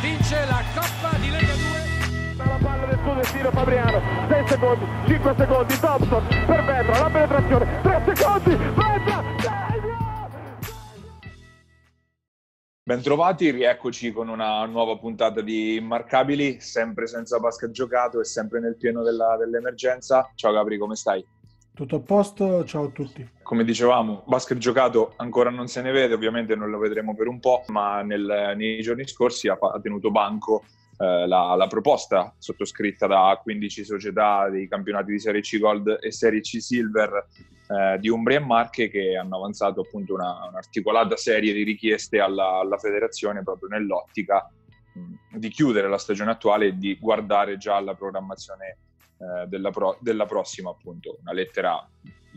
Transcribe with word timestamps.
vince 0.00 0.44
la 0.46 0.62
Coppa 0.74 1.16
di 1.18 1.30
Lega 1.30 1.54
2. 1.54 2.36
La 2.36 2.58
palla 2.62 2.86
del 2.86 2.98
suo 3.02 3.14
destino 3.14 3.50
Fabriano, 3.50 4.00
6 4.28 4.46
secondi, 4.46 4.84
5 5.06 5.34
secondi, 5.36 5.78
Thompson 5.80 6.26
per 6.46 6.64
Vetra, 6.64 7.00
la 7.00 7.10
penetrazione, 7.10 7.80
3 7.82 8.14
secondi, 8.14 8.56
Vetra, 8.56 9.28
Bentrovati, 12.88 13.50
rieccoci 13.50 14.12
con 14.12 14.28
una 14.28 14.64
nuova 14.64 14.96
puntata 14.96 15.42
di 15.42 15.76
Immarcabili, 15.76 16.58
sempre 16.58 17.06
senza 17.06 17.38
basket 17.38 17.70
giocato 17.70 18.18
e 18.18 18.24
sempre 18.24 18.60
nel 18.60 18.78
pieno 18.78 19.02
della, 19.02 19.36
dell'emergenza. 19.36 20.30
Ciao 20.34 20.52
Gabri, 20.52 20.78
come 20.78 20.96
stai? 20.96 21.22
Tutto 21.78 21.94
a 21.94 22.00
posto, 22.00 22.64
ciao 22.64 22.86
a 22.86 22.88
tutti. 22.88 23.24
Come 23.40 23.62
dicevamo, 23.62 24.24
basket 24.26 24.58
giocato 24.58 25.12
ancora 25.14 25.48
non 25.48 25.68
se 25.68 25.80
ne 25.80 25.92
vede, 25.92 26.12
ovviamente 26.12 26.56
non 26.56 26.70
lo 26.70 26.78
vedremo 26.78 27.14
per 27.14 27.28
un 27.28 27.38
po', 27.38 27.62
ma 27.68 28.02
nel, 28.02 28.54
nei 28.56 28.82
giorni 28.82 29.06
scorsi 29.06 29.46
ha, 29.46 29.56
ha 29.60 29.78
tenuto 29.80 30.10
banco 30.10 30.64
eh, 30.98 31.28
la, 31.28 31.54
la, 31.54 31.66
proposta 31.68 32.34
sottoscritta 32.36 33.06
da 33.06 33.38
15 33.40 33.84
società 33.84 34.48
dei 34.48 34.66
campionati 34.66 35.12
di 35.12 35.20
Serie 35.20 35.40
C 35.40 35.56
Gold 35.60 35.98
e 36.00 36.10
Serie 36.10 36.40
C 36.40 36.60
Silver 36.60 37.28
eh, 37.68 37.98
di 38.00 38.08
Umbria 38.08 38.38
e 38.38 38.44
Marche 38.44 38.90
che 38.90 39.16
hanno 39.16 39.36
avanzato 39.36 39.82
appunto 39.82 40.14
una, 40.14 40.48
un'articolata 40.48 41.14
serie 41.14 41.52
di 41.52 41.62
richieste 41.62 42.18
alla, 42.18 42.58
alla 42.58 42.78
federazione 42.78 43.44
proprio 43.44 43.68
nell'ottica 43.68 44.50
mh, 44.94 45.38
di 45.38 45.48
chiudere 45.48 45.88
la 45.88 45.98
stagione 45.98 46.32
attuale 46.32 46.66
e 46.66 46.76
di 46.76 46.98
guardare 46.98 47.56
già 47.56 47.76
alla 47.76 47.94
programmazione 47.94 48.78
eh, 49.18 49.46
della, 49.46 49.70
pro, 49.70 49.98
della 50.00 50.26
prossima 50.26 50.70
appunto. 50.70 51.18
Una 51.20 51.32
lettera 51.32 51.88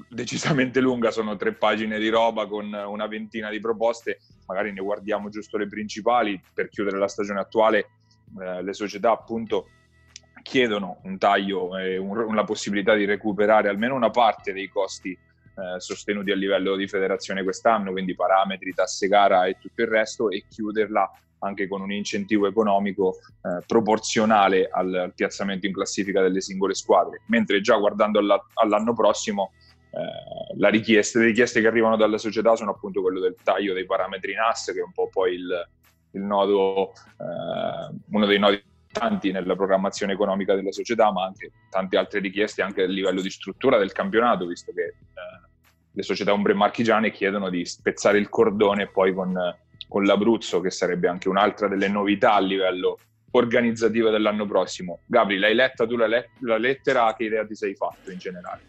decisamente 0.09 0.79
lunga, 0.79 1.11
sono 1.11 1.35
tre 1.35 1.53
pagine 1.53 1.99
di 1.99 2.09
roba 2.09 2.47
con 2.47 2.73
una 2.73 3.07
ventina 3.07 3.49
di 3.49 3.59
proposte, 3.59 4.19
magari 4.47 4.71
ne 4.71 4.81
guardiamo 4.81 5.29
giusto 5.29 5.57
le 5.57 5.67
principali 5.67 6.41
per 6.53 6.69
chiudere 6.69 6.97
la 6.97 7.07
stagione 7.07 7.39
attuale. 7.39 7.89
Eh, 8.39 8.63
le 8.63 8.73
società 8.73 9.11
appunto 9.11 9.67
chiedono 10.41 11.01
un 11.03 11.17
taglio 11.17 11.77
e 11.77 11.97
un, 11.97 12.33
la 12.33 12.43
possibilità 12.43 12.95
di 12.95 13.05
recuperare 13.05 13.69
almeno 13.69 13.95
una 13.95 14.09
parte 14.09 14.53
dei 14.53 14.67
costi 14.69 15.17
eh, 15.55 15.79
sostenuti 15.79 16.31
a 16.31 16.35
livello 16.35 16.75
di 16.75 16.87
federazione 16.87 17.43
quest'anno, 17.43 17.91
quindi 17.91 18.15
parametri, 18.15 18.73
tasse 18.73 19.07
gara 19.07 19.45
e 19.45 19.57
tutto 19.59 19.81
il 19.81 19.87
resto, 19.87 20.29
e 20.29 20.45
chiuderla 20.47 21.11
anche 21.39 21.67
con 21.67 21.81
un 21.81 21.91
incentivo 21.91 22.47
economico 22.47 23.17
eh, 23.41 23.63
proporzionale 23.65 24.69
al, 24.71 24.93
al, 24.93 25.13
piazzamento 25.13 25.65
in 25.65 25.73
classifica 25.73 26.21
delle 26.21 26.41
singole 26.41 26.73
squadre. 26.73 27.21
Mentre 27.27 27.61
già 27.61 27.75
guardando 27.77 28.19
alla, 28.19 28.43
all'anno 28.55 28.93
prossimo, 28.93 29.51
eh, 29.91 30.69
richiesta, 30.69 31.19
le 31.19 31.25
richieste 31.25 31.61
che 31.61 31.67
arrivano 31.67 31.97
dalle 31.97 32.17
società 32.17 32.55
sono 32.55 32.71
appunto 32.71 33.01
quello 33.01 33.19
del 33.19 33.35
taglio 33.43 33.73
dei 33.73 33.85
parametri 33.85 34.33
NAS, 34.33 34.71
che 34.73 34.79
è 34.79 34.83
un 34.83 34.91
po' 34.93 35.09
poi 35.11 35.33
il, 35.33 35.69
il 36.11 36.21
nodo, 36.21 36.91
eh, 36.91 37.95
uno 38.09 38.25
dei 38.25 38.39
nodi 38.39 38.63
tanti 38.91 39.31
nella 39.31 39.55
programmazione 39.55 40.13
economica 40.13 40.55
della 40.55 40.71
società, 40.71 41.11
ma 41.11 41.25
anche 41.25 41.51
tante 41.69 41.97
altre 41.97 42.19
richieste 42.19 42.61
anche 42.61 42.83
a 42.83 42.87
livello 42.87 43.21
di 43.21 43.29
struttura 43.29 43.77
del 43.77 43.91
campionato, 43.91 44.45
visto 44.45 44.71
che 44.73 44.83
eh, 44.83 44.95
le 45.91 46.03
società 46.03 46.33
ombre 46.33 46.53
marchigiane 46.53 47.11
chiedono 47.11 47.49
di 47.49 47.65
spezzare 47.65 48.17
il 48.17 48.29
cordone 48.29 48.87
poi 48.87 49.13
con, 49.13 49.33
con 49.87 50.03
l'Abruzzo, 50.03 50.61
che 50.61 50.69
sarebbe 50.69 51.07
anche 51.07 51.29
un'altra 51.29 51.67
delle 51.67 51.87
novità 51.87 52.33
a 52.33 52.39
livello 52.39 52.97
organizzativo 53.31 54.09
dell'anno 54.09 54.45
prossimo. 54.45 54.99
Gabri, 55.05 55.37
l'hai 55.37 55.55
letta 55.55 55.87
tu 55.87 55.95
la, 55.95 56.07
let- 56.07 56.29
la 56.41 56.57
lettera? 56.57 57.13
Che 57.15 57.23
idea 57.23 57.45
ti 57.45 57.55
sei 57.55 57.75
fatto 57.75 58.11
in 58.11 58.17
generale? 58.17 58.61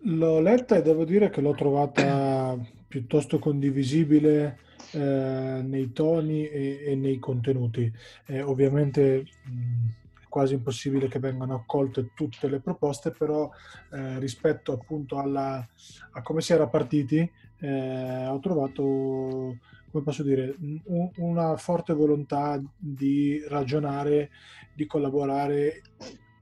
L'ho 0.00 0.40
letta 0.40 0.76
e 0.76 0.82
devo 0.82 1.04
dire 1.04 1.30
che 1.30 1.40
l'ho 1.40 1.54
trovata 1.54 2.56
piuttosto 2.86 3.38
condivisibile 3.38 4.58
eh, 4.92 5.62
nei 5.62 5.92
toni 5.92 6.48
e, 6.48 6.82
e, 6.86 6.94
nei 6.94 7.18
contenuti. 7.18 7.90
Eh, 8.26 8.42
ovviamente 8.42 9.26
mh, 9.44 10.22
è 10.22 10.26
quasi 10.28 10.54
impossibile 10.54 11.08
che 11.08 11.18
vengano 11.18 11.54
accolte 11.54 12.10
tutte 12.14 12.48
le 12.48 12.60
proposte, 12.60 13.10
però 13.10 13.50
eh, 13.92 14.18
rispetto 14.18 14.72
appunto 14.72 15.18
alla, 15.18 15.66
a 16.12 16.22
come 16.22 16.40
si 16.40 16.52
era 16.52 16.66
partiti, 16.66 17.30
eh, 17.58 18.26
ho 18.26 18.38
trovato 18.38 19.58
come 19.90 20.02
posso 20.02 20.22
dire, 20.22 20.54
un, 20.58 21.10
una 21.16 21.56
forte 21.56 21.94
volontà 21.94 22.60
di 22.76 23.42
ragionare, 23.48 24.30
di 24.74 24.86
collaborare 24.86 25.82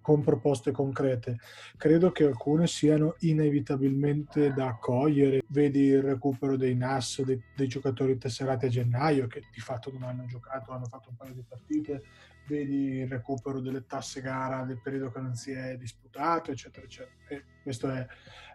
con 0.05 0.23
proposte 0.23 0.71
concrete. 0.71 1.39
Credo 1.79 2.13
che 2.13 2.25
alcune 2.25 2.67
siano 2.67 3.17
inevitabilmente 3.21 4.53
da 4.53 4.67
accogliere. 4.67 5.43
Vedi 5.47 5.85
il 5.85 6.03
recupero 6.03 6.59
dei 6.59 6.75
NAS, 6.75 7.23
dei, 7.23 7.43
dei, 7.57 7.67
giocatori 7.69 8.19
tesserati 8.19 8.67
a 8.67 8.69
gennaio, 8.69 9.27
che 9.27 9.45
di 9.51 9.61
fatto 9.61 9.91
non 9.91 10.03
hanno 10.03 10.27
giocato, 10.27 10.73
hanno 10.73 10.85
fatto 10.85 11.09
un 11.09 11.17
paio 11.17 11.33
di 11.33 11.43
partite. 11.49 12.03
Vedi 12.47 12.99
il 12.99 13.09
recupero 13.09 13.61
delle 13.61 13.87
tasse 13.87 14.21
gara 14.21 14.65
del 14.65 14.79
periodo 14.79 15.11
che 15.11 15.21
non 15.21 15.35
si 15.37 15.53
è 15.53 15.79
disputato, 15.79 16.51
eccetera, 16.51 16.85
eccetera. 16.85 17.15
E 17.29 17.45
questa 17.63 18.01
è, 18.01 18.07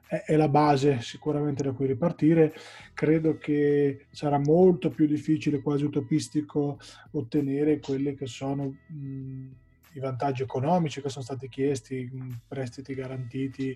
è, 0.06 0.24
è, 0.28 0.36
la 0.36 0.50
base 0.50 1.02
sicuramente 1.02 1.64
da 1.64 1.72
cui 1.72 1.88
ripartire. 1.88 2.54
Credo 2.94 3.40
che 3.40 4.06
sarà 4.12 4.38
molto 4.38 4.92
più 4.92 5.08
difficile, 5.08 5.64
quasi 5.64 5.84
utopistico, 5.84 6.78
ottenere 7.14 7.80
quelle 7.80 8.14
che 8.14 8.28
sono... 8.28 8.66
Mh, 8.86 9.49
i 9.94 10.00
vantaggi 10.00 10.44
economici 10.44 11.02
che 11.02 11.10
sono 11.10 11.24
stati 11.24 11.50
chiesti, 11.50 12.10
prestiti 12.48 12.94
garantiti 12.94 13.76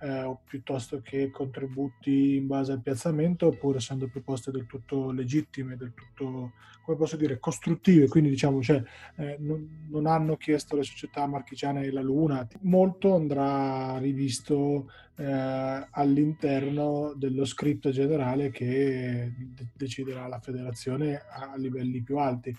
eh, 0.00 0.22
o 0.22 0.40
piuttosto 0.44 1.00
che 1.00 1.30
contributi 1.30 2.36
in 2.36 2.46
base 2.46 2.72
al 2.72 2.82
piazzamento, 2.82 3.46
oppure 3.46 3.78
essendo 3.78 4.08
proposte 4.08 4.50
del 4.50 4.66
tutto 4.66 5.10
legittime, 5.12 5.76
del 5.76 5.94
tutto, 5.94 6.52
come 6.84 6.96
posso 6.96 7.16
dire, 7.16 7.38
costruttive, 7.38 8.08
quindi 8.08 8.30
diciamo, 8.30 8.60
cioè, 8.62 8.82
eh, 9.16 9.36
non, 9.38 9.86
non, 9.88 10.06
hanno 10.06 10.36
chiesto 10.36 10.76
le 10.76 10.82
società 10.82 11.26
marchigiane 11.26 11.90
la 11.90 12.02
luna, 12.02 12.46
molto 12.62 13.14
andrà 13.14 13.98
rivisto 13.98 14.90
eh, 15.16 15.86
all'interno 15.90 17.12
dello 17.16 17.44
scritto 17.44 17.90
generale 17.90 18.50
che 18.50 19.32
de- 19.36 19.66
deciderà 19.74 20.26
la 20.26 20.40
federazione 20.40 21.22
a 21.30 21.56
livelli 21.56 22.02
più 22.02 22.18
alti. 22.18 22.56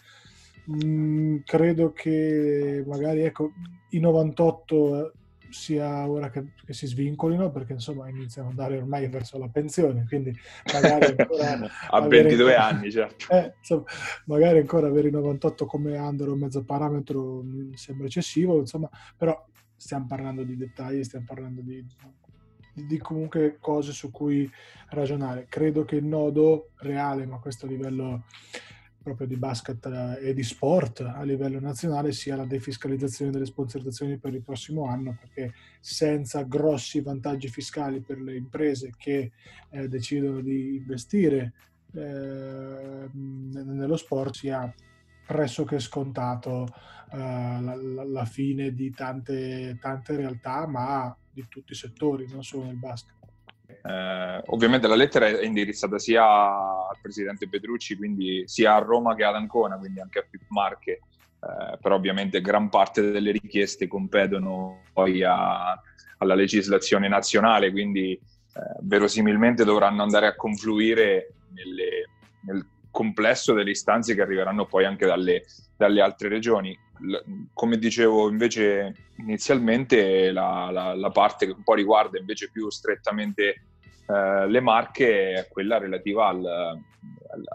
Mm, 0.72 1.40
credo 1.46 1.92
che 1.92 2.84
magari 2.88 3.22
ecco, 3.22 3.52
i 3.90 4.00
98 4.00 5.14
sia 5.50 6.10
ora 6.10 6.30
che, 6.30 6.54
che, 6.66 6.74
si 6.74 6.88
svincolino 6.88 7.52
perché 7.52 7.74
insomma 7.74 8.10
iniziano 8.10 8.50
ad 8.50 8.58
andare 8.58 8.78
ormai 8.78 9.08
verso 9.08 9.38
la 9.38 9.50
pensione 9.50 10.04
quindi 10.08 10.36
magari 10.74 11.14
ancora 11.16 11.70
a 11.90 12.02
22 12.02 12.56
anni 12.58 12.92
certo. 12.92 13.32
Eh, 13.32 13.54
insomma, 13.60 13.84
magari 14.26 14.58
ancora 14.58 14.88
avere 14.88 15.10
i 15.10 15.12
98 15.12 15.66
come 15.68 15.96
under 15.96 16.30
o 16.30 16.36
mezzo 16.36 16.64
parametro 16.64 17.44
mi 17.44 17.78
sembra 17.78 18.08
eccessivo 18.08 18.58
insomma 18.58 18.90
però 19.16 19.46
stiamo 19.76 20.06
parlando 20.08 20.44
di 20.44 20.58
dettagli 20.58 21.04
stiamo 21.04 21.26
parlando 21.28 21.62
di, 21.62 21.86
di, 22.74 22.86
di 22.88 22.98
comunque 22.98 23.58
cose 23.60 23.92
su 23.92 24.12
cui 24.12 24.50
ragionare. 24.90 25.46
Credo 25.50 25.84
che 25.84 25.98
il 25.98 26.06
nodo 26.06 26.70
reale 26.78 27.26
ma 27.26 27.40
questo 27.40 27.66
a 27.66 27.70
livello 27.70 28.24
proprio 29.04 29.28
di 29.28 29.36
basket 29.36 29.86
eh, 29.86 30.30
e 30.30 30.34
di 30.34 30.44
sport 30.44 31.02
a 31.02 31.22
livello 31.24 31.60
nazionale 31.60 32.14
sia 32.14 32.36
la 32.36 32.46
defiscalizzazione 32.46 33.32
delle 33.32 33.46
sponsorizzazioni 33.46 34.18
per 34.18 34.34
il 34.34 34.42
prossimo 34.42 34.88
anno, 34.88 35.18
perché 35.20 35.54
senza 35.80 36.42
grossi 36.44 37.02
vantaggi 37.02 37.50
fiscali 37.50 38.00
per 38.00 38.20
le 38.20 38.36
imprese 38.36 38.92
che 38.98 39.32
eh, 39.70 39.88
decidono 39.88 40.42
di 40.42 40.78
investire 40.78 41.54
eh, 41.94 43.10
nello 43.12 43.98
sport 43.98 44.34
sia 44.34 44.74
pressoché 45.26 45.80
scontato 45.80 46.68
eh, 47.12 47.18
la, 47.18 47.76
la, 48.06 48.26
fine 48.26 48.74
di 48.74 48.92
tante, 48.92 49.78
tante 49.80 50.16
realtà, 50.16 50.66
ma 50.66 51.16
di 51.32 51.46
tutti 51.48 51.74
i 51.74 51.76
settori, 51.76 52.28
non 52.32 52.44
solo 52.44 52.66
nel 52.66 52.76
basket. 52.76 53.23
Eh, 53.82 54.44
ovviamente 54.48 54.88
la 54.88 54.96
lettera 54.96 55.28
è 55.28 55.46
indirizzata 55.46 55.98
sia 56.00 56.24
al 56.24 56.98
presidente 57.02 57.48
Petrucci, 57.48 57.96
quindi 57.96 58.44
sia 58.46 58.76
a 58.76 58.80
Roma 58.80 59.16
che 59.16 59.24
ad 59.24 59.36
Ancona, 59.36 59.78
quindi 59.78 60.00
anche 60.00 60.20
a 60.20 60.26
Pip 60.30 60.44
Marche, 60.50 60.92
eh, 60.92 61.78
però 61.82 61.96
ovviamente 61.96 62.42
gran 62.42 62.70
parte 62.70 63.12
delle 63.12 63.32
richieste 63.32 63.88
competono 63.88 64.84
poi 64.94 65.24
a, 65.24 65.80
alla 66.18 66.36
legislazione 66.36 67.08
nazionale, 67.08 67.72
quindi 67.72 68.12
eh, 68.12 68.20
verosimilmente 68.82 69.64
dovranno 69.64 70.04
andare 70.04 70.28
a 70.28 70.36
confluire 70.36 71.34
nelle, 71.54 72.10
nel 72.42 72.66
complesso 72.94 73.54
delle 73.54 73.72
istanze 73.72 74.14
che 74.14 74.22
arriveranno 74.22 74.68
poi 74.68 74.86
anche 74.86 75.08
dalle, 75.08 75.46
dalle 75.76 76.00
altre 76.00 76.30
regioni. 76.30 76.78
L- 77.00 77.48
come 77.52 77.80
dicevo 77.80 78.30
invece 78.30 79.10
inizialmente, 79.18 80.32
la, 80.32 80.70
la, 80.72 80.94
la, 80.94 81.10
parte 81.10 81.48
che 81.48 81.54
un 81.54 81.64
po' 81.64 81.74
riguarda 81.74 82.20
invece 82.20 82.52
più 82.52 82.70
strettamente 82.70 83.64
eh, 84.08 84.48
le 84.48 84.60
marche 84.60 85.32
è 85.34 85.48
quella 85.50 85.80
relativa 85.80 86.28
al, 86.28 86.80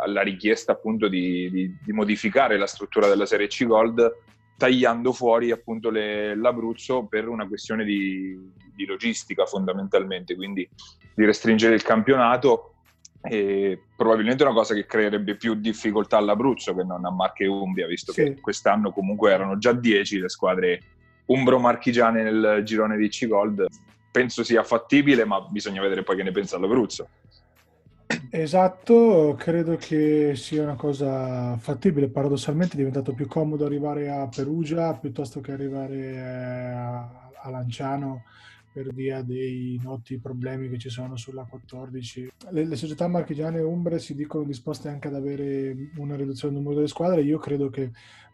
alla 0.02 0.23
richiesta 0.23 0.73
appunto 0.73 1.06
di, 1.06 1.49
di, 1.52 1.79
di, 1.84 1.93
modificare 1.93 2.58
la 2.58 2.67
struttura 2.67 3.06
della 3.06 3.26
Serie 3.26 3.46
C 3.46 3.64
Gold 3.64 4.12
tagliando 4.56 5.12
fuori 5.12 5.52
appunto 5.52 5.88
le, 5.88 6.34
l'Abruzzo 6.34 7.06
per 7.06 7.29
una 7.29 7.46
questione 7.46 7.84
di, 7.84 8.37
di 8.75 8.87
logistica 8.87 9.46
fondamentalmente, 9.46 10.34
quindi 10.34 10.69
di 11.14 11.25
restringere 11.25 11.76
il 11.76 11.82
campionato 11.82 12.73
e 13.23 13.81
probabilmente 13.97 14.44
una 14.44 14.53
cosa 14.53 14.75
che 14.75 14.87
creerebbe 14.87 15.37
più 15.37 15.55
difficoltà 15.55 16.17
all'Abruzzo 16.19 16.75
che 16.75 16.85
non 16.85 17.05
a 17.05 17.11
Marche 17.11 17.44
e 17.44 17.49
Umbria, 17.49 17.87
visto 17.87 18.12
sì. 18.12 18.23
che 18.23 18.41
quest'anno 18.41 18.93
comunque 18.93 19.32
erano 19.32 19.59
già 19.59 19.73
10 19.73 20.20
le 20.20 20.29
squadre 20.29 20.82
umbro-marchigiane 21.26 22.23
nel 22.23 22.62
girone 22.65 22.97
di 22.97 23.09
C-Gold. 23.09 23.67
Penso 24.11 24.43
sia 24.43 24.62
fattibile, 24.62 25.25
ma 25.25 25.41
bisogna 25.41 25.82
vedere 25.82 26.03
poi 26.03 26.17
che 26.17 26.23
ne 26.23 26.31
pensa 26.31 26.59
l'Abruzzo. 26.59 27.09
Esatto, 28.31 29.35
credo 29.38 29.76
che 29.76 30.32
sia 30.35 30.62
una 30.62 30.76
cosa 30.76 31.56
fattibile. 31.59 32.09
Paradossalmente 32.09 32.75
è 32.75 32.76
diventato 32.79 33.12
più 33.12 33.26
comodo 33.26 33.67
arrivare 33.67 34.09
a 34.09 34.26
Perugia 34.29 34.94
piuttosto 34.94 35.41
che 35.41 35.53
arrivare 35.53 36.19
a, 36.75 37.31
a 37.43 37.50
Lanciano 37.50 38.23
per 38.73 38.93
via 38.93 39.23
dei 39.23 39.79
noti 39.82 40.19
problemi 40.19 40.69
che 40.69 40.79
ci 40.79 40.91
sono 40.91 41.17
sulla 41.17 41.44
14. 41.44 42.32
Le, 42.50 42.65
le, 42.65 42.76
società 42.76 43.09
marchigiane 43.09 43.59
e 43.59 43.62
umbre 43.62 43.99
si 43.99 44.15
dicono 44.15 44.44
disposte 44.44 44.88
anche 44.88 45.09
ad 45.09 45.15
avere 45.15 45.75
una 45.97 46.17
riduzione 46.17 46.55
del 46.55 46.62
numero 46.62 46.81
delle 46.81 46.93
squadre. 46.93 47.23
Io 47.23 47.38
credo 47.38 47.70
che 47.70 47.91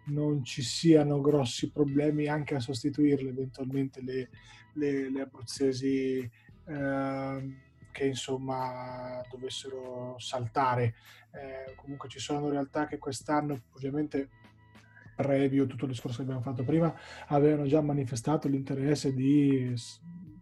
non 0.06 0.44
ci 0.44 0.62
siano 0.62 1.20
grossi 1.20 1.70
problemi 1.70 2.26
anche 2.26 2.54
a 2.54 2.60
sostituirle 2.60 3.30
eventualmente 3.30 4.02
le, 4.02 4.28
le, 4.74 5.10
le 5.10 5.20
abruzzesi. 5.20 6.30
Eh, 6.66 7.62
che 7.94 8.06
insomma 8.06 9.22
dovessero 9.30 10.16
saltare. 10.18 10.94
Eh, 11.30 11.74
comunque 11.76 12.08
ci 12.08 12.18
sono 12.18 12.50
realtà 12.50 12.86
che 12.86 12.98
quest'anno 12.98 13.62
ovviamente 13.74 14.28
previo 15.14 15.66
tutto 15.66 15.84
il 15.84 15.92
discorso 15.92 16.18
che 16.18 16.22
abbiamo 16.22 16.40
fatto 16.40 16.64
prima 16.64 16.94
avevano 17.28 17.66
già 17.66 17.80
manifestato 17.80 18.48
l'interesse 18.48 19.14
di 19.14 19.72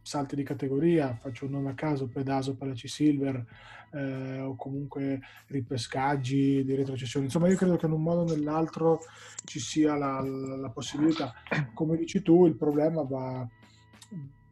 salti 0.03 0.35
di 0.35 0.43
categoria, 0.43 1.17
faccio 1.21 1.47
un 1.47 1.53
nome 1.53 1.71
a 1.71 1.75
caso, 1.75 2.09
Pedaso, 2.09 2.57
Palaci 2.57 2.89
Silver 2.89 3.45
eh, 3.93 4.41
o 4.41 4.57
comunque 4.57 5.21
ripescaggi 5.47 6.65
di 6.65 6.75
retrocessione. 6.75 7.27
Insomma, 7.27 7.49
io 7.49 7.57
credo 7.57 7.77
che 7.77 7.87
in 7.87 7.93
un 7.93 8.03
modo 8.03 8.23
o 8.23 8.25
nell'altro 8.25 9.01
ci 9.45 9.61
sia 9.61 9.95
la, 9.97 10.21
la, 10.21 10.57
la 10.57 10.71
possibilità. 10.71 11.33
Come 11.73 11.97
dici 11.97 12.23
tu, 12.23 12.47
il 12.47 12.57
problema 12.57 13.03
va 13.03 13.49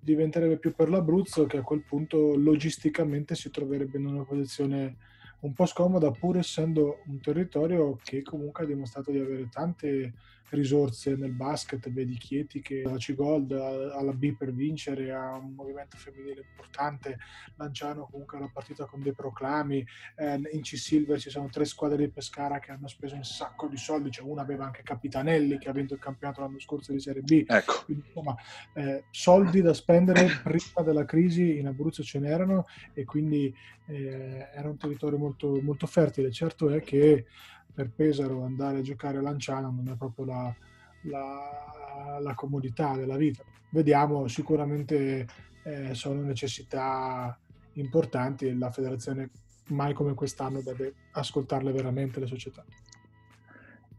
diventerebbe 0.03 0.57
più 0.57 0.75
per 0.75 0.89
l'Abruzzo 0.89 1.45
che 1.45 1.59
a 1.59 1.63
quel 1.63 1.83
punto 1.83 2.35
logisticamente 2.35 3.35
si 3.35 3.51
troverebbe 3.51 3.99
in 3.99 4.07
una 4.07 4.25
posizione 4.25 4.97
un 5.41 5.53
po' 5.55 5.67
scomoda 5.67 6.11
pur 6.11 6.37
essendo 6.37 7.03
un 7.07 7.21
territorio 7.21 7.97
che 8.03 8.23
comunque 8.23 8.65
ha 8.65 8.67
dimostrato 8.67 9.11
di 9.11 9.19
avere 9.19 9.49
tante 9.49 10.13
risorse 10.51 11.15
nel 11.17 11.33
basket, 11.33 11.91
vedi 11.91 12.17
Chieti 12.17 12.61
che 12.61 12.83
da 12.83 12.97
C-Gold 12.97 13.53
alla 13.53 14.13
B 14.13 14.37
per 14.37 14.53
vincere, 14.53 15.13
ha 15.13 15.37
un 15.37 15.55
movimento 15.55 15.97
femminile 15.97 16.45
importante, 16.49 17.19
Lanciano 17.57 18.09
comunque 18.11 18.39
la 18.39 18.51
partita 18.53 18.85
con 18.87 19.03
dei 19.03 19.13
proclami, 19.13 19.85
eh, 20.17 20.41
in 20.53 20.61
C-Silver 20.63 21.19
ci 21.19 21.31
sono 21.31 21.49
tre 21.49 21.65
squadre 21.65 21.99
di 21.99 22.09
Pescara 22.09 22.59
che 22.59 22.73
hanno 22.73 22.89
speso 22.89 23.15
un 23.15 23.25
sacco 23.25 23.67
di 23.67 23.77
soldi, 23.77 24.11
cioè 24.11 24.27
una 24.27 24.43
aveva 24.43 24.65
anche 24.65 24.83
Capitanelli 24.83 25.59
che 25.59 25.69
ha 25.69 25.73
vinto 25.73 25.95
il 25.95 26.01
campionato 26.01 26.41
l'anno 26.41 26.59
scorso 26.59 26.93
di 26.93 27.01
Serie 27.01 27.23
B, 27.23 27.45
ecco. 27.47 27.83
Quindi, 27.85 28.05
insomma 28.07 28.35
eh, 28.75 29.05
soldi 29.11 29.61
da 29.61 29.75
spendere 29.75 30.27
prima 30.43 30.83
della 30.85 31.05
crisi 31.05 31.59
in 31.59 31.67
Abruzzo 31.67 32.03
ce 32.03 32.19
n'erano 32.19 32.67
e 32.93 33.05
quindi 33.05 33.55
eh, 33.87 34.49
era 34.53 34.69
un 34.69 34.77
territorio 34.77 35.19
molto, 35.19 35.61
molto 35.61 35.87
fertile, 35.87 36.31
certo 36.31 36.71
è 36.71 36.81
che 36.81 37.27
per 37.73 37.91
Pesaro 37.91 38.45
andare 38.45 38.79
a 38.79 38.83
giocare 38.83 39.19
a 39.19 39.23
Lanciano 39.23 39.71
non 39.71 39.89
è 39.89 39.97
proprio 39.97 40.25
la, 40.27 40.55
la, 41.03 42.19
la 42.21 42.35
comodità 42.35 42.97
della 42.97 43.17
vita. 43.17 43.43
Vediamo, 43.71 44.27
sicuramente 44.29 45.27
eh, 45.65 45.95
sono 45.95 46.23
necessità 46.23 47.39
importanti 47.75 48.47
e 48.47 48.57
la 48.57 48.71
federazione 48.71 49.31
mai 49.69 49.93
come 49.95 50.15
quest'anno 50.15 50.61
deve 50.63 50.95
ascoltarle 51.13 51.73
veramente 51.73 52.21
le 52.21 52.27
società. 52.27 52.65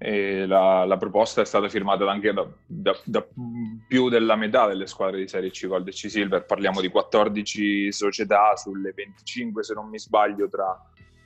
La, 0.03 0.83
la, 0.83 0.97
proposta 0.97 1.41
è 1.41 1.45
stata 1.45 1.69
firmata 1.69 2.09
anche 2.09 2.33
da, 2.33 2.47
da, 2.65 2.99
da, 3.05 3.23
più 3.87 4.09
della 4.09 4.35
metà 4.35 4.65
delle 4.65 4.87
squadre 4.87 5.19
di 5.19 5.27
Serie 5.27 5.51
C 5.51 5.67
Gold 5.67 5.87
e 5.87 5.91
C 5.91 6.09
Silver, 6.09 6.43
parliamo 6.43 6.81
di 6.81 6.87
14 6.87 7.91
società 7.91 8.55
sulle 8.55 8.93
25 8.93 9.63
se 9.63 9.75
non 9.75 9.89
mi 9.89 9.99
sbaglio 9.99 10.49
tra 10.49 10.75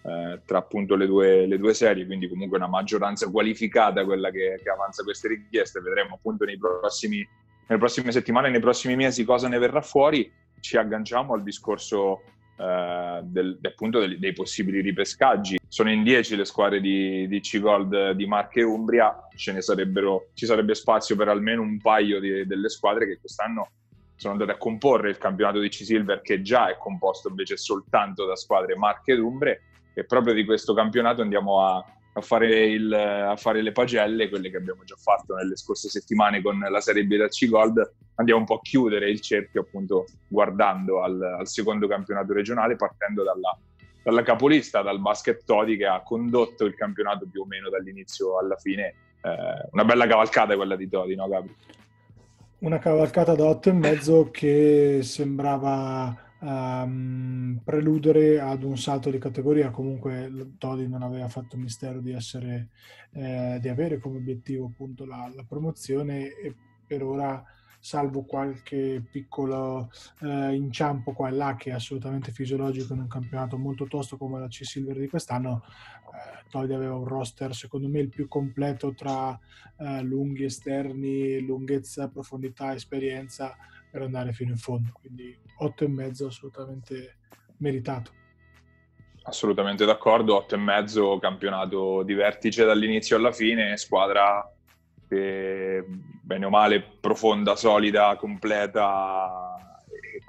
eh, 0.05 0.41
tra 0.45 0.59
appunto 0.59 0.95
le 0.95 1.07
due, 1.07 1.47
le 1.47 1.57
due, 1.57 1.73
serie, 1.73 2.05
quindi 2.05 2.29
comunque 2.29 2.57
una 2.57 2.67
maggioranza 2.67 3.27
qualificata 3.31 4.05
quella 4.05 4.29
che, 4.29 4.59
che 4.61 4.69
avanza 4.69 5.03
queste 5.03 5.29
richieste. 5.29 5.79
Vedremo 5.79 6.15
appunto 6.15 6.45
nei 6.45 6.59
prossimi, 6.59 7.27
nelle 7.65 7.79
prossime 7.79 8.11
settimane, 8.11 8.51
nei 8.51 8.59
prossimi 8.59 8.95
mesi 8.95 9.23
cosa 9.23 9.47
ne 9.47 9.57
verrà 9.57 9.81
fuori. 9.81 10.31
Ci 10.59 10.77
agganciamo 10.77 11.33
al 11.33 11.41
discorso 11.41 12.21
eh, 12.55 13.19
del, 13.23 13.57
appunto 13.63 13.99
dei, 13.99 14.19
dei, 14.19 14.33
possibili 14.33 14.81
ripescaggi. 14.81 15.57
Sono 15.67 15.89
in 15.89 16.03
10 16.03 16.35
le 16.35 16.45
squadre 16.45 16.81
di, 16.81 17.27
di 17.27 17.39
C-Gold 17.39 18.11
di 18.11 18.27
Marche 18.27 18.59
e 18.59 18.63
Umbria, 18.63 19.27
ce 19.35 19.53
ne 19.53 19.61
sarebbero, 19.61 20.27
ci 20.35 20.45
sarebbe 20.45 20.75
spazio 20.75 21.15
per 21.15 21.29
almeno 21.29 21.63
un 21.63 21.79
paio 21.81 22.19
di, 22.19 22.45
delle 22.45 22.69
squadre 22.69 23.07
che 23.07 23.17
quest'anno 23.17 23.69
sono 24.17 24.33
andate 24.33 24.51
a 24.51 24.57
comporre 24.57 25.09
il 25.09 25.17
campionato 25.17 25.59
di 25.59 25.67
C-Silver 25.67 26.21
che 26.21 26.43
già 26.43 26.69
è 26.69 26.77
composto 26.77 27.27
invece 27.27 27.57
soltanto 27.57 28.25
da 28.25 28.35
squadre 28.35 28.77
Marche 28.77 29.11
ed 29.13 29.19
Umbre 29.19 29.61
e 29.95 30.03
proprio 30.03 30.33
di 30.33 30.43
questo 30.43 30.73
campionato 30.73 31.21
andiamo 31.21 31.65
a, 31.65 31.83
a, 32.13 32.21
fare 32.21 32.65
il, 32.65 32.93
a, 32.93 33.35
fare 33.37 33.61
le 33.61 33.71
pagelle, 33.71 34.27
quelle 34.27 34.51
che 34.51 34.57
abbiamo 34.57 34.83
già 34.83 34.97
fatto 34.97 35.35
nelle 35.35 35.55
scorse 35.55 35.87
settimane 35.89 36.41
con 36.41 36.59
la 36.59 36.81
Serie 36.81 37.05
B 37.05 37.15
da 37.15 37.29
C-Gold, 37.29 37.93
andiamo 38.15 38.41
un 38.41 38.45
po' 38.45 38.55
a 38.55 38.61
chiudere 38.61 39.09
il 39.09 39.21
cerchio 39.21 39.61
appunto 39.61 40.05
guardando 40.27 41.01
al, 41.01 41.21
al 41.21 41.47
secondo 41.47 41.87
campionato 41.87 42.33
regionale 42.33 42.75
partendo 42.75 43.23
dalla, 43.23 43.57
dalla, 44.03 44.21
capolista, 44.21 44.81
dal 44.81 44.99
basket 44.99 45.45
Todi 45.45 45.77
che 45.77 45.85
ha 45.85 46.03
condotto 46.03 46.65
il 46.65 46.75
campionato 46.75 47.25
più 47.31 47.41
o 47.41 47.45
meno 47.45 47.69
dall'inizio 47.69 48.37
alla 48.37 48.57
fine. 48.57 48.93
Eh, 49.21 49.69
una 49.71 49.85
bella 49.85 50.05
cavalcata 50.05 50.57
quella 50.57 50.75
di 50.75 50.89
Todi, 50.89 51.15
no 51.15 51.27
Gabri? 51.29 51.55
Una 52.59 52.79
cavalcata 52.79 53.33
da 53.33 53.45
otto 53.45 53.69
e 53.69 53.73
mezzo 53.73 54.29
che 54.29 54.99
sembrava 55.03 56.24
um, 56.45 57.59
preludere 57.63 58.39
ad 58.39 58.63
un 58.63 58.77
salto 58.77 59.09
di 59.09 59.17
categoria. 59.17 59.71
Comunque 59.71 60.53
Todi 60.57 60.87
non 60.87 61.01
aveva 61.01 61.27
fatto 61.27 61.57
mistero 61.57 61.99
di, 61.99 62.11
essere, 62.11 62.69
eh, 63.13 63.57
di 63.59 63.67
avere 63.67 63.99
come 63.99 64.17
obiettivo 64.17 64.67
appunto 64.67 65.05
la, 65.05 65.31
la, 65.33 65.43
promozione 65.43 66.27
e 66.35 66.55
per 66.85 67.03
ora 67.03 67.43
salvo 67.79 68.23
qualche 68.23 69.03
piccolo 69.11 69.91
eh, 70.21 70.55
inciampo 70.55 71.13
qua 71.13 71.29
e 71.29 71.31
là 71.31 71.55
che 71.55 71.69
è 71.69 71.73
assolutamente 71.73 72.31
fisiologico 72.31 72.93
in 72.93 73.01
un 73.01 73.07
campionato 73.07 73.57
molto 73.57 73.85
tosto 73.85 74.17
come 74.17 74.39
la 74.39 74.47
C-Silver 74.47 74.97
di 74.97 75.07
quest'anno, 75.07 75.63
eh, 75.63 76.45
Todi 76.49 76.73
aveva 76.73 76.95
un 76.95 77.05
roster 77.05 77.53
secondo 77.55 77.87
me 77.87 77.99
il 77.99 78.09
più 78.09 78.27
completo 78.27 78.93
tra 78.93 79.37
eh, 79.77 80.01
lunghi 80.01 80.45
esterni, 80.45 81.39
lunghezza, 81.41 82.07
profondità, 82.07 82.73
esperienza 82.73 83.55
per 83.95 84.03
andare 84.03 84.33
fino 84.33 84.51
in 84.51 84.57
fondo. 84.57 84.89
Quindi 84.91 85.33
8 85.59 85.85
e 85.85 85.87
mezzo 85.87 86.27
assolutamente 86.27 87.19
meritato. 87.59 88.11
Assolutamente 89.23 89.85
d'accordo, 89.85 90.35
8 90.35 90.55
e 90.55 90.57
mezzo 90.57 91.17
campionato 91.17 92.03
di 92.03 92.13
vertice 92.13 92.65
dall'inizio 92.65 93.15
alla 93.15 93.31
fine, 93.31 93.77
squadra 93.77 94.45
che 95.07 95.85
bene 96.21 96.45
o 96.45 96.49
male 96.49 96.83
profonda, 96.99 97.55
solida, 97.55 98.17
completa 98.17 99.55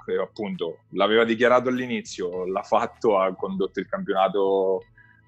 e 0.05 0.17
appunto 0.17 0.83
l'aveva 0.91 1.25
dichiarato 1.25 1.67
all'inizio, 1.67 2.45
l'ha 2.45 2.63
fatto, 2.63 3.19
ha 3.19 3.35
condotto 3.35 3.81
il 3.81 3.87
campionato 3.87 4.83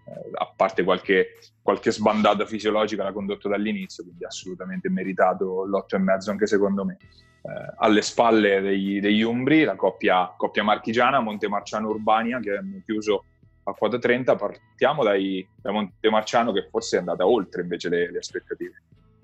eh, 0.06 0.32
a 0.32 0.54
parte 0.56 0.86
qualche, 0.86 1.40
qualche 1.62 1.92
sbandata 1.92 2.46
fisiologica 2.46 3.04
l'ha 3.04 3.12
condotto 3.12 3.50
dall'inizio, 3.50 4.06
quindi 4.06 4.24
assolutamente 4.24 4.90
meritato 4.90 5.66
l'8 5.66 5.96
e 5.96 5.98
mezzo 5.98 6.32
anche 6.32 6.48
secondo 6.48 6.86
me 6.86 6.98
eh, 7.42 7.74
alle 7.78 8.02
spalle 8.02 8.62
degli, 8.62 9.00
degli, 9.00 9.22
Umbri, 9.22 9.64
la 9.64 9.76
coppia, 9.76 10.34
coppia 10.36 10.64
marchigiana, 10.64 11.20
Montemarciano-Urbania, 11.20 12.40
che 12.40 12.58
hanno 12.58 12.82
chiuso 12.86 13.26
a 13.64 13.74
quota 13.74 13.98
30. 13.98 14.36
Partiamo 14.36 15.04
dai, 15.04 15.48
da 15.56 15.72
Montemarciano, 15.72 16.52
che 16.52 16.68
forse 16.70 16.98
è 16.98 17.00
andata 17.00 17.26
oltre 17.26 17.62
invece 17.62 17.90
le, 17.90 18.12
le 18.12 18.18
aspettative 18.18 18.82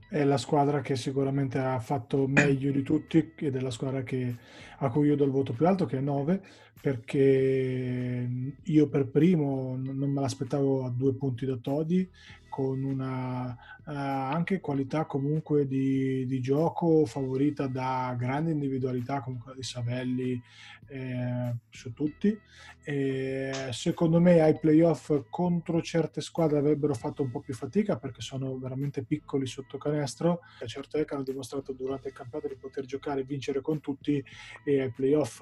è 0.07 0.23
la 0.23 0.37
squadra 0.37 0.81
che 0.81 0.95
sicuramente 0.95 1.57
ha 1.57 1.79
fatto 1.79 2.25
meglio 2.27 2.71
di 2.71 2.83
tutti 2.83 3.33
ed 3.35 3.55
è 3.55 3.59
la 3.59 3.71
squadra 3.71 4.03
che, 4.03 4.35
a 4.77 4.89
cui 4.89 5.07
io 5.07 5.15
do 5.15 5.25
il 5.25 5.31
voto 5.31 5.51
più 5.51 5.67
alto, 5.67 5.85
che 5.85 5.97
è 5.97 6.01
9, 6.01 6.41
perché 6.79 8.29
io 8.61 8.87
per 8.87 9.07
primo 9.07 9.75
non 9.75 10.11
me 10.11 10.21
l'aspettavo 10.21 10.85
a 10.85 10.89
due 10.89 11.15
punti 11.15 11.45
da 11.45 11.57
Todi, 11.57 12.07
con 12.55 12.83
una 12.83 13.49
uh, 13.49 13.91
anche 13.91 14.61
qualità 14.61 15.03
comunque 15.03 15.67
di, 15.67 16.25
di, 16.25 16.39
gioco 16.39 17.05
favorita 17.05 17.67
da 17.67 18.15
grandi 18.17 18.51
individualità 18.51 19.19
come 19.19 19.39
quella 19.39 19.57
di 19.57 19.63
Savelli 19.63 20.41
eh, 20.87 21.55
su 21.69 21.93
tutti. 21.93 22.37
E 22.83 23.69
secondo 23.71 24.19
me 24.19 24.41
ai 24.41 24.57
playoff 24.59 25.23
contro 25.29 25.81
certe 25.81 26.21
squadre 26.21 26.59
avrebbero 26.59 26.93
fatto 26.93 27.23
un 27.23 27.31
po' 27.31 27.39
più 27.39 27.53
fatica 27.53 27.97
perché 27.97 28.21
sono 28.21 28.57
veramente 28.57 29.03
piccoli 29.03 29.45
sotto 29.45 29.77
canestro. 29.77 30.41
Certo 30.65 30.97
è 30.97 31.05
che 31.05 31.13
hanno 31.13 31.23
dimostrato 31.23 31.73
durante 31.73 32.09
il 32.09 32.13
campionato 32.13 32.49
di 32.49 32.59
poter 32.59 32.85
giocare 32.85 33.21
e 33.21 33.23
vincere 33.25 33.61
con 33.61 33.79
tutti 33.79 34.23
e 34.63 34.81
ai 34.81 34.91
playoff 34.91 35.41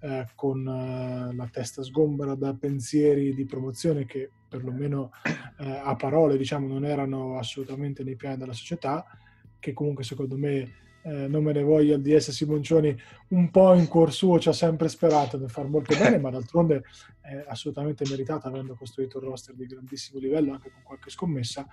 eh, 0.00 0.26
con 0.34 0.66
eh, 0.66 1.34
la 1.34 1.48
testa 1.48 1.82
sgombera 1.82 2.34
da 2.34 2.54
pensieri 2.54 3.34
di 3.34 3.44
promozione 3.44 4.06
che 4.06 4.30
perlomeno 4.48 5.10
eh, 5.58 5.68
a 5.68 5.96
parole 5.96 6.36
diciamo 6.36 6.68
non 6.68 6.84
erano 6.84 7.38
assolutamente 7.38 8.04
nei 8.04 8.16
piani 8.16 8.36
della 8.36 8.52
società 8.52 9.04
che 9.58 9.72
comunque 9.72 10.04
secondo 10.04 10.36
me 10.36 10.82
eh, 11.04 11.28
non 11.28 11.44
me 11.44 11.52
ne 11.52 11.62
voglia 11.62 11.96
il 11.96 12.02
DS 12.02 12.30
Simoncioni, 12.30 12.98
un 13.28 13.50
po' 13.50 13.74
in 13.74 13.88
cuor 13.88 14.10
suo 14.12 14.38
ci 14.38 14.48
ha 14.48 14.52
sempre 14.52 14.88
sperato 14.88 15.36
di 15.36 15.46
far 15.48 15.68
molto 15.68 15.94
bene, 15.96 16.18
ma 16.18 16.30
d'altronde 16.30 16.84
è 17.20 17.44
assolutamente 17.46 18.04
meritato 18.08 18.48
avendo 18.48 18.74
costruito 18.74 19.18
un 19.18 19.24
roster 19.24 19.54
di 19.54 19.66
grandissimo 19.66 20.18
livello 20.18 20.52
anche 20.52 20.70
con 20.70 20.82
qualche 20.82 21.10
scommessa. 21.10 21.66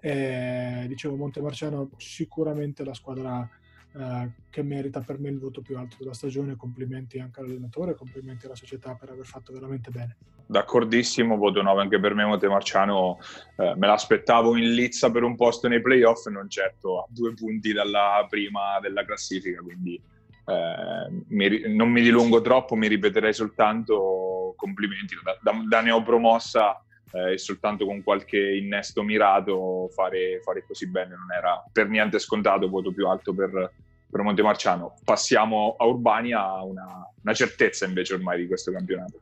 Eh, 0.00 0.84
dicevo, 0.86 1.16
Montemarciano 1.16 1.92
sicuramente 1.96 2.84
la 2.84 2.94
squadra 2.94 3.48
eh, 3.96 4.30
che 4.50 4.62
merita 4.62 5.00
per 5.00 5.20
me 5.20 5.28
il 5.28 5.38
voto 5.38 5.60
più 5.60 5.78
alto 5.78 5.96
della 5.98 6.14
stagione. 6.14 6.56
Complimenti 6.56 7.18
anche 7.20 7.40
all'allenatore, 7.40 7.94
complimenti 7.94 8.46
alla 8.46 8.56
società 8.56 8.94
per 8.94 9.10
aver 9.10 9.24
fatto 9.24 9.52
veramente 9.52 9.90
bene. 9.90 10.16
D'accordissimo, 10.46 11.36
voto 11.36 11.62
9 11.62 11.80
anche 11.80 12.00
per 12.00 12.14
me 12.14 12.24
Montemarciano. 12.24 13.18
Eh, 13.56 13.74
me 13.76 13.86
l'aspettavo 13.86 14.56
in 14.56 14.74
lizza 14.74 15.10
per 15.10 15.22
un 15.22 15.36
posto 15.36 15.68
nei 15.68 15.80
playoff, 15.80 16.26
non 16.26 16.48
certo 16.50 17.00
a 17.00 17.06
due 17.08 17.34
punti 17.34 17.72
dalla 17.72 18.26
prima 18.28 18.80
della 18.80 19.04
classifica, 19.04 19.60
quindi 19.60 19.94
eh, 19.94 21.24
mi, 21.28 21.74
non 21.74 21.88
mi 21.88 22.02
dilungo 22.02 22.40
troppo, 22.40 22.74
mi 22.74 22.88
ripeterei 22.88 23.32
soltanto 23.32 24.54
complimenti 24.56 25.14
da, 25.22 25.38
da, 25.40 25.62
da 25.68 25.80
neopromossa 25.80 26.84
eh, 27.14 27.32
e 27.34 27.38
soltanto 27.38 27.86
con 27.86 28.02
qualche 28.02 28.38
innesto 28.38 29.02
mirato 29.02 29.88
fare, 29.94 30.40
fare, 30.42 30.64
così 30.66 30.88
bene 30.88 31.10
non 31.10 31.30
era 31.32 31.64
per 31.70 31.88
niente 31.88 32.18
scontato, 32.18 32.68
voto 32.68 32.92
più 32.92 33.06
alto 33.06 33.32
per, 33.32 33.72
per 34.10 34.20
Montemarciano. 34.20 34.96
Passiamo 35.04 35.76
a 35.78 35.86
Urbania, 35.86 36.60
una, 36.62 37.08
una 37.22 37.34
certezza 37.34 37.86
invece 37.86 38.14
ormai 38.14 38.40
di 38.40 38.46
questo 38.48 38.72
campionato. 38.72 39.20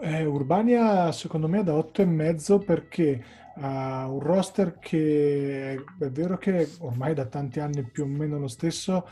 Eh, 0.00 0.24
Urbania 0.24 1.10
secondo 1.12 1.48
me 1.48 1.60
è 1.60 1.64
da 1.64 1.74
8,5 1.74 2.64
perché 2.64 3.24
ha 3.60 4.06
un 4.08 4.20
roster 4.20 4.78
che 4.78 5.74
è 5.98 6.10
vero 6.10 6.38
che 6.38 6.68
ormai 6.80 7.14
da 7.14 7.24
tanti 7.26 7.58
anni 7.60 7.82
più 7.82 8.04
o 8.04 8.06
meno 8.06 8.38
lo 8.38 8.48
stesso, 8.48 9.08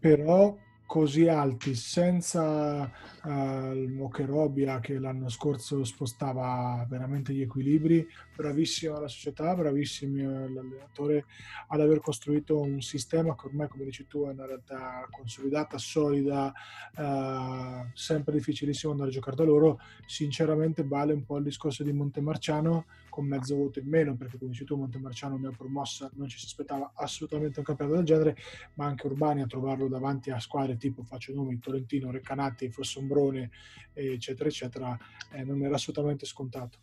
però 0.00 0.56
così 0.90 1.28
alti 1.28 1.76
senza 1.76 2.90
uh, 3.22 3.72
il 3.72 3.92
Mocherobia 3.92 4.80
che 4.80 4.98
l'anno 4.98 5.28
scorso 5.28 5.84
spostava 5.84 6.84
veramente 6.88 7.32
gli 7.32 7.42
equilibri, 7.42 8.04
bravissima 8.34 8.98
la 8.98 9.06
società, 9.06 9.54
bravissimo 9.54 10.48
l'allenatore 10.48 11.26
ad 11.68 11.80
aver 11.80 12.00
costruito 12.00 12.58
un 12.58 12.80
sistema 12.80 13.36
che 13.36 13.46
ormai 13.46 13.68
come 13.68 13.84
dici 13.84 14.08
tu 14.08 14.26
è 14.26 14.32
una 14.32 14.46
realtà 14.46 15.06
consolidata, 15.08 15.78
solida, 15.78 16.52
uh, 16.96 17.88
sempre 17.94 18.32
difficilissimo 18.32 18.90
andare 18.90 19.10
a 19.10 19.12
giocare 19.12 19.36
da 19.36 19.44
loro, 19.44 19.78
sinceramente 20.06 20.82
vale 20.82 21.12
un 21.12 21.24
po' 21.24 21.36
il 21.36 21.44
discorso 21.44 21.84
di 21.84 21.92
Montemarciano 21.92 22.86
con 23.10 23.26
mezzo 23.26 23.54
voto 23.56 23.78
in 23.78 23.88
meno, 23.88 24.16
perché 24.16 24.38
come 24.38 24.52
dici 24.52 24.64
tu 24.64 24.76
Montemarciano 24.76 25.36
ne 25.36 25.48
ha 25.48 25.52
promossa, 25.54 26.10
non 26.14 26.28
ci 26.28 26.38
si 26.38 26.46
aspettava 26.46 26.92
assolutamente 26.94 27.58
un 27.58 27.64
campionato 27.66 27.96
del 27.98 28.06
genere, 28.06 28.36
ma 28.74 28.86
anche 28.86 29.06
Urbani 29.06 29.42
a 29.42 29.46
trovarlo 29.46 29.88
davanti 29.88 30.30
a 30.30 30.40
squadre 30.40 30.78
tipo, 30.78 31.02
faccio 31.02 31.34
nomi, 31.34 31.58
Tolentino, 31.58 32.10
Reccanati, 32.10 32.70
Fossombrone, 32.70 33.50
eccetera, 33.92 34.48
eccetera, 34.48 34.98
eh, 35.32 35.44
non 35.44 35.62
era 35.62 35.74
assolutamente 35.74 36.24
scontato. 36.24 36.78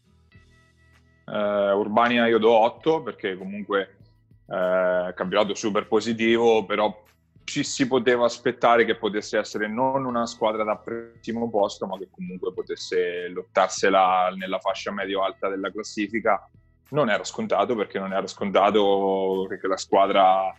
Uh, 1.26 1.76
Urbania 1.76 2.28
io 2.28 2.38
do 2.38 2.52
8 2.52 3.02
perché 3.02 3.36
comunque 3.36 3.98
uh, 4.46 5.14
campionato 5.14 5.56
super 5.56 5.88
positivo, 5.88 6.66
però 6.66 7.04
ci 7.48 7.64
si 7.64 7.88
poteva 7.88 8.26
aspettare 8.26 8.84
che 8.84 8.98
potesse 8.98 9.38
essere 9.38 9.70
non 9.70 10.04
una 10.04 10.26
squadra 10.26 10.66
da 10.66 10.76
primo 10.76 11.50
posto, 11.50 11.88
ma 11.88 11.98
che 11.98 12.10
comunque 12.12 12.52
potesse 12.52 13.30
lottarsela 13.30 14.34
nella 14.36 14.60
fascia 14.60 14.92
medio-alta 14.92 15.48
della 15.48 15.72
classifica. 15.72 16.46
Non 16.90 17.10
era 17.10 17.24
scontato 17.24 17.74
perché 17.74 18.00
non 18.00 18.12
era 18.12 18.28
scontato 18.28 19.46
perché 19.48 19.66
la 19.66 19.78
squadra 19.78 20.50
eh, 20.50 20.56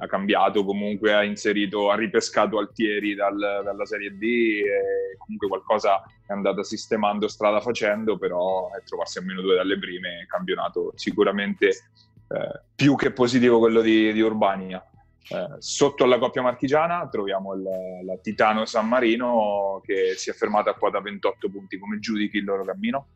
ha 0.00 0.06
cambiato, 0.08 0.64
comunque 0.64 1.14
ha 1.14 1.22
inserito, 1.22 1.90
ha 1.90 1.94
ripescato 1.94 2.58
Altieri 2.58 3.14
dal, 3.14 3.62
dalla 3.62 3.86
Serie 3.86 4.16
D 4.18 4.22
e 4.24 5.16
comunque 5.18 5.46
qualcosa 5.46 6.02
è 6.26 6.32
andata 6.32 6.64
sistemando 6.64 7.28
strada 7.28 7.60
facendo, 7.60 8.18
però 8.18 8.72
è 8.72 8.82
trovarsi 8.82 9.18
a 9.18 9.22
meno 9.22 9.42
due 9.42 9.54
dalle 9.54 9.78
prime, 9.78 10.26
campionato 10.28 10.90
sicuramente 10.96 11.68
eh, 11.68 12.60
più 12.74 12.96
che 12.96 13.12
positivo 13.12 13.60
quello 13.60 13.80
di, 13.80 14.12
di 14.12 14.20
Urbania. 14.20 14.84
Eh, 15.28 15.56
sotto 15.58 16.04
alla 16.04 16.18
coppia 16.18 16.42
marchigiana 16.42 17.08
troviamo 17.08 17.54
il, 17.54 17.62
la 18.04 18.16
Titano 18.22 18.64
San 18.64 18.86
Marino 18.86 19.80
che 19.84 20.14
si 20.16 20.30
è 20.30 20.32
fermata 20.32 20.70
a 20.70 20.74
quota 20.74 21.00
28 21.00 21.50
punti. 21.50 21.78
Come 21.78 21.98
giudichi 21.98 22.38
il 22.38 22.44
loro 22.44 22.64
cammino? 22.64 23.08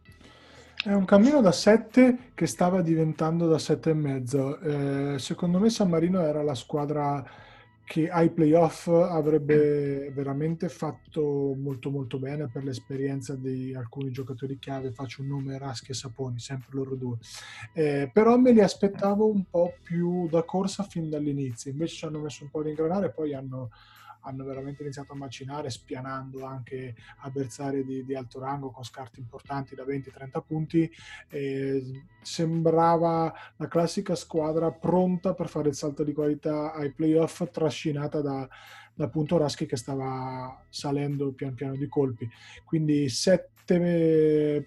È 0.83 0.93
un 0.93 1.05
cammino 1.05 1.40
da 1.40 1.52
7 1.52 2.31
che 2.35 2.47
stava 2.47 2.81
diventando 2.81 3.47
da 3.47 3.57
7,5. 3.57 5.14
Eh, 5.14 5.19
secondo 5.19 5.59
me 5.59 5.69
San 5.69 5.88
Marino 5.88 6.23
era 6.23 6.43
la 6.43 6.55
squadra 6.55 7.23
che 7.85 8.09
ai 8.09 8.31
playoff 8.31 8.87
avrebbe 8.87 10.11
veramente 10.13 10.69
fatto 10.69 11.55
molto 11.59 11.91
molto 11.91 12.19
bene 12.19 12.49
per 12.49 12.63
l'esperienza 12.63 13.35
di 13.35 13.75
alcuni 13.75 14.11
giocatori 14.11 14.59
chiave, 14.59 14.93
faccio 14.93 15.23
un 15.23 15.29
nome 15.29 15.59
Raschi 15.59 15.91
e 15.91 15.95
Saponi, 15.95 16.39
sempre 16.39 16.69
loro 16.71 16.95
due, 16.95 17.17
eh, 17.73 18.09
però 18.13 18.37
me 18.37 18.53
li 18.53 18.61
aspettavo 18.61 19.27
un 19.27 19.45
po' 19.51 19.75
più 19.83 20.29
da 20.29 20.45
corsa 20.45 20.85
fin 20.85 21.11
dall'inizio, 21.11 21.71
invece 21.71 21.97
ci 21.97 22.05
hanno 22.05 22.21
messo 22.21 22.45
un 22.45 22.51
po' 22.51 22.61
a 22.61 22.69
ingranare 22.69 23.07
e 23.07 23.11
poi 23.11 23.35
hanno 23.35 23.71
hanno 24.21 24.45
veramente 24.45 24.83
iniziato 24.83 25.12
a 25.12 25.17
macinare, 25.17 25.71
spianando 25.71 26.45
anche 26.45 26.95
avversari 27.19 27.85
di, 27.85 28.05
di 28.05 28.15
alto 28.15 28.41
rango 28.41 28.71
con 28.71 28.85
scarti 28.85 29.21
importanti 29.21 29.75
da 29.75 29.85
20-30 29.85 30.43
punti. 30.47 30.91
E 31.29 32.05
sembrava 32.23 33.33
la 33.57 33.69
classica 33.69 34.15
squadra 34.15 34.71
pronta 34.71 35.35
per 35.35 35.49
fare 35.49 35.69
il 35.69 35.75
salto 35.75 36.05
di 36.05 36.12
qualità 36.12 36.73
ai 36.73 36.93
playoff, 36.93 37.50
trascinata 37.50 38.21
da, 38.21 38.49
da 38.95 39.09
Punto 39.09 39.39
Raschi 39.39 39.67
che 39.67 39.77
stava 39.77 40.62
salendo 40.69 41.33
pian 41.33 41.55
piano 41.55 41.77
di 41.77 41.89
colpi. 41.89 42.29
Quindi 42.65 43.09
7 43.09 43.49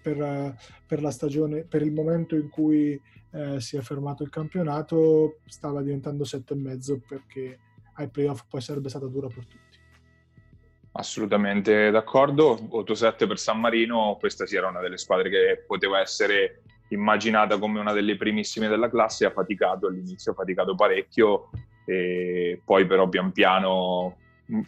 per, 0.02 0.56
per 0.86 1.02
la 1.02 1.10
stagione, 1.10 1.62
per 1.62 1.82
il 1.82 1.92
momento 1.92 2.36
in 2.36 2.48
cui 2.48 3.00
eh, 3.30 3.60
si 3.60 3.76
è 3.76 3.80
fermato 3.80 4.22
il 4.22 4.30
campionato, 4.30 5.40
stava 5.46 5.82
diventando 5.82 6.24
7,5 6.24 7.00
perché 7.06 7.58
ai 7.94 8.08
playoff 8.08 8.42
poi 8.48 8.60
sarebbe 8.60 8.88
stata 8.88 9.06
dura 9.06 9.28
per 9.28 9.46
tutti. 9.46 9.78
Assolutamente 10.92 11.90
d'accordo, 11.90 12.58
voto 12.68 12.94
7 12.94 13.26
per 13.26 13.38
San 13.38 13.58
Marino, 13.58 14.16
questa 14.20 14.46
sì 14.46 14.56
era 14.56 14.68
una 14.68 14.80
delle 14.80 14.96
squadre 14.96 15.28
che 15.28 15.64
poteva 15.66 16.00
essere 16.00 16.62
immaginata 16.88 17.58
come 17.58 17.80
una 17.80 17.92
delle 17.92 18.16
primissime 18.16 18.68
della 18.68 18.88
classe, 18.88 19.24
ha 19.24 19.30
faticato 19.30 19.88
all'inizio, 19.88 20.32
ha 20.32 20.34
faticato 20.34 20.74
parecchio. 20.74 21.50
E 21.86 22.62
poi 22.64 22.86
però 22.86 23.08
pian 23.08 23.32
piano 23.32 24.16
mm, 24.50 24.60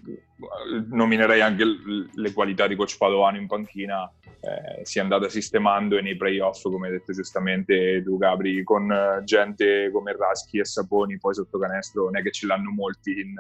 nominerei 0.91 1.41
anche 1.41 1.65
le 2.13 2.33
qualità 2.33 2.67
di 2.67 2.77
coach 2.77 2.97
Padovano 2.99 3.39
in 3.39 3.47
panchina, 3.47 4.11
eh, 4.41 4.85
si 4.85 4.99
è 4.99 5.03
andata 5.03 5.29
sistemando 5.29 5.97
e 5.97 6.03
nei 6.03 6.17
playoff, 6.17 6.63
come 6.63 6.87
hai 6.87 6.93
detto 6.93 7.13
giustamente 7.13 8.03
tu 8.03 8.19
Gabri, 8.19 8.63
con 8.63 9.23
gente 9.25 9.91
come 9.91 10.15
Raschi 10.17 10.59
e 10.59 10.65
Saponi, 10.65 11.19
poi 11.19 11.35
sotto 11.35 11.59
canestro 11.59 12.05
non 12.05 12.17
è 12.17 12.23
che 12.23 12.31
ce 12.31 12.47
l'hanno 12.47 12.71
molti 12.71 13.21
in, 13.21 13.35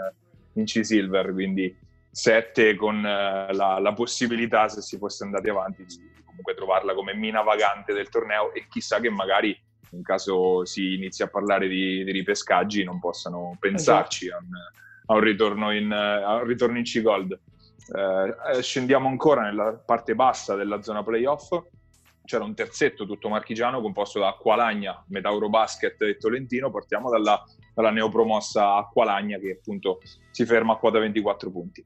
in 0.55 0.65
C-Silver, 0.65 1.33
quindi 1.33 1.75
7 2.11 2.77
con 2.77 2.97
uh, 2.97 3.55
la, 3.55 3.79
la, 3.79 3.93
possibilità, 3.93 4.69
se 4.69 4.81
si 4.81 4.97
fosse 4.97 5.25
andati 5.25 5.51
avanti, 5.51 5.85
di 5.85 6.15
comunque 6.25 6.55
trovarla 6.55 6.95
come 6.95 7.15
mina 7.15 7.43
vagante 7.43 7.93
del 7.93 8.09
torneo 8.09 8.53
e 8.55 8.67
chissà 8.69 9.01
che 9.01 9.11
magari 9.11 9.59
in 9.91 10.03
caso 10.03 10.65
si 10.65 10.95
inizi 10.95 11.23
a 11.23 11.29
parlare 11.29 11.69
di, 11.69 12.05
di 12.05 12.11
ripescaggi 12.11 12.85
non 12.85 12.99
possano 12.99 13.57
pensarci 13.59 14.27
esatto. 14.27 14.43
a, 14.43 14.47
un, 14.47 14.55
a, 15.07 15.15
un, 15.15 15.21
ritorno 15.21 15.73
in, 15.73 15.93
a 15.93 16.35
un 16.37 16.45
ritorno 16.45 16.79
in 16.79 16.85
C-Gold. 16.85 17.39
Eh, 17.89 18.63
scendiamo 18.63 19.09
ancora 19.09 19.43
nella 19.43 19.73
parte 19.75 20.15
bassa 20.15 20.55
della 20.55 20.83
zona 20.83 21.03
playoff. 21.03 21.57
C'era 22.25 22.43
un 22.43 22.55
terzetto 22.55 23.07
tutto 23.07 23.29
marchigiano 23.29 23.81
composto 23.81 24.19
da 24.19 24.29
Acqualagna, 24.29 25.05
metà 25.09 25.29
Eurobasket 25.29 26.03
e 26.03 26.17
Tolentino. 26.17 26.71
Partiamo 26.71 27.09
dalla, 27.09 27.45
dalla 27.73 27.91
neopromossa 27.91 28.75
Acqualagna 28.77 29.39
che 29.39 29.59
appunto 29.61 30.01
si 30.31 30.45
ferma 30.45 30.73
a 30.73 30.77
quota 30.77 30.99
24 30.99 31.51
punti. 31.51 31.85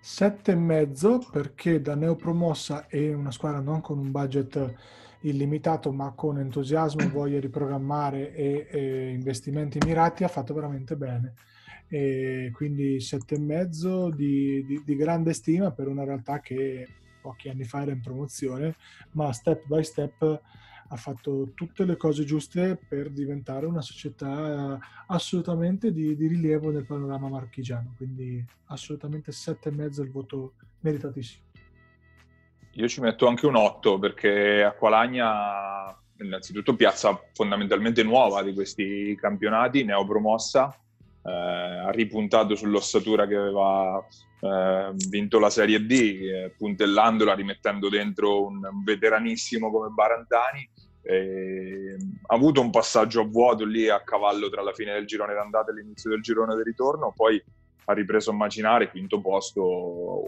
Sette 0.00 0.52
e 0.52 0.56
mezzo 0.56 1.18
perché 1.30 1.80
da 1.80 1.94
neopromossa 1.94 2.88
e 2.88 3.14
una 3.14 3.30
squadra 3.30 3.60
non 3.60 3.80
con 3.80 3.98
un 3.98 4.10
budget 4.10 4.74
illimitato 5.20 5.92
ma 5.92 6.12
con 6.14 6.38
entusiasmo, 6.38 7.08
voglia 7.08 7.38
di 7.38 7.48
programmare 7.48 8.34
e, 8.34 8.66
e 8.68 9.08
investimenti 9.12 9.78
mirati 9.82 10.24
ha 10.24 10.28
fatto 10.28 10.52
veramente 10.52 10.96
bene. 10.96 11.34
E 11.88 12.50
quindi 12.52 13.00
sette 13.00 13.36
e 13.36 13.40
mezzo 13.40 14.10
di, 14.10 14.64
di, 14.64 14.82
di 14.84 14.96
grande 14.96 15.32
stima 15.32 15.70
per 15.70 15.88
una 15.88 16.04
realtà 16.04 16.40
che 16.40 16.88
pochi 17.20 17.48
anni 17.48 17.64
fa 17.64 17.82
era 17.82 17.92
in 17.92 18.00
promozione, 18.00 18.76
ma 19.12 19.32
step 19.32 19.66
by 19.66 19.82
step 19.82 20.42
ha 20.88 20.96
fatto 20.96 21.52
tutte 21.54 21.84
le 21.84 21.96
cose 21.96 22.24
giuste 22.24 22.76
per 22.76 23.10
diventare 23.10 23.66
una 23.66 23.80
società 23.80 24.78
assolutamente 25.06 25.92
di, 25.92 26.14
di 26.14 26.26
rilievo 26.26 26.70
nel 26.70 26.84
panorama 26.84 27.28
marchigiano. 27.28 27.94
Quindi 27.96 28.44
assolutamente 28.66 29.32
7,5 29.32 30.02
il 30.02 30.10
voto 30.10 30.54
meritatissimo. 30.80 31.42
Io 32.72 32.88
ci 32.88 33.00
metto 33.00 33.26
anche 33.26 33.46
un 33.46 33.56
8 33.56 33.98
perché 33.98 34.62
Acqualagna 34.62 35.96
innanzitutto 36.18 36.76
piazza 36.76 37.18
fondamentalmente 37.32 38.02
nuova 38.02 38.42
di 38.42 38.52
questi 38.52 39.16
campionati, 39.16 39.84
neopromossa, 39.84 40.76
eh, 41.24 41.30
ha 41.30 41.90
ripuntato 41.90 42.54
sull'ossatura 42.54 43.26
che 43.26 43.36
aveva 43.36 44.06
eh, 44.40 44.92
vinto 45.08 45.38
la 45.38 45.48
Serie 45.48 45.84
D, 45.84 45.90
eh, 45.90 46.54
puntellandola, 46.56 47.34
rimettendo 47.34 47.88
dentro 47.88 48.46
un 48.46 48.60
veteranissimo 48.84 49.70
come 49.70 49.88
Barantani. 49.88 50.68
E, 51.02 51.96
ha 52.26 52.34
avuto 52.34 52.60
un 52.60 52.70
passaggio 52.70 53.22
a 53.22 53.26
vuoto 53.26 53.64
lì 53.64 53.88
a 53.88 54.02
cavallo 54.02 54.48
tra 54.50 54.62
la 54.62 54.72
fine 54.72 54.92
del 54.92 55.06
girone 55.06 55.34
d'andata 55.34 55.70
e 55.70 55.74
l'inizio 55.74 56.10
del 56.10 56.20
girone 56.20 56.56
di 56.56 56.62
ritorno, 56.62 57.12
poi 57.16 57.42
ha 57.86 57.92
ripreso 57.92 58.30
a 58.30 58.34
macinare, 58.34 58.90
quinto 58.90 59.20
posto, 59.20 59.62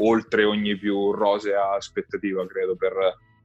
oltre 0.07 0.45
ogni 0.45 0.77
più 0.77 1.13
rosea 1.13 1.73
aspettativa, 1.73 2.47
credo, 2.47 2.77
per, 2.77 2.93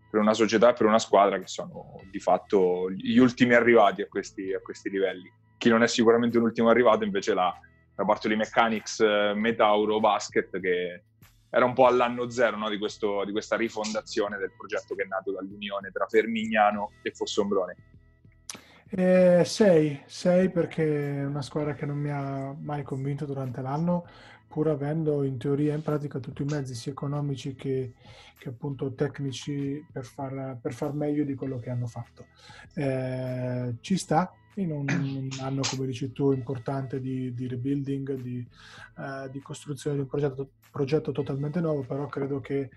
per 0.09 0.19
una 0.19 0.33
società 0.33 0.69
e 0.69 0.73
per 0.73 0.85
una 0.85 0.99
squadra 0.99 1.39
che 1.39 1.47
sono 1.47 1.99
di 2.09 2.19
fatto 2.19 2.89
gli 2.91 3.17
ultimi 3.17 3.53
arrivati 3.53 4.01
a 4.01 4.07
questi, 4.07 4.53
a 4.53 4.59
questi 4.59 4.89
livelli. 4.89 5.31
Chi 5.61 5.69
non 5.69 5.83
è 5.83 5.87
sicuramente 5.87 6.39
un 6.39 6.45
ultimo 6.45 6.69
arrivato 6.69 7.03
invece 7.03 7.35
la, 7.35 7.55
la 7.93 8.03
Bartoli 8.03 8.35
Mechanics 8.35 8.99
eh, 9.01 9.33
Metauro 9.35 9.99
Basket 9.99 10.59
che 10.59 11.03
era 11.51 11.65
un 11.65 11.73
po' 11.73 11.85
all'anno 11.85 12.31
zero 12.31 12.57
no, 12.57 12.67
di, 12.67 12.79
questo, 12.79 13.23
di, 13.25 13.31
questa 13.31 13.57
rifondazione 13.57 14.39
del 14.39 14.53
progetto 14.57 14.95
che 14.95 15.03
è 15.03 15.05
nato 15.05 15.31
dall'unione 15.31 15.91
tra 15.91 16.07
Fermignano 16.07 16.93
e 17.03 17.11
Fossombrone. 17.11 17.75
Eh, 18.89 19.43
sei, 19.45 20.01
sei 20.07 20.49
perché 20.49 21.19
è 21.19 21.25
una 21.25 21.43
squadra 21.43 21.75
che 21.75 21.85
non 21.85 21.99
mi 21.99 22.09
ha 22.09 22.55
mai 22.59 22.81
convinto 22.81 23.25
durante 23.25 23.61
l'anno, 23.61 24.07
pur 24.47 24.67
avendo 24.67 25.21
in 25.21 25.37
teoria 25.37 25.73
e 25.73 25.75
in 25.75 25.83
pratica 25.83 26.17
tutti 26.17 26.41
i 26.41 26.45
mezzi 26.45 26.73
sia 26.73 26.91
economici 26.91 27.53
che, 27.53 27.93
che 28.39 28.49
appunto 28.49 28.95
tecnici 28.95 29.85
per 29.91 30.05
far, 30.05 30.57
per 30.59 30.73
far, 30.73 30.93
meglio 30.93 31.23
di 31.23 31.35
quello 31.35 31.59
che 31.59 31.69
hanno 31.69 31.85
fatto. 31.85 32.25
Eh, 32.73 33.75
ci 33.81 33.95
sta, 33.95 34.33
in 34.55 34.71
un, 34.71 35.29
anno, 35.39 35.61
come 35.69 35.85
dici 35.85 36.11
tu, 36.11 36.31
importante 36.31 36.99
di, 36.99 37.33
di 37.33 37.47
rebuilding, 37.47 38.15
di, 38.15 38.45
uh, 38.97 39.29
di, 39.29 39.39
costruzione 39.41 39.95
di 39.95 40.01
un 40.01 40.07
progetto, 40.07 40.49
progetto, 40.69 41.11
totalmente 41.11 41.61
nuovo, 41.61 41.81
però 41.81 42.07
credo 42.07 42.39
che 42.39 42.69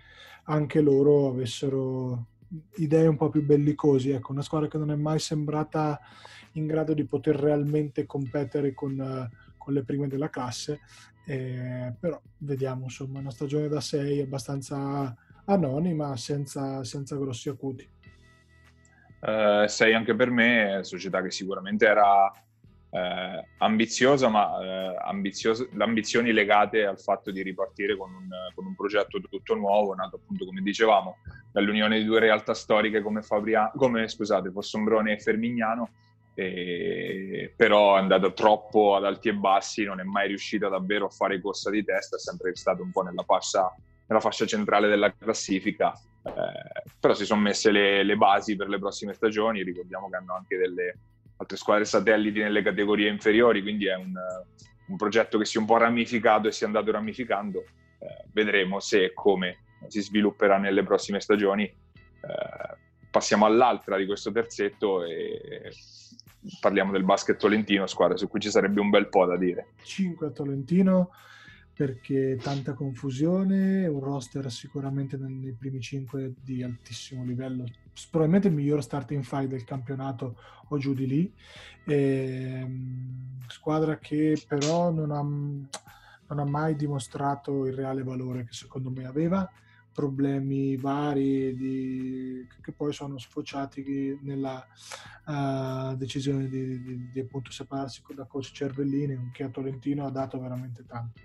anche 0.44 0.80
loro 0.80 1.28
avessero 1.28 2.26
idee 2.76 3.06
un 3.06 3.16
po' 3.16 3.30
più 3.30 3.44
bellicosi. 3.44 4.10
Ecco, 4.10 4.32
una 4.32 4.42
squadra 4.42 4.68
che 4.68 4.78
non 4.78 4.90
è 4.90 4.96
mai 4.96 5.18
sembrata 5.18 6.00
in 6.52 6.66
grado 6.66 6.94
di 6.94 7.04
poter 7.04 7.36
realmente 7.36 8.06
competere 8.06 8.72
con, 8.74 8.98
uh, 8.98 9.54
con 9.56 9.74
le 9.74 9.82
prime 9.82 10.06
della 10.06 10.30
classe, 10.30 10.80
eh, 11.26 11.92
però 11.98 12.20
vediamo, 12.38 12.84
insomma, 12.84 13.18
una 13.18 13.30
stagione 13.30 13.66
da 13.68 13.80
6 13.80 14.20
abbastanza 14.20 15.16
anonima, 15.46 16.16
senza, 16.16 16.84
senza 16.84 17.16
grossi 17.16 17.48
acuti. 17.48 17.88
6 19.24 19.92
uh, 19.92 19.96
anche 19.96 20.14
per 20.14 20.30
me, 20.30 20.80
società 20.82 21.22
che 21.22 21.30
sicuramente 21.30 21.86
era 21.86 22.30
eh, 22.94 23.44
ambiziosa, 23.58 24.28
ma 24.28 24.60
eh, 24.62 24.96
ambiziosa, 25.00 25.66
ambizioni 25.78 26.32
legate 26.32 26.86
al 26.86 27.00
fatto 27.00 27.32
di 27.32 27.42
ripartire 27.42 27.96
con 27.96 28.14
un, 28.14 28.28
con 28.54 28.66
un, 28.66 28.74
progetto 28.76 29.20
tutto 29.20 29.54
nuovo, 29.54 29.94
nato 29.94 30.16
appunto, 30.16 30.44
come 30.44 30.60
dicevamo, 30.60 31.16
dall'unione 31.52 31.98
di 31.98 32.04
due 32.04 32.20
realtà 32.20 32.54
storiche 32.54 33.02
come, 33.02 33.22
Fabria, 33.22 33.72
come 33.74 34.06
scusate, 34.06 34.52
Fossombrone 34.52 35.12
e 35.12 35.18
Fermignano, 35.18 35.90
e, 36.34 37.52
però 37.56 37.96
è 37.96 37.98
andata 37.98 38.30
troppo 38.30 38.94
ad 38.94 39.04
alti 39.04 39.28
e 39.28 39.34
bassi, 39.34 39.82
non 39.82 39.98
è 39.98 40.04
mai 40.04 40.28
riuscita 40.28 40.68
davvero 40.68 41.06
a 41.06 41.10
fare 41.10 41.40
corsa 41.40 41.70
di 41.70 41.82
testa, 41.82 42.14
è 42.14 42.20
sempre 42.20 42.54
stato 42.54 42.82
un 42.82 42.92
po' 42.92 43.02
nella 43.02 43.24
fascia, 43.24 43.74
nella 44.06 44.20
fascia 44.20 44.46
centrale 44.46 44.86
della 44.86 45.12
classifica 45.12 45.92
eh, 46.24 46.90
però 46.98 47.14
si 47.14 47.26
sono 47.26 47.40
messe 47.40 47.70
le, 47.70 48.02
le, 48.02 48.16
basi 48.16 48.56
per 48.56 48.68
le 48.68 48.78
prossime 48.78 49.12
stagioni, 49.12 49.62
ricordiamo 49.62 50.08
che 50.08 50.16
hanno 50.16 50.34
anche 50.34 50.56
delle 50.56 50.98
altre 51.36 51.56
squadre 51.56 51.84
satelliti 51.84 52.40
nelle 52.40 52.62
categorie 52.62 53.10
inferiori, 53.10 53.60
quindi 53.60 53.86
è 53.86 53.94
un, 53.94 54.14
un 54.86 54.96
progetto 54.96 55.36
che 55.36 55.44
si 55.44 55.58
è 55.58 55.60
un 55.60 55.66
po' 55.66 55.76
ramificato 55.76 56.48
e 56.48 56.52
si 56.52 56.64
è 56.64 56.66
andato 56.66 56.90
ramificando, 56.90 57.60
eh, 57.60 58.24
vedremo 58.32 58.80
se 58.80 59.04
e 59.04 59.12
come 59.12 59.58
si 59.88 60.00
svilupperà 60.00 60.58
nelle 60.58 60.82
prossime 60.82 61.20
stagioni. 61.20 61.64
Eh, 61.64 62.76
passiamo 63.10 63.44
all'altra 63.44 63.96
di 63.96 64.06
questo 64.06 64.32
terzetto 64.32 65.04
e 65.04 65.70
parliamo 66.60 66.92
del 66.92 67.04
basket 67.04 67.38
tolentino, 67.38 67.86
squadra 67.86 68.16
su 68.16 68.28
cui 68.28 68.40
ci 68.40 68.50
sarebbe 68.50 68.80
un 68.80 68.90
bel 68.90 69.08
po' 69.08 69.26
da 69.26 69.36
dire. 69.36 69.68
5 69.82 70.26
a 70.26 70.30
Tolentino, 70.30 71.10
perché 71.74 72.38
tanta 72.40 72.72
confusione, 72.72 73.86
un 73.86 73.98
roster 73.98 74.50
sicuramente 74.50 75.16
nei 75.16 75.52
primi 75.52 75.80
5 75.80 76.34
di 76.40 76.62
altissimo 76.62 77.24
livello, 77.24 77.64
probabilmente 78.10 78.48
il 78.48 78.54
miglior 78.54 78.82
starting 78.82 79.24
five 79.24 79.48
del 79.48 79.64
campionato 79.64 80.36
o 80.68 80.78
giù 80.78 80.94
di 80.94 81.06
lì, 81.06 81.32
e, 81.84 81.94
ehm, 81.96 83.40
squadra 83.48 83.98
che 83.98 84.40
però 84.46 84.92
non 84.92 85.10
ha, 85.10 85.22
non 85.22 86.38
ha 86.38 86.44
mai 86.44 86.76
dimostrato 86.76 87.66
il 87.66 87.74
reale 87.74 88.04
valore 88.04 88.44
che 88.44 88.52
secondo 88.52 88.90
me 88.90 89.04
aveva, 89.04 89.50
problemi 89.94 90.76
vari 90.76 91.54
di, 91.54 92.46
che 92.60 92.72
poi 92.72 92.92
sono 92.92 93.16
sfociati 93.16 94.18
nella 94.22 94.66
uh, 95.26 95.96
decisione 95.96 96.48
di, 96.48 96.82
di, 96.82 97.10
di, 97.10 97.20
appunto 97.20 97.52
separarsi 97.52 98.02
da 98.14 98.24
coach 98.24 98.50
Cervellini 98.52 99.30
che 99.32 99.44
a 99.44 99.48
Tolentino 99.48 100.04
ha 100.04 100.10
dato 100.10 100.38
veramente 100.40 100.84
tanto. 100.84 101.20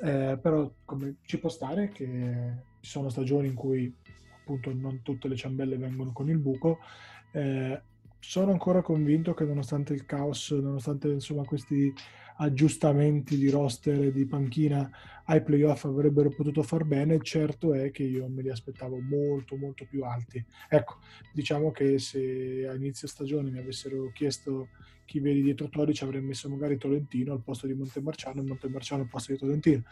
Eh, 0.00 0.38
però 0.40 0.72
come 0.84 1.16
ci 1.26 1.38
può 1.38 1.50
stare 1.50 1.90
che 1.90 2.54
ci 2.80 2.90
sono 2.90 3.10
stagioni 3.10 3.48
in 3.48 3.54
cui 3.54 3.94
appunto 4.40 4.72
non 4.72 5.02
tutte 5.02 5.28
le 5.28 5.36
ciambelle 5.36 5.76
vengono 5.76 6.12
con 6.12 6.28
il 6.28 6.38
buco 6.38 6.78
eh, 7.30 7.80
sono 8.18 8.50
ancora 8.52 8.82
convinto 8.82 9.34
che 9.34 9.44
nonostante 9.44 9.92
il 9.92 10.06
caos 10.06 10.50
nonostante 10.50 11.08
insomma 11.08 11.44
questi 11.44 11.92
aggiustamenti 12.42 13.36
di 13.36 13.48
roster 13.50 14.02
e 14.02 14.12
di 14.12 14.26
panchina 14.26 14.90
ai 15.26 15.42
playoff 15.42 15.84
avrebbero 15.84 16.30
potuto 16.30 16.62
far 16.62 16.84
bene, 16.84 17.20
certo 17.22 17.72
è 17.72 17.90
che 17.92 18.02
io 18.02 18.28
me 18.28 18.42
li 18.42 18.50
aspettavo 18.50 19.00
molto 19.00 19.56
molto 19.56 19.86
più 19.86 20.02
alti. 20.02 20.44
Ecco, 20.68 20.98
diciamo 21.32 21.70
che 21.70 21.98
se 21.98 22.66
a 22.68 22.74
inizio 22.74 23.06
stagione 23.06 23.50
mi 23.50 23.58
avessero 23.58 24.10
chiesto 24.12 24.68
chi 25.04 25.20
vedi 25.20 25.42
dietro 25.42 25.68
Tori 25.68 25.94
ci 25.94 26.02
avrei 26.04 26.20
messo 26.20 26.48
magari 26.48 26.78
Tolentino 26.78 27.32
al 27.32 27.42
posto 27.42 27.66
di 27.66 27.74
Montemarciano 27.74 28.40
e 28.40 28.44
Montemarciano 28.44 29.02
al 29.02 29.08
posto 29.08 29.32
di 29.32 29.38
Tolentino. 29.38 29.82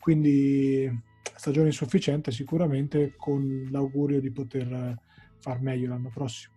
Quindi 0.00 0.90
stagione 1.36 1.68
insufficiente 1.68 2.32
sicuramente 2.32 3.14
con 3.16 3.68
l'augurio 3.70 4.20
di 4.20 4.30
poter 4.30 4.98
far 5.38 5.60
meglio 5.60 5.88
l'anno 5.88 6.10
prossimo. 6.10 6.54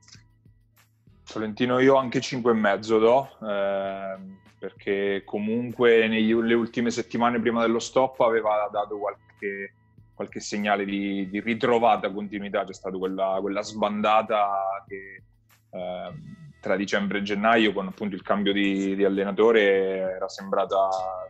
Tolentino 1.33 1.79
io 1.79 1.95
anche 1.95 2.19
5,5 2.19 2.99
do, 2.99 3.27
eh, 3.41 4.17
perché 4.59 5.23
comunque 5.25 6.07
nelle 6.07 6.53
ultime 6.53 6.91
settimane 6.91 7.39
prima 7.39 7.61
dello 7.61 7.79
stop 7.79 8.19
aveva 8.19 8.69
dato 8.71 8.99
qualche, 8.99 9.73
qualche 10.13 10.39
segnale 10.39 10.85
di, 10.85 11.27
di, 11.31 11.39
ritrovata 11.39 12.11
continuità, 12.11 12.63
c'è 12.63 12.73
stata 12.73 12.97
quella, 12.99 13.39
quella 13.41 13.63
sbandata 13.63 14.85
che 14.87 15.23
eh, 15.71 16.13
tra 16.61 16.75
dicembre 16.75 17.17
e 17.17 17.23
gennaio 17.23 17.73
con 17.73 17.87
appunto 17.87 18.13
il 18.13 18.21
cambio 18.21 18.53
di, 18.53 18.95
di, 18.95 19.03
allenatore 19.03 20.13
era 20.15 20.29
sembrata 20.29 20.87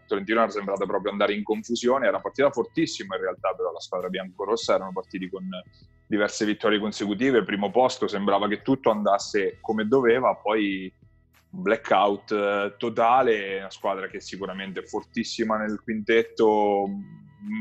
Tolentino 0.08 0.42
era 0.42 0.50
sembrata 0.50 0.86
proprio 0.86 1.12
andare 1.12 1.34
in 1.34 1.44
confusione 1.44 2.08
era 2.08 2.20
partita 2.20 2.52
fortissima 2.52 3.16
in 3.16 3.22
realtà 3.22 3.54
però 3.54 3.72
la 3.72 3.80
squadra 3.80 4.10
biancorossa 4.10 4.76
erano 4.76 4.92
partiti 4.92 5.30
con 5.30 5.48
diverse 6.06 6.46
vittorie 6.46 6.80
consecutive 6.80 7.44
primo 7.44 7.72
posto 7.72 8.08
sembrava 8.08 8.48
che 8.48 8.62
tutto 8.62 8.89
andasse 8.89 9.58
come 9.62 9.88
doveva 9.88 10.36
poi 10.36 10.94
blackout 11.50 12.32
eh, 12.32 12.76
totale 12.78 13.60
una 13.60 13.70
squadra 13.70 14.08
che 14.08 14.20
sicuramente 14.20 14.82
è 14.82 14.86
fortissima 14.86 15.58
nel 15.58 15.82
quintetto 15.82 16.86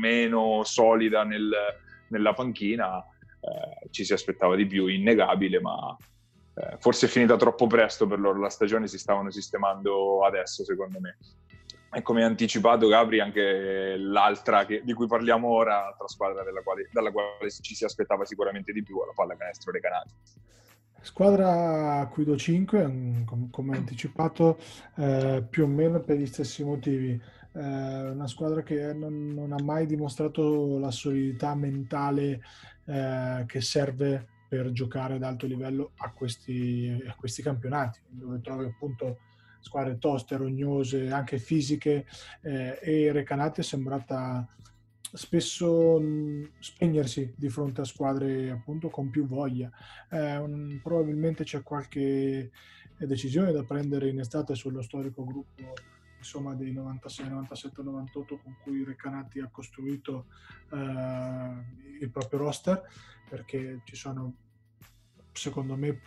meno 0.01 0.63
solida 0.63 1.23
nel, 1.23 1.51
nella 2.09 2.33
panchina 2.33 2.99
eh, 2.99 3.89
ci 3.91 4.03
si 4.05 4.13
aspettava 4.13 4.55
di 4.55 4.65
più 4.65 4.87
innegabile 4.87 5.59
ma 5.59 5.95
eh, 6.55 6.77
forse 6.79 7.07
è 7.07 7.09
finita 7.09 7.35
troppo 7.35 7.65
presto 7.65 8.05
per 8.05 8.19
loro 8.19 8.39
la 8.39 8.49
stagione, 8.49 8.87
si 8.87 8.99
stavano 8.99 9.31
sistemando 9.31 10.23
adesso 10.23 10.63
secondo 10.63 10.99
me. 10.99 11.17
E 11.93 12.01
come 12.01 12.23
anticipato 12.23 12.87
Gabri 12.87 13.19
anche 13.19 13.95
l'altra 13.97 14.65
che, 14.65 14.81
di 14.83 14.93
cui 14.93 15.07
parliamo 15.07 15.47
ora, 15.47 15.81
l'altra 15.81 16.07
squadra 16.07 16.43
quale, 16.63 16.89
dalla 16.91 17.11
quale 17.11 17.49
ci 17.49 17.75
si 17.75 17.83
aspettava 17.85 18.25
sicuramente 18.25 18.71
di 18.71 18.83
più, 18.83 18.97
la 19.05 19.13
pallacanestro 19.13 19.71
dei 19.71 19.81
Canati. 19.81 20.13
Squadra 21.01 21.99
a 21.99 22.07
cui 22.07 22.23
do 22.23 22.37
5, 22.37 23.25
come 23.51 23.77
anticipato, 23.77 24.57
eh, 24.95 25.45
più 25.49 25.65
o 25.65 25.67
meno 25.67 25.99
per 25.99 26.17
gli 26.17 26.25
stessi 26.25 26.63
motivi. 26.63 27.11
Eh, 27.55 27.59
una 27.59 28.27
squadra 28.27 28.63
che 28.63 28.93
non, 28.93 29.33
non, 29.33 29.51
ha 29.51 29.61
mai 29.61 29.85
dimostrato 29.85 30.79
la 30.79 30.91
solidità 30.91 31.53
mentale 31.55 32.41
eh, 32.85 33.43
che 33.45 33.61
serve 33.61 34.27
per 34.47 34.71
giocare 34.71 35.15
ad 35.15 35.23
alto 35.23 35.45
livello 35.45 35.91
a 35.97 36.11
questi, 36.11 37.03
a 37.05 37.15
questi 37.15 37.41
campionati, 37.41 37.99
dove 38.07 38.39
trovi 38.39 38.65
appunto 38.65 39.17
squadre 39.63 39.97
toste, 39.97 40.35
rognose, 40.35 41.09
anche 41.09 41.39
fisiche 41.39 42.05
eh, 42.41 42.77
e 42.81 43.11
Recanati 43.11 43.61
è 43.61 43.63
sembrata 43.63 44.45
spesso 45.13 45.99
mh, 45.99 46.51
spegnersi 46.59 47.33
di 47.37 47.49
fronte 47.49 47.81
a 47.81 47.85
squadre 47.85 48.51
appunto 48.51 48.89
con 48.89 49.09
più 49.09 49.25
voglia. 49.25 49.71
Eh, 50.09 50.37
un, 50.37 50.79
probabilmente 50.83 51.45
c'è 51.45 51.63
qualche 51.63 52.51
decisione 52.97 53.51
da 53.51 53.63
prendere 53.63 54.09
in 54.09 54.19
estate 54.19 54.53
sullo 54.53 54.81
storico 54.81 55.23
gruppo 55.23 55.73
insomma 56.17 56.53
dei 56.55 56.71
96, 56.71 57.29
97, 57.29 57.81
98 57.81 58.39
con 58.41 58.55
cui 58.63 58.83
Recanati 58.83 59.39
ha 59.39 59.49
costruito 59.51 60.27
eh, 60.71 61.97
il 61.99 62.09
proprio 62.09 62.39
roster 62.39 62.81
perché 63.29 63.81
ci 63.83 63.95
sono 63.95 64.33
secondo 65.33 65.75
me 65.75 65.99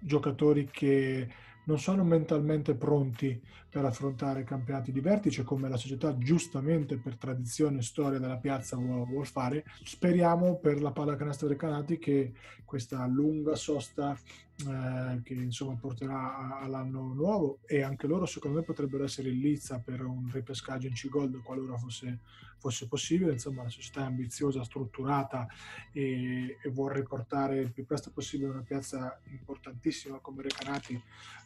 giocatori 0.00 0.68
che 0.70 1.28
non 1.64 1.78
sono 1.78 2.04
mentalmente 2.04 2.74
pronti 2.74 3.40
per 3.74 3.84
affrontare 3.84 4.44
campionati 4.44 4.92
di 4.92 5.00
vertice 5.00 5.42
come 5.42 5.68
la 5.68 5.76
società 5.76 6.16
giustamente 6.16 6.96
per 6.96 7.16
tradizione 7.16 7.78
e 7.78 7.82
storia 7.82 8.20
della 8.20 8.36
piazza 8.36 8.76
vuole, 8.76 9.04
vuol 9.04 9.26
fare. 9.26 9.64
Speriamo 9.82 10.58
per 10.58 10.80
la 10.80 10.92
pallacanestro 10.92 11.48
dei 11.48 11.56
Canati 11.56 11.98
che 11.98 12.34
questa 12.64 13.04
lunga 13.08 13.56
sosta 13.56 14.16
eh, 14.56 15.20
che 15.24 15.34
insomma 15.34 15.74
porterà 15.74 16.60
all'anno 16.60 17.12
nuovo 17.14 17.58
e 17.66 17.82
anche 17.82 18.06
loro 18.06 18.26
secondo 18.26 18.58
me 18.58 18.64
potrebbero 18.64 19.02
essere 19.02 19.30
in 19.30 19.40
lizza 19.40 19.80
per 19.84 20.04
un 20.04 20.30
ripescaggio 20.32 20.86
in 20.86 20.94
C-Gold 20.94 21.42
qualora 21.42 21.76
fosse, 21.76 22.20
fosse 22.58 22.86
possibile. 22.86 23.32
Insomma 23.32 23.64
la 23.64 23.70
società 23.70 24.02
è 24.02 24.04
ambiziosa, 24.04 24.62
strutturata 24.62 25.48
e, 25.90 26.58
e 26.62 26.68
vuole 26.70 26.94
riportare 26.94 27.58
il 27.58 27.72
più 27.72 27.84
presto 27.84 28.12
possibile 28.12 28.50
una 28.50 28.62
piazza 28.62 29.20
importantissima 29.24 30.20
come 30.20 30.42
Recanati 30.42 31.02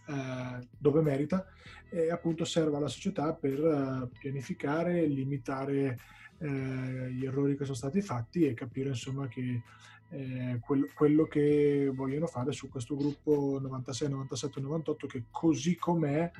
eh, 0.08 0.68
dove 0.76 1.00
merita 1.00 1.46
e 1.90 2.10
appunto 2.18 2.44
serve 2.44 2.76
alla 2.76 2.88
società 2.88 3.32
per 3.32 3.58
uh, 3.60 4.08
pianificare, 4.18 5.06
limitare 5.06 5.96
eh, 6.40 7.10
gli 7.12 7.24
errori 7.24 7.56
che 7.56 7.64
sono 7.64 7.76
stati 7.76 8.00
fatti 8.00 8.46
e 8.46 8.54
capire 8.54 8.90
insomma 8.90 9.26
che 9.26 9.62
eh, 10.10 10.58
quello, 10.60 10.86
quello, 10.94 11.24
che 11.24 11.90
vogliono 11.92 12.26
fare 12.26 12.52
su 12.52 12.68
questo 12.68 12.96
gruppo 12.96 13.58
96, 13.60 14.08
97, 14.10 14.60
98 14.60 15.06
che 15.06 15.24
così 15.30 15.76
com'è 15.76 16.30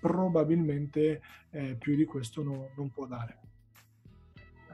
probabilmente 0.00 1.20
eh, 1.50 1.76
più 1.78 1.96
di 1.96 2.04
questo 2.04 2.42
no, 2.42 2.70
non 2.76 2.90
può 2.90 3.06
dare. 3.06 3.38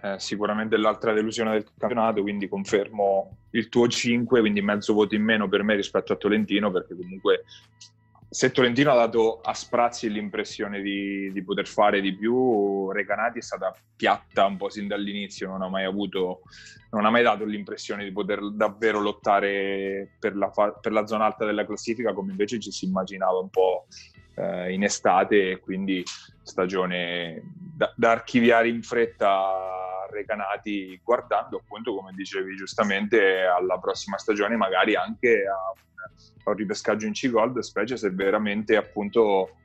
Eh, 0.03 0.19
sicuramente 0.19 0.77
l'altra 0.77 1.15
delusione 1.15 1.53
del 1.53 1.65
campionato, 1.79 2.21
quindi 2.21 2.49
confermo 2.49 3.39
il 3.51 3.69
tuo 3.71 3.89
5, 3.89 4.41
quindi 4.41 4.61
mezzo 4.61 4.93
voto 4.93 5.15
in 5.15 5.23
meno 5.23 5.49
per 5.49 5.63
me 5.63 5.77
rispetto 5.77 6.13
a 6.13 6.17
Tolentino, 6.17 6.71
perché 6.71 6.95
comunque 6.95 7.45
se 8.35 8.51
Tolentino 8.51 8.91
ha 8.91 8.97
dato 8.97 9.41
a 9.43 9.55
sprazzi 9.55 10.11
l'impressione 10.11 10.83
di, 10.83 11.31
di, 11.33 11.45
poter 11.45 11.69
fare 11.69 12.01
di 12.01 12.17
più, 12.17 12.91
Recanati 12.91 13.39
è 13.39 13.43
stata 13.43 13.73
piatta 13.95 14.45
un 14.47 14.57
po' 14.57 14.69
sin 14.71 14.89
dall'inizio, 14.89 15.49
non 15.49 15.63
ha 15.63 15.69
mai 15.69 15.85
avuto, 15.85 16.41
non 16.91 17.05
ha 17.05 17.11
mai 17.11 17.23
dato 17.23 17.45
l'impressione 17.45 18.03
di 18.03 18.11
poter 18.11 18.51
davvero 18.51 18.99
lottare 18.99 20.17
per 20.19 20.35
la, 20.35 20.51
per 20.51 20.91
la 20.91 21.07
zona 21.07 21.27
alta 21.27 21.45
della 21.45 21.65
classifica 21.65 22.13
come 22.13 22.33
invece 22.33 22.59
ci 22.59 22.73
si 22.73 22.87
immaginava 22.87 23.39
un 23.39 23.51
po' 23.51 23.87
eh, 24.35 24.73
in 24.73 24.83
estate 24.83 25.53
e 25.53 25.61
quindi 25.61 26.03
stagione 26.43 27.41
da, 27.55 27.93
da 27.95 28.11
archiviare 28.11 28.69
in 28.69 28.83
fretta 28.83 30.09
Recanati 30.11 31.01
guardando 31.05 31.59
appunto 31.59 31.95
come 31.95 32.11
dicevi 32.13 32.57
giustamente 32.57 33.43
alla 33.43 33.79
prossima 33.79 34.19
stagione 34.19 34.57
magari 34.57 34.97
anche 34.97 35.45
a 35.47 35.73
a 36.45 36.51
un 36.51 36.57
ripescaggio 36.57 37.07
in 37.07 37.13
C-Gold, 37.13 37.59
specie 37.61 37.97
se 37.97 38.11
veramente 38.11 38.77
appunto 38.77 39.57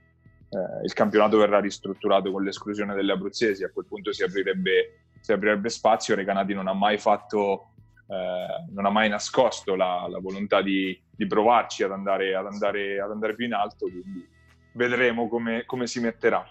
eh, 0.50 0.84
il 0.84 0.94
campionato 0.94 1.38
verrà 1.38 1.60
ristrutturato 1.60 2.32
con 2.32 2.44
l'esclusione 2.44 2.96
delle 2.96 3.12
abruzzesi, 3.12 3.64
a 3.64 3.70
quel 3.70 3.86
punto 3.86 4.12
si 4.12 4.24
aprirebbe, 4.24 5.02
si 5.20 5.32
aprirebbe 5.32 5.70
spazio, 5.70 6.16
Recanati 6.16 6.54
non 6.54 6.68
ha 6.68 6.74
mai 6.74 6.98
fatto, 6.98 7.74
eh, 8.08 8.72
non 8.72 8.86
ha 8.86 8.90
mai 8.90 9.10
nascosto 9.10 9.76
la, 9.76 10.08
la 10.10 10.20
volontà 10.20 10.62
di, 10.62 11.00
di, 11.12 11.28
provarci 11.28 11.84
ad 11.84 11.92
andare, 11.92 12.36
ad, 12.36 12.48
andare, 12.48 13.00
ad 13.00 13.12
andare, 13.12 13.36
più 13.36 13.46
in 13.46 13.54
alto, 13.54 13.86
quindi 13.86 14.28
vedremo 14.74 15.28
come, 15.28 15.66
come 15.66 15.86
si 15.86 16.00
metterà. 16.00 16.44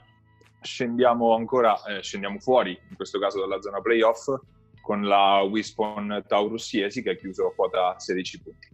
Scendiamo 0.60 1.34
ancora, 1.34 1.82
eh, 1.84 2.02
scendiamo 2.02 2.38
fuori, 2.38 2.78
in 2.90 2.96
questo 2.96 3.18
caso 3.18 3.40
dalla 3.40 3.60
zona 3.60 3.80
playoff, 3.80 4.28
con 4.80 5.02
la 5.02 5.40
Wispon 5.40 6.24
Taurus 6.26 6.72
Iesi 6.72 7.02
che 7.02 7.10
ha 7.10 7.14
chiuso 7.14 7.48
a 7.48 7.54
quota 7.54 7.98
16 7.98 8.42
punti. 8.42 8.68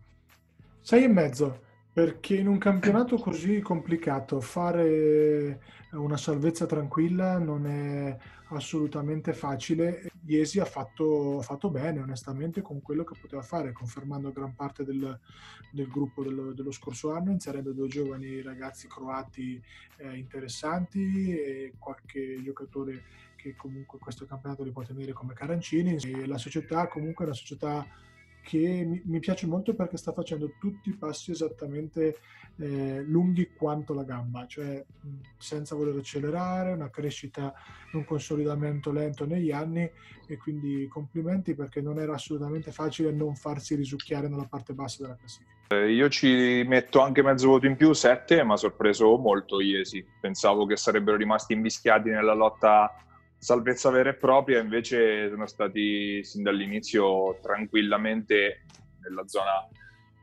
Sei 0.87 1.05
e 1.05 1.09
mezzo, 1.09 1.63
perché 1.95 2.37
in 2.37 2.47
un 2.47 2.59
campionato 2.59 3.17
così 3.17 3.61
complicato 3.61 4.39
fare 4.43 5.59
una 5.93 6.19
salvezza 6.19 6.67
tranquilla 6.67 7.39
non 7.39 7.67
è 7.67 8.15
assolutamente 8.49 9.33
facile. 9.33 10.11
Iesi 10.27 10.61
ha 10.61 10.67
fatto, 10.67 11.41
fatto 11.41 11.71
bene, 11.71 12.01
onestamente, 12.01 12.61
con 12.61 12.83
quello 12.83 13.03
che 13.03 13.19
poteva 13.19 13.41
fare, 13.41 13.73
confermando 13.73 14.31
gran 14.31 14.55
parte 14.55 14.85
del, 14.85 15.19
del 15.73 15.89
gruppo 15.89 16.23
dello, 16.23 16.53
dello, 16.53 16.71
scorso 16.71 17.15
anno, 17.15 17.31
inserendo 17.31 17.73
due 17.73 17.89
giovani 17.89 18.43
ragazzi 18.43 18.87
croati 18.87 19.59
eh, 19.97 20.17
interessanti 20.19 21.35
e 21.35 21.73
qualche 21.79 22.43
giocatore 22.43 23.05
che 23.37 23.57
comunque 23.57 23.99
questo 23.99 24.27
campionato 24.27 24.63
li 24.63 24.71
può 24.71 24.83
tenere 24.83 25.15
come 25.15 25.33
Carancini. 25.33 25.97
E 25.97 26.27
la 26.27 26.37
società 26.37 26.89
comunque 26.89 27.25
è 27.25 27.29
una 27.29 27.37
società 27.37 27.87
che 28.45 28.85
mi, 28.87 29.01
mi, 29.07 29.19
piace 29.21 29.47
molto 29.47 29.75
perché 29.75 29.97
sta 29.97 30.13
facendo 30.13 30.53
tutti 30.61 30.91
i 30.91 30.97
passi 30.97 31.31
esattamente 31.31 32.19
eh, 32.59 33.03
lunghi 33.03 33.51
quanto 33.57 33.95
la 33.95 34.05
gamba, 34.05 34.47
cioè 34.47 34.85
senza 35.39 35.75
voler 35.75 35.97
accelerare, 35.97 36.73
una 36.73 36.91
crescita, 36.91 37.53
un 37.93 38.05
consolidamento 38.05 38.93
lento 38.93 39.25
negli 39.25 39.51
anni 39.51 39.91
e 40.27 40.37
quindi 40.37 40.87
complimenti 40.89 41.55
perché 41.55 41.81
non 41.81 41.99
era 41.99 42.15
assolutamente 42.15 42.71
facile 42.71 43.11
non 43.11 43.35
farsi 43.35 43.75
risucchiare 43.75 44.29
nella 44.29 44.47
parte 44.47 44.75
bassa 44.75 45.03
della 45.03 45.17
classifica. 45.17 45.53
Eh, 45.69 45.93
io 45.93 46.09
ci 46.11 46.63
metto 46.67 47.01
anche 47.01 47.23
mezzo 47.23 47.49
voto 47.49 47.67
in 47.67 47.77
più, 47.77 47.95
7, 47.95 48.43
ma 48.43 48.57
sorpreso 48.59 49.17
molto 49.17 49.61
Iesi. 49.61 50.05
Pensavo 50.21 50.67
che 50.67 50.77
sarebbero 50.77 51.17
rimasti 51.17 51.55
invischiati 51.55 52.11
nella 52.11 52.35
lotta 52.35 52.95
salvezza 53.45 53.91
vera 53.91 54.09
e 54.09 54.15
propria, 54.15 54.59
invece 54.59 55.29
sono 55.29 55.47
stati 55.47 56.25
sin 56.25 56.43
dall'inizio 56.43 57.39
tranquillamente 57.43 58.65
nella 59.03 59.29
zona, 59.29 59.69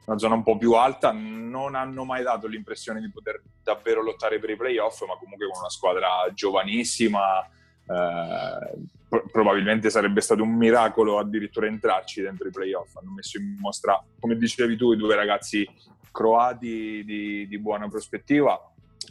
una 0.05 0.17
zona 0.17 0.33
un 0.33 0.41
po' 0.41 0.57
più 0.57 0.73
alta, 0.73 1.11
non 1.11 1.75
hanno 1.75 2.03
mai 2.03 2.23
dato 2.23 2.47
l'impressione 2.47 2.99
di 2.99 3.11
poter 3.11 3.39
davvero 3.61 4.01
lottare 4.01 4.39
per 4.39 4.49
i 4.49 4.55
playoff, 4.55 5.05
ma 5.05 5.15
comunque 5.19 5.47
con 5.47 5.59
una 5.59 5.69
squadra 5.69 6.09
giovanissima, 6.33 7.45
eh, 7.45 9.21
probabilmente 9.31 9.91
sarebbe 9.91 10.21
stato 10.21 10.41
un 10.41 10.55
miracolo 10.55 11.19
addirittura 11.19 11.67
entrarci 11.67 12.23
dentro 12.23 12.47
i 12.47 12.51
playoff. 12.51 12.95
Hanno 12.95 13.11
messo 13.11 13.37
in 13.37 13.55
mostra, 13.59 14.03
come 14.19 14.35
dicevi 14.35 14.75
tu, 14.75 14.93
i 14.93 14.97
due 14.97 15.13
ragazzi 15.13 15.69
croati 16.11 17.03
di, 17.05 17.47
di 17.47 17.59
buona 17.59 17.87
prospettiva. 17.87 18.59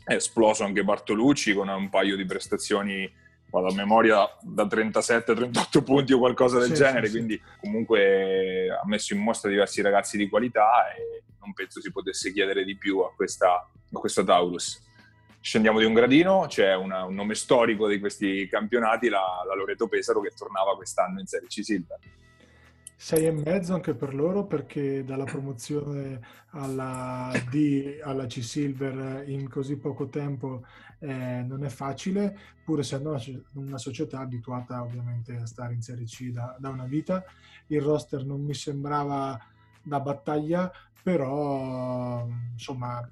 È 0.02 0.14
esploso 0.14 0.64
anche 0.64 0.82
Bartolucci 0.82 1.54
con 1.54 1.68
un 1.68 1.88
paio 1.88 2.16
di 2.16 2.24
prestazioni 2.24 3.28
vado 3.50 3.68
a 3.68 3.74
memoria 3.74 4.26
da 4.40 4.64
37-38 4.64 5.82
punti 5.82 6.12
o 6.12 6.18
qualcosa 6.18 6.58
del 6.58 6.68
sì, 6.68 6.74
genere, 6.74 7.06
sì, 7.06 7.12
quindi 7.12 7.34
sì. 7.34 7.58
comunque 7.60 8.70
ha 8.70 8.86
messo 8.86 9.12
in 9.12 9.20
mostra 9.20 9.50
diversi 9.50 9.82
ragazzi 9.82 10.16
di 10.16 10.28
qualità 10.28 10.92
e 10.94 11.24
non 11.40 11.52
penso 11.52 11.80
si 11.80 11.90
potesse 11.90 12.32
chiedere 12.32 12.64
di 12.64 12.76
più 12.76 13.00
a 13.00 13.12
questa, 13.14 13.54
a 13.54 13.98
questa 13.98 14.24
Taurus. 14.24 14.88
Scendiamo 15.40 15.78
di 15.78 15.86
un 15.86 15.94
gradino, 15.94 16.44
c'è 16.48 16.74
una, 16.74 17.04
un 17.04 17.14
nome 17.14 17.34
storico 17.34 17.88
di 17.88 17.98
questi 17.98 18.46
campionati, 18.46 19.08
la, 19.08 19.42
la 19.46 19.54
Loreto 19.54 19.88
Pesaro 19.88 20.20
che 20.20 20.32
tornava 20.36 20.76
quest'anno 20.76 21.18
in 21.18 21.26
Serie 21.26 21.48
C 21.48 21.64
Silver. 21.64 21.98
Sei 22.94 23.24
e 23.24 23.30
mezzo 23.30 23.72
anche 23.72 23.94
per 23.94 24.14
loro 24.14 24.44
perché 24.44 25.02
dalla 25.02 25.24
promozione 25.24 26.20
alla 26.50 27.32
D 27.48 27.98
alla 28.02 28.26
C 28.26 28.42
Silver 28.42 29.26
in 29.26 29.48
così 29.48 29.78
poco 29.78 30.10
tempo 30.10 30.66
eh, 31.00 31.42
non 31.46 31.64
è 31.64 31.68
facile, 31.68 32.36
pur 32.64 32.80
essendo 32.80 33.10
una, 33.10 33.20
una, 33.54 33.78
società 33.78 34.20
abituata 34.20 34.82
ovviamente 34.82 35.34
a 35.36 35.46
stare 35.46 35.74
in 35.74 35.82
Serie 35.82 36.04
C 36.04 36.30
da, 36.30 36.56
da, 36.58 36.68
una 36.68 36.84
vita. 36.84 37.24
Il 37.68 37.80
roster 37.80 38.24
non 38.24 38.42
mi 38.42 38.54
sembrava 38.54 39.38
da 39.82 40.00
battaglia, 40.00 40.70
però 41.02 42.26
insomma 42.52 43.08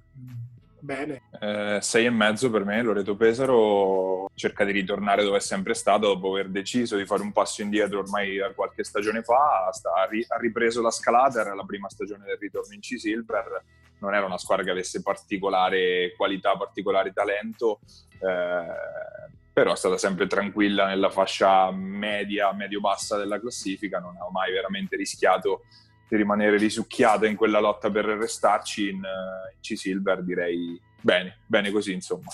Bene. 0.81 1.22
Eh, 1.40 1.79
sei 1.81 2.07
e 2.07 2.11
mezzo 2.11 2.51
per 2.51 2.64
me, 2.64 2.81
Loreto 2.83 3.16
Pesaro 3.16 4.31
cerca 4.35 4.64
di 4.64 4.72
ritornare 4.72 5.24
dove 5.24 5.38
è 5.38 5.40
sempre 5.40 5.74
stato 5.74 6.07
dopo 6.07 6.31
aver 6.31 6.48
deciso 6.48 6.96
di 6.96 7.05
fare 7.05 7.22
un 7.22 7.33
passo 7.33 7.62
indietro 7.62 7.98
ormai 7.98 8.38
qualche 8.55 8.85
stagione 8.85 9.22
fa, 9.22 9.68
sta, 9.72 9.90
ha 9.90 10.38
ripreso 10.38 10.81
la 10.81 10.90
scalata, 10.90 11.40
era 11.40 11.55
la 11.55 11.64
prima 11.64 11.88
stagione 11.88 12.24
del 12.24 12.38
ritorno 12.38 12.74
in 12.74 12.81
C-Silver, 12.81 13.64
non 14.00 14.14
era 14.14 14.26
una 14.26 14.38
squadra 14.38 14.64
che 14.64 14.70
avesse 14.70 15.02
particolare 15.02 16.14
qualità, 16.16 16.56
particolare 16.56 17.12
talento, 17.12 17.80
eh, 18.20 19.37
però 19.52 19.72
è 19.72 19.76
stata 19.76 19.98
sempre 19.98 20.26
tranquilla 20.26 20.87
nella 20.87 21.11
fascia 21.11 21.70
media, 21.72 22.52
medio-bassa 22.52 23.16
della 23.16 23.40
classifica, 23.40 23.98
non 23.98 24.16
ha 24.16 24.30
mai 24.30 24.52
veramente 24.52 24.96
rischiato 24.96 25.62
di 26.08 26.16
rimanere 26.16 26.56
risucchiata 26.56 27.26
in 27.26 27.37
quella 27.37 27.61
lotta 27.61 27.90
per 27.90 28.04
restarci 28.04 28.88
in, 28.88 28.96
in 28.96 29.61
C-Silver, 29.61 30.22
direi 30.22 30.80
bene, 31.00 31.38
bene 31.46 31.70
così 31.70 31.92
insomma. 31.92 32.30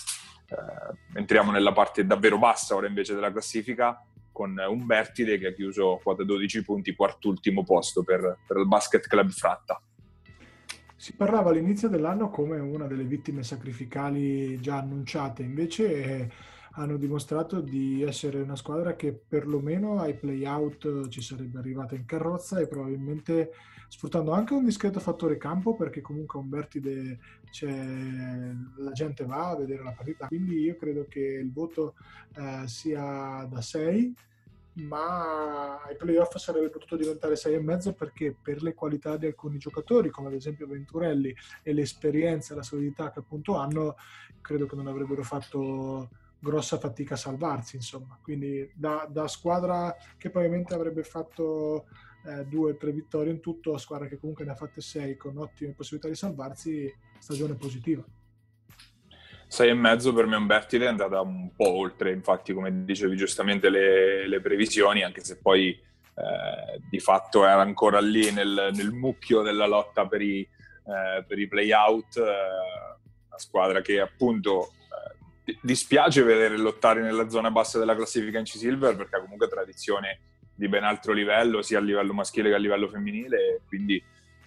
Eh, 0.47 1.19
entriamo 1.19 1.51
nella 1.51 1.73
parte 1.73 2.05
davvero 2.05 2.39
bassa 2.39 2.75
ora 2.75 2.87
invece 2.87 3.15
della 3.15 3.33
classifica 3.33 3.99
con 4.31 4.55
un 4.69 4.85
Bertide 4.85 5.39
che 5.39 5.47
ha 5.47 5.53
chiuso 5.53 6.01
quota 6.03 6.25
12 6.25 6.65
punti, 6.65 6.95
quart'ultimo 6.95 7.65
posto 7.65 8.03
per, 8.03 8.39
per 8.47 8.57
il 8.59 8.67
Basket 8.67 9.07
Club 9.07 9.31
Fratta. 9.31 9.81
Si 11.05 11.13
parlava 11.13 11.51
all'inizio 11.51 11.91
dell'anno 11.91 12.31
come 12.31 12.59
una 12.59 12.87
delle 12.87 13.05
vittime 13.05 13.43
sacrificali 13.43 14.59
già 14.59 14.79
annunciate, 14.79 15.43
invece 15.43 16.03
eh, 16.03 16.31
hanno 16.77 16.97
dimostrato 16.97 17.61
di 17.61 18.03
essere 18.03 18.41
una 18.41 18.57
squadra 18.57 18.97
che 18.97 19.13
perlomeno 19.13 20.01
ai 20.01 20.15
play-out 20.15 21.09
ci 21.09 21.21
sarebbe 21.21 21.59
arrivata 21.59 21.95
in 21.95 22.07
carrozza 22.07 22.59
e 22.59 22.69
probabilmente 22.69 23.51
sfruttando 23.89 24.33
anche 24.33 24.55
un 24.55 24.65
discreto 24.65 24.99
fattore 24.99 25.37
campo 25.37 25.77
perché 25.77 26.01
comunque 26.01 26.39
a 26.39 26.43
Umbertide 26.43 27.19
la 28.79 28.93
gente 28.93 29.27
va 29.27 29.51
a 29.51 29.57
vedere 29.57 29.83
la 29.83 29.93
partita, 29.93 30.27
quindi 30.29 30.61
io 30.61 30.77
credo 30.77 31.05
che 31.07 31.21
il 31.21 31.53
voto 31.53 31.97
eh, 32.35 32.67
sia 32.67 33.47
da 33.47 33.61
6 33.61 34.15
ma 34.75 35.81
ai 35.83 35.97
playoff 35.97 36.37
sarebbe 36.37 36.71
potuto 36.71 36.97
diventare 36.97 37.35
6,5 37.35 37.95
perché 37.95 38.35
per 38.41 38.63
le 38.63 38.75
qualità 38.75 39.17
di 39.17 39.27
alcuni 39.27 39.59
giocatori, 39.59 40.11
come 40.11 40.29
ad 40.29 40.35
esempio 40.35 40.67
Venturelli, 40.67 41.35
e 41.63 41.73
l'esperienza 41.73 42.53
e 42.53 42.57
la 42.57 42.63
solidità 42.63 43.11
che 43.11 43.21
appunto 43.21 43.57
hanno, 43.57 43.97
credo 44.41 44.67
che 44.67 44.77
non 44.77 44.87
avrebbero 44.87 45.23
fatto 45.23 46.09
grossa 46.39 46.79
fatica 46.79 47.15
a 47.15 47.19
salvarsi, 47.19 47.77
insomma. 47.77 48.19
Quindi 48.21 48.71
da, 48.75 49.09
da 49.11 49.29
squadra 49.29 49.95
che 50.19 50.31
probabilmente 50.31 50.75
avrebbe 50.75 51.03
fatto 51.03 51.87
eh, 52.27 52.45
due 52.45 52.73
o 52.73 52.77
tre 52.77 52.93
vittorie 52.93 53.33
in 53.33 53.41
tutto, 53.41 53.75
a 53.75 53.79
squadra 53.79 54.07
che 54.07 54.19
comunque 54.19 54.45
ne 54.45 54.51
ha 54.51 54.57
fatte 54.57 54.81
sei 54.81 55.17
con 55.17 55.39
ottime 55.39 55.73
possibilità 55.73 56.09
di 56.09 56.17
salvarsi, 56.17 56.93
stagione 57.19 57.55
positiva. 57.55 58.05
Sei 59.55 59.69
e 59.69 59.75
mezzo 59.75 60.13
per 60.13 60.27
me 60.27 60.35
Umbertide 60.35 60.87
è 60.87 60.89
andata 60.89 61.21
un 61.21 61.55
po' 61.55 61.77
oltre, 61.77 62.11
infatti 62.11 62.53
come 62.53 62.85
dicevi 62.85 63.15
giustamente 63.15 63.71
le, 63.71 64.27
le 64.27 64.41
previsioni, 64.41 65.05
anche 65.05 65.23
se 65.23 65.39
poi 65.39 65.69
eh, 65.69 66.81
di 66.91 66.99
fatto 66.99 67.47
era 67.47 67.61
ancora 67.61 68.01
lì 68.01 68.33
nel, 68.33 68.71
nel 68.75 68.91
mucchio 68.91 69.43
della 69.43 69.69
lotta 69.69 70.09
per 70.09 70.23
i, 70.23 70.41
eh, 70.41 71.25
per 71.25 71.39
i 71.39 71.47
play-out, 71.47 72.17
eh, 72.17 72.23
una 73.29 73.39
squadra 73.39 73.81
che 73.81 74.01
appunto 74.01 74.73
dispiace 75.63 76.25
vedere 76.25 76.59
lottare 76.59 77.01
nella 77.01 77.29
zona 77.29 77.53
bassa 77.53 77.79
della 77.79 77.95
classifica 77.95 78.41
in 78.41 78.45
C-Silver 78.47 78.97
perché 78.97 79.15
ha 79.15 79.21
comunque 79.21 79.47
tradizione 79.47 80.19
di 80.53 80.67
ben 80.67 80.83
altro 80.83 81.13
livello, 81.13 81.63
sia 81.63 81.79
a 81.79 81.81
livello 81.81 82.13
maschile 82.13 82.49
che 82.49 82.57
a 82.57 82.59
livello 82.59 82.89
femminile, 82.89 83.61
quindi 83.69 84.03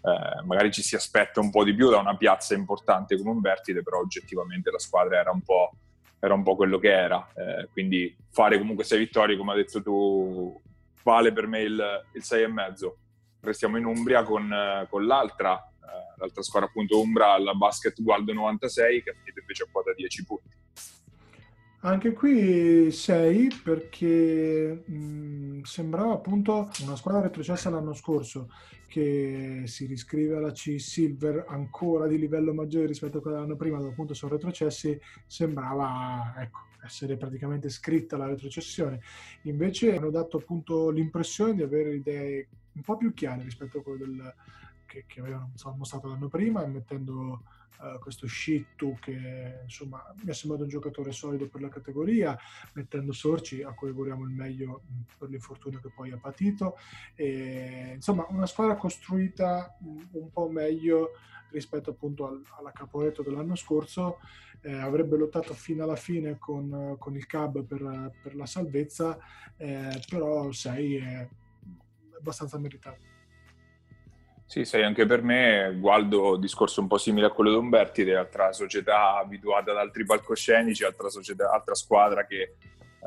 eh, 0.08 0.42
magari 0.46 0.72
ci 0.72 0.82
si 0.82 0.96
aspetta 0.96 1.42
un 1.42 1.50
po' 1.50 1.66
di 1.66 1.76
più 1.76 1.90
da 1.90 1.98
una 1.98 2.16
piazza 2.16 2.54
importante 2.54 3.18
come 3.18 3.32
un 3.32 3.42
vertide, 3.42 3.84
però 3.84 4.00
oggettivamente 4.00 4.72
la 4.72 4.80
squadra 4.80 5.20
era 5.20 5.32
un 5.32 5.42
po', 5.42 5.72
era 6.20 6.34
un 6.34 6.44
po 6.44 6.56
quello 6.56 6.80
che 6.80 6.92
era. 6.92 7.28
Eh, 7.36 7.68
quindi 7.74 8.16
fare 8.32 8.58
comunque 8.58 8.86
sei 8.86 9.00
vittorie, 9.00 9.36
come 9.36 9.52
hai 9.52 9.58
detto 9.58 9.82
tu, 9.82 10.62
vale 11.04 11.34
per 11.34 11.48
me 11.48 11.62
il, 11.62 12.06
il 12.14 12.54
mezzo. 12.54 13.00
Restiamo 13.42 13.78
in 13.78 13.86
Umbria 13.86 14.24
con, 14.24 14.88
con 14.90 15.06
l'altra, 15.06 15.58
eh, 15.58 16.20
l'altra 16.20 16.42
squadra 16.42 16.70
appunto 16.70 17.02
Umbra, 17.02 17.38
la 17.38 17.54
Basket 17.54 18.02
Gualdo 18.02 18.32
96, 18.32 19.04
che 19.04 19.10
ha 19.10 19.14
finito 19.14 19.42
invece 19.42 19.64
a 19.64 19.68
quota 19.70 19.94
10 19.94 20.26
punti. 20.26 20.56
Anche 21.82 22.12
qui 22.14 22.92
6 22.92 23.62
perché 23.64 24.84
mh, 24.84 25.62
sembrava 25.62 26.14
appunto 26.14 26.70
una 26.82 26.96
squadra 26.96 27.22
retrocessa 27.22 27.70
l'anno 27.70 27.94
scorso 27.94 28.50
che 28.88 29.64
si 29.66 29.86
riscrive 29.86 30.38
alla 30.38 30.52
C 30.52 30.80
Silver 30.80 31.46
ancora 31.48 32.08
di 32.08 32.18
livello 32.18 32.54
maggiore 32.54 32.88
rispetto 32.88 33.20
a 33.20 33.22
quella 33.22 33.38
dell'anno 33.38 33.58
prima, 33.58 33.78
dove 33.78 33.92
appunto 33.92 34.16
sono 34.16 34.34
retrocessi, 34.34 35.00
sembrava 35.28 36.34
ecco, 36.38 36.62
essere 36.84 37.16
praticamente 37.16 37.70
scritta 37.70 38.18
la 38.18 38.28
retrocessione. 38.28 39.02
Invece 39.44 39.96
hanno 39.96 40.10
dato 40.10 40.38
appunto 40.38 40.90
l'impressione 40.90 41.54
di 41.54 41.62
avere 41.62 41.96
idee 41.96 42.48
un 42.74 42.82
po' 42.82 42.98
più 42.98 43.14
chiare 43.14 43.44
rispetto 43.44 43.80
a 43.80 43.84
quelle 43.84 44.00
del, 44.00 44.34
che, 44.86 45.04
che 45.06 45.20
avevano 45.20 45.52
mostrato 45.76 46.08
l'anno 46.08 46.28
prima, 46.28 46.66
mettendo 46.66 47.44
uh, 47.80 48.00
questo 48.00 48.28
Shittu 48.28 48.98
che 49.00 49.62
insomma 49.64 50.04
mi 50.24 50.30
è 50.30 50.34
sembrato 50.34 50.64
un 50.64 50.70
giocatore 50.70 51.12
solido 51.12 51.48
per 51.48 51.62
la 51.62 51.70
categoria, 51.70 52.38
mettendo 52.74 53.12
Sorci 53.12 53.64
a 53.64 53.74
cui 53.74 53.90
auguriamo 53.90 54.24
il 54.24 54.32
meglio 54.32 54.84
per 55.18 55.30
l'infortunio 55.30 55.80
che 55.80 55.92
poi 55.94 56.12
ha 56.12 56.18
patito. 56.18 56.78
E, 57.16 57.92
insomma, 57.96 58.26
una 58.30 58.46
squadra 58.46 58.76
costruita 58.76 59.78
un 59.80 60.32
po' 60.32 60.50
meglio 60.50 61.12
rispetto 61.52 61.92
appunto 61.92 62.28
al, 62.28 62.42
alla 62.58 62.72
Caporetto 62.72 63.24
dell'anno 63.24 63.56
scorso, 63.56 64.20
eh, 64.62 64.74
avrebbe 64.74 65.18
lottato 65.18 65.54
fino 65.54 65.84
alla 65.84 65.96
fine 65.96 66.38
con, 66.38 66.96
con 66.98 67.16
il 67.16 67.26
Cab 67.26 67.64
per, 67.64 68.12
per 68.22 68.36
la 68.36 68.46
salvezza, 68.46 69.18
eh, 69.56 70.02
però 70.10 70.52
6 70.52 70.96
è 70.98 71.30
abbastanza 72.18 72.58
meritato. 72.58 73.17
Sì, 74.50 74.64
sei 74.64 74.84
anche 74.86 75.06
per 75.06 75.24
me, 75.24 75.76
Gualdo, 75.78 76.38
discorso 76.38 76.80
un 76.80 76.88
po' 76.88 76.98
simile 76.98 77.26
a 77.26 77.32
quello 77.32 77.50
di 77.50 77.58
Umberti, 77.58 78.10
altra 78.12 78.54
società 78.54 79.18
abituata 79.18 79.72
ad 79.72 79.78
altri 79.78 80.06
palcoscenici, 80.06 80.86
altra, 80.86 81.10
società, 81.10 81.52
altra 81.52 81.76
squadra 81.76 82.26
che 82.26 82.42
eh, 82.42 82.56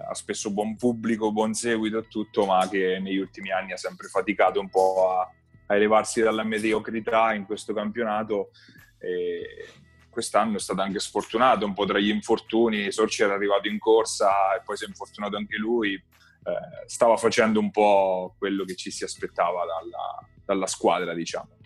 ha 0.07 0.13
spesso 0.13 0.51
buon 0.51 0.77
pubblico, 0.77 1.33
buon 1.33 1.55
seguito 1.55 1.97
e 1.97 2.09
tutto, 2.09 2.45
ma 2.45 2.69
che 2.69 2.99
negli 3.01 3.17
ultimi 3.17 3.51
anni 3.51 3.73
ha 3.73 3.79
sempre 3.79 4.09
faticato 4.09 4.61
un 4.61 4.69
po' 4.69 5.17
a, 5.17 5.33
a 5.69 5.75
elevarsi 5.75 6.21
dalla 6.21 6.45
mediocrità 6.45 7.33
in 7.33 7.47
questo 7.47 7.73
campionato. 7.73 8.51
E 8.99 9.67
quest'anno 10.11 10.57
è 10.57 10.61
stato 10.61 10.83
anche 10.83 11.01
sfortunato 11.01 11.65
un 11.65 11.73
po' 11.73 11.87
tra 11.87 11.99
gli 11.99 12.11
infortuni, 12.11 12.93
Sorci 12.93 13.23
era 13.23 13.33
arrivato 13.33 13.67
in 13.67 13.79
corsa 13.79 14.55
e 14.57 14.61
poi 14.63 14.77
si 14.77 14.85
è 14.85 14.89
infortunato 14.89 15.37
anche 15.37 15.57
lui, 15.57 15.99
eh, 16.43 16.87
stava 16.87 17.17
facendo 17.17 17.61
un 17.61 17.71
po' 17.71 18.35
quello 18.39 18.65
che 18.65 18.75
ci 18.75 18.91
si 18.91 19.05
aspettava 19.05 19.65
dalla, 19.65 20.27
dalla 20.45 20.67
squadra, 20.67 21.15
diciamo. 21.15 21.59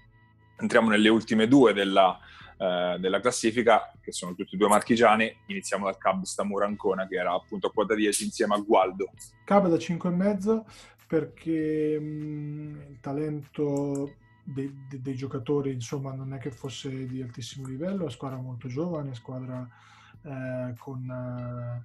Entriamo 0.56 0.88
nelle 0.88 1.08
ultime 1.08 1.48
due 1.48 1.72
della, 1.72 2.18
eh, 2.58 2.96
della 2.98 3.20
classifica, 3.20 3.92
che 4.00 4.12
sono 4.12 4.34
tutti 4.34 4.54
e 4.54 4.58
due 4.58 4.68
marchigiani. 4.68 5.42
Iniziamo 5.46 5.84
dal 5.84 5.98
Cab 5.98 6.22
Stamura 6.22 6.66
Ancona, 6.66 7.06
che 7.06 7.16
era 7.16 7.32
appunto 7.32 7.68
a 7.68 7.72
quota 7.72 7.94
10 7.94 8.24
insieme 8.24 8.54
a 8.54 8.58
Gualdo. 8.58 9.10
Cab 9.44 9.68
da 9.68 9.76
5,5 9.76 10.62
perché 11.06 11.98
mh, 12.00 12.04
mm, 12.04 12.80
il 12.90 13.00
talento 13.00 14.14
dei, 14.42 14.72
dei, 14.88 15.00
dei, 15.00 15.14
giocatori 15.14 15.72
insomma 15.72 16.12
non 16.12 16.34
è 16.34 16.38
che 16.38 16.50
fosse 16.50 17.06
di 17.06 17.22
altissimo 17.22 17.66
livello, 17.66 18.06
è 18.06 18.10
squadra 18.10 18.38
molto 18.38 18.68
giovane, 18.68 19.14
squadra 19.14 19.68
eh, 20.22 20.74
con... 20.78 21.82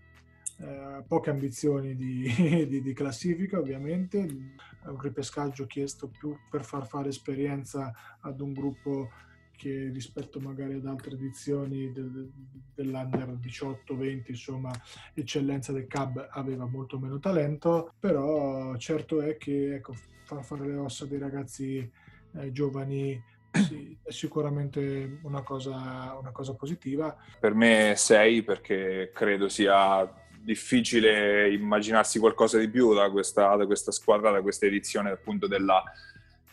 Eh, 0.61 1.03
poche 1.07 1.29
ambizioni 1.29 1.95
di, 1.95 2.27
di, 2.67 2.81
di, 2.81 2.93
classifica 2.93 3.57
ovviamente, 3.59 4.17
un 4.17 4.99
ripescaggio 4.99 5.65
chiesto 5.65 6.09
più 6.09 6.35
per 6.49 6.65
far 6.65 6.85
fare 6.85 7.09
esperienza 7.09 7.93
ad 8.19 8.41
un 8.41 8.51
gruppo 8.51 9.09
che 9.55 9.89
rispetto 9.93 10.39
magari 10.41 10.73
ad 10.73 10.85
altre 10.85 11.15
edizioni 11.15 11.93
de, 11.93 12.29
dell'Under 12.75 13.37
18-20, 13.41 14.23
insomma, 14.27 14.71
eccellenza 15.13 15.71
del 15.71 15.87
CAB 15.87 16.27
aveva 16.31 16.65
molto 16.65 16.99
meno 16.99 17.19
talento, 17.19 17.93
però 17.97 18.75
certo 18.77 19.21
è 19.21 19.37
che 19.37 19.75
ecco, 19.75 19.93
far 20.25 20.43
fare 20.43 20.67
le 20.67 20.75
ossa 20.75 21.05
dei 21.05 21.19
ragazzi 21.19 21.89
eh, 22.33 22.51
giovani 22.51 23.21
sì, 23.51 23.97
è 24.01 24.11
sicuramente 24.11 25.19
una 25.23 25.41
cosa, 25.41 26.17
una 26.19 26.31
cosa 26.31 26.53
positiva. 26.53 27.15
Per 27.39 27.53
me 27.53 27.93
6 27.95 28.43
perché 28.43 29.11
credo 29.13 29.49
sia 29.49 30.27
difficile 30.49 31.53
immaginarsi 31.53 32.17
qualcosa 32.17 32.57
di 32.57 32.69
più 32.69 32.95
da 32.95 33.11
questa, 33.11 33.55
da 33.55 33.67
questa 33.67 33.91
squadra, 33.91 34.31
da 34.31 34.41
questa 34.41 34.65
edizione 34.65 35.11
appunto 35.11 35.45
della, 35.45 35.83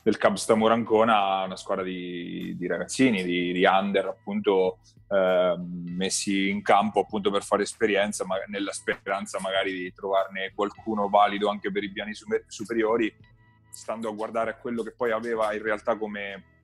del 0.02 0.18
Cubs 0.18 0.44
Tamura 0.44 0.74
Ancona, 0.74 1.44
una 1.44 1.56
squadra 1.56 1.82
di, 1.82 2.54
di 2.58 2.66
ragazzini, 2.66 3.24
di, 3.24 3.52
di, 3.52 3.64
under 3.64 4.04
appunto 4.04 4.80
eh, 5.08 5.56
messi 5.58 6.50
in 6.50 6.60
campo 6.60 7.00
appunto 7.00 7.30
per 7.30 7.42
fare 7.42 7.62
esperienza, 7.62 8.26
ma 8.26 8.36
nella 8.48 8.72
speranza 8.72 9.40
magari 9.40 9.72
di 9.72 9.90
trovarne 9.94 10.52
qualcuno 10.54 11.08
valido 11.08 11.48
anche 11.48 11.72
per 11.72 11.82
i 11.82 11.90
piani 11.90 12.12
superiori, 12.46 13.10
stando 13.70 14.10
a 14.10 14.14
guardare 14.14 14.50
a 14.50 14.56
quello 14.56 14.82
che 14.82 14.92
poi 14.92 15.10
aveva 15.10 15.54
in 15.54 15.62
realtà 15.62 15.96
come 15.96 16.54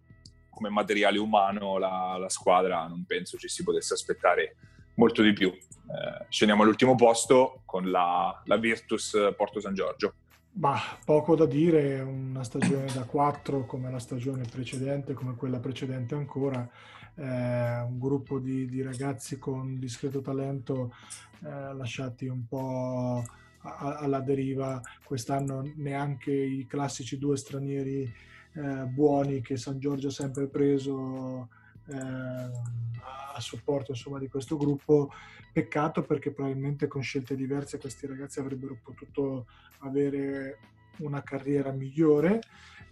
come 0.51 0.69
materiale 0.69 1.19
umano 1.19 1.79
la, 1.79 2.19
la, 2.19 2.29
squadra 2.29 2.87
non 2.87 3.07
penso 3.07 3.39
ci 3.39 3.49
si 3.49 3.63
potesse 3.63 3.95
aspettare 3.95 4.55
molto 4.95 5.23
di 5.23 5.33
più. 5.33 5.49
Eh, 5.49 6.27
scendiamo 6.29 6.63
all'ultimo 6.63 6.95
posto 6.95 7.63
con 7.65 7.91
la, 7.91 8.43
la 8.47 8.57
Virtus 8.57 9.17
Porto 9.37 9.61
San 9.61 9.75
Giorgio. 9.75 10.15
Ma 10.55 10.79
poco 11.05 11.35
da 11.35 11.47
dire, 11.47 12.01
una 12.01 12.45
stagione 12.45 12.87
da 12.93 13.05
4 13.05 13.65
come 13.65 13.91
la 13.91 13.99
stagione 13.99 14.45
precedente, 14.51 15.15
come 15.15 15.35
quella 15.35 15.59
precedente 15.59 16.15
ancora, 16.15 16.69
eh, 17.15 17.81
un 17.81 17.99
gruppo 17.99 18.39
di, 18.39 18.67
di, 18.67 18.83
ragazzi 18.83 19.39
con 19.39 19.79
discreto 19.79 20.21
talento 20.21 20.95
eh, 21.43 21.75
lasciati 21.75 22.27
un 22.27 22.47
po' 22.47 23.25
a, 23.63 23.97
alla 23.97 24.21
deriva, 24.21 24.79
quest'anno 25.05 25.73
neanche 25.77 26.33
i 26.33 26.67
classici 26.67 27.19
due 27.19 27.39
stranieri 27.39 28.13
eh, 28.55 28.85
buoni 28.85 29.41
che 29.41 29.57
San 29.57 29.79
Giorgio 29.79 30.09
ha 30.09 30.13
sempre 30.13 30.49
preso 30.49 31.49
a 31.91 33.41
supporto 33.41 33.93
insomma, 33.93 34.19
di 34.19 34.29
questo 34.29 34.57
gruppo. 34.57 35.11
Peccato 35.53 36.03
perché 36.03 36.33
probabilmente 36.33 36.87
con 36.87 37.03
scelte 37.03 37.35
diverse 37.35 37.79
questi 37.79 38.07
ragazzi 38.07 38.41
avrebbero 38.41 38.79
potuto 38.83 39.47
avere 39.81 40.59
una 40.99 41.23
carriera 41.23 41.73
migliore 41.73 42.41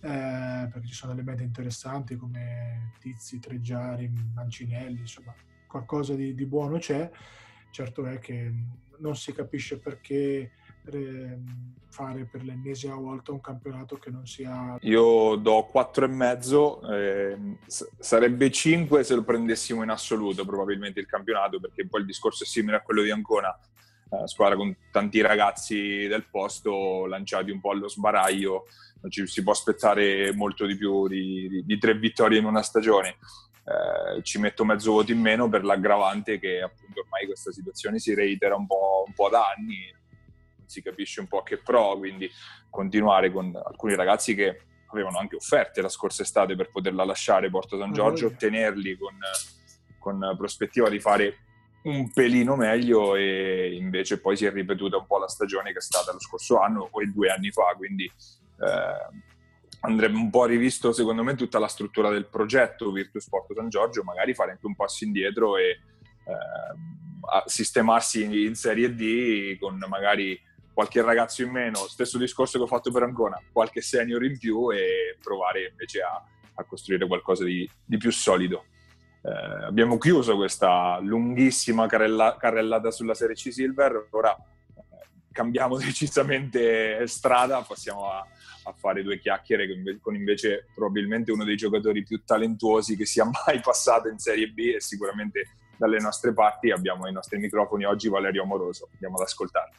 eh, 0.03 0.68
perché 0.70 0.87
ci 0.87 0.94
sono 0.94 1.12
elementi 1.12 1.42
interessanti 1.42 2.16
come 2.16 2.92
Tizi, 2.98 3.38
Treggiari, 3.38 4.11
Mancinelli, 4.35 5.00
insomma 5.00 5.35
qualcosa 5.66 6.14
di, 6.14 6.35
di 6.35 6.46
buono 6.46 6.79
c'è. 6.79 7.11
Certo 7.70 8.05
è 8.05 8.18
che 8.18 8.53
non 8.98 9.16
si 9.16 9.33
capisce 9.33 9.79
perché 9.79 10.50
fare 11.90 12.25
per 12.25 12.43
l'ennesima 12.43 12.95
volta 12.95 13.33
un 13.33 13.40
campionato 13.40 13.97
che 13.97 14.11
non 14.11 14.27
sia... 14.27 14.77
Io 14.81 15.35
do 15.37 15.69
4,5, 15.73 16.93
eh, 16.93 17.38
sarebbe 17.99 18.51
5 18.51 19.05
se 19.05 19.14
lo 19.14 19.23
prendessimo 19.23 19.83
in 19.83 19.90
assoluto 19.90 20.45
probabilmente 20.45 21.01
il 21.01 21.07
campionato, 21.07 21.61
perché 21.61 21.87
poi 21.87 22.01
il 22.01 22.07
discorso 22.07 22.45
è 22.45 22.47
simile 22.47 22.77
a 22.77 22.83
quello 22.83 23.03
di 23.03 23.11
Ancona, 23.11 23.57
eh, 24.11 24.27
squadra 24.27 24.57
con 24.57 24.75
tanti 24.90 25.21
ragazzi 25.21 26.07
del 26.07 26.27
posto 26.31 27.07
lanciati 27.07 27.51
un 27.51 27.61
po' 27.61 27.73
allo 27.73 27.88
sbaraglio, 27.88 28.66
non 29.03 29.11
ci 29.11 29.27
si 29.27 29.43
può 29.43 29.53
aspettare 29.53 30.33
molto 30.33 30.66
di 30.66 30.77
più 30.77 31.09
di, 31.09 31.49
di, 31.49 31.64
di 31.64 31.79
tre 31.79 31.95
vittorie 31.95 32.38
in 32.38 32.45
una 32.45 32.62
stagione. 32.62 33.16
Eh, 33.62 34.23
ci 34.23 34.38
metto 34.38 34.64
mezzo 34.64 34.93
voto 34.93 35.12
in 35.12 35.21
meno 35.21 35.49
per 35.49 35.64
l'aggravante 35.64 36.38
che 36.38 36.61
appunto 36.61 37.01
ormai 37.01 37.27
questa 37.27 37.53
situazione 37.53 37.99
si 37.99 38.14
reitera 38.14 38.57
un 38.57 38.66
po', 38.66 39.05
un 39.07 39.12
po 39.12 39.29
da 39.29 39.53
anni, 39.57 39.95
si 40.70 40.83
capisce 40.83 41.20
un 41.20 41.26
po' 41.26 41.42
che 41.42 41.59
pro, 41.59 41.96
quindi 41.98 42.30
continuare 42.70 43.33
con 43.33 43.52
alcuni 43.54 43.94
ragazzi 43.94 44.35
che 44.35 44.61
avevano 44.87 45.18
anche 45.18 45.37
offerte 45.37 45.83
la 45.83 45.88
scorsa 45.88 46.22
estate 46.22 46.56
per 46.56 46.70
poterla 46.70 47.04
lasciare 47.04 47.50
Porto 47.50 47.78
San 47.78 47.92
Giorgio, 47.92 48.26
oh, 48.26 48.35
tenerli 48.37 48.96
con, 48.96 49.18
con 49.98 50.35
prospettiva 50.37 50.88
di 50.88 51.00
fare 51.00 51.38
un 51.83 52.12
pelino 52.12 52.56
meglio 52.56 53.16
e 53.16 53.74
invece 53.74 54.20
poi 54.20 54.37
si 54.37 54.44
è 54.44 54.52
ripetuta 54.52 54.98
un 54.98 55.06
po' 55.06 55.18
la 55.18 55.28
stagione 55.28 55.72
che 55.72 55.78
è 55.78 55.83
stata 55.83 56.12
lo 56.12 56.20
scorso 56.20 56.61
anno 56.61 56.88
o 56.90 57.00
due 57.12 57.30
anni 57.30 57.50
fa, 57.50 57.74
quindi 57.76 58.04
eh, 58.04 59.28
andrebbe 59.80 60.16
un 60.16 60.30
po' 60.30 60.44
rivisto 60.44 60.92
secondo 60.92 61.22
me 61.22 61.35
tutta 61.35 61.59
la 61.59 61.68
struttura 61.68 62.11
del 62.11 62.26
progetto 62.26 62.92
Virtus 62.92 63.28
Porto 63.28 63.54
San 63.54 63.68
Giorgio, 63.68 64.02
magari 64.02 64.35
fare 64.35 64.52
anche 64.52 64.66
un 64.66 64.76
passo 64.76 65.04
indietro 65.04 65.56
e 65.56 65.68
eh, 65.70 67.40
sistemarsi 67.46 68.44
in 68.44 68.54
Serie 68.54 68.94
D 68.94 69.59
con 69.59 69.83
magari 69.88 70.38
qualche 70.81 71.03
ragazzo 71.03 71.43
in 71.43 71.51
meno, 71.51 71.77
stesso 71.77 72.16
discorso 72.16 72.57
che 72.57 72.64
ho 72.64 72.66
fatto 72.66 72.90
per 72.90 73.03
Ancona, 73.03 73.38
qualche 73.53 73.83
senior 73.83 74.25
in 74.25 74.38
più 74.38 74.73
e 74.73 75.19
provare 75.23 75.69
invece 75.69 76.01
a, 76.01 76.25
a 76.55 76.64
costruire 76.64 77.07
qualcosa 77.07 77.45
di, 77.45 77.69
di 77.85 77.99
più 77.99 78.11
solido. 78.11 78.64
Eh, 79.21 79.64
abbiamo 79.66 79.99
chiuso 79.99 80.37
questa 80.37 80.99
lunghissima 81.01 81.87
carrella, 81.87 82.38
carrellata 82.38 82.90
sulla 82.90 83.12
Serie 83.12 83.35
C 83.35 83.53
Silver, 83.53 84.07
ora 84.12 84.35
eh, 84.35 85.07
cambiamo 85.31 85.77
decisamente 85.77 87.07
strada, 87.07 87.61
passiamo 87.61 88.11
a, 88.11 88.27
a, 88.64 88.73
fare 88.73 89.03
due 89.03 89.19
chiacchiere 89.19 89.69
con 90.01 90.14
invece 90.14 90.69
probabilmente 90.75 91.31
uno 91.31 91.45
dei 91.45 91.57
giocatori 91.57 92.05
più 92.05 92.25
talentuosi 92.25 92.97
che 92.97 93.05
sia 93.05 93.29
mai 93.45 93.61
passato 93.61 94.09
in 94.09 94.19
Serie 94.19 94.49
B 94.49 94.73
e 94.77 94.81
sicuramente 94.81 95.57
dalle 95.77 96.01
nostre 96.01 96.33
parti 96.33 96.71
abbiamo 96.71 97.05
ai 97.05 97.12
nostri 97.12 97.38
microfoni 97.38 97.85
oggi 97.85 98.09
Valerio 98.09 98.45
Amoroso. 98.45 98.88
Andiamo 98.93 99.16
ad 99.16 99.25
ascoltarlo. 99.25 99.77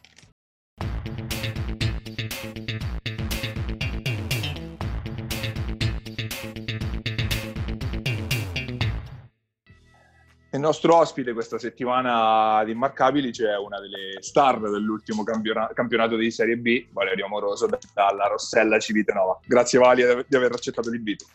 Il 10.54 10.60
nostro 10.60 10.98
ospite 10.98 11.32
questa 11.32 11.58
settimana 11.58 12.62
di 12.66 12.72
Immarcabili 12.72 13.32
c'è 13.32 13.58
una 13.58 13.80
delle 13.80 14.22
star 14.22 14.60
dell'ultimo 14.60 15.24
campionato 15.24 16.18
di 16.18 16.30
Serie 16.30 16.58
B, 16.58 16.88
Valerio 16.92 17.26
Amoroso, 17.26 17.70
dalla 17.94 18.28
Rossella 18.28 18.78
Civitanova. 18.78 19.40
Grazie 19.46 19.80
Vali 19.80 20.04
di 20.28 20.36
aver 20.36 20.52
accettato 20.52 20.90
l'invito. 20.90 21.26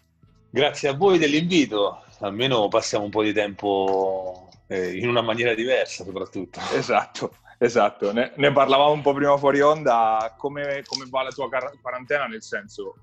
Grazie 0.51 0.91
a 0.91 0.95
voi 0.95 1.17
dell'invito, 1.17 2.03
almeno 2.21 2.69
passiamo 2.69 3.05
un 3.05 3.11
po' 3.11 3.23
di 3.23 3.33
tempo 3.33 4.51
eh, 4.67 4.99
in 4.99 5.09
una 5.09 5.23
maniera 5.23 5.55
diversa 5.55 6.05
soprattutto. 6.05 6.61
Esatto, 6.75 7.37
esatto. 7.57 8.13
Ne, 8.13 8.33
ne, 8.37 8.53
parlavamo 8.53 8.93
un 8.93 9.01
po' 9.01 9.15
prima 9.15 9.39
fuori 9.39 9.63
onda, 9.63 10.35
come, 10.37 10.83
come 10.85 11.07
va 11.09 11.23
la 11.23 11.31
tua 11.31 11.49
quarantena, 11.81 12.27
nel 12.27 12.43
senso... 12.43 12.97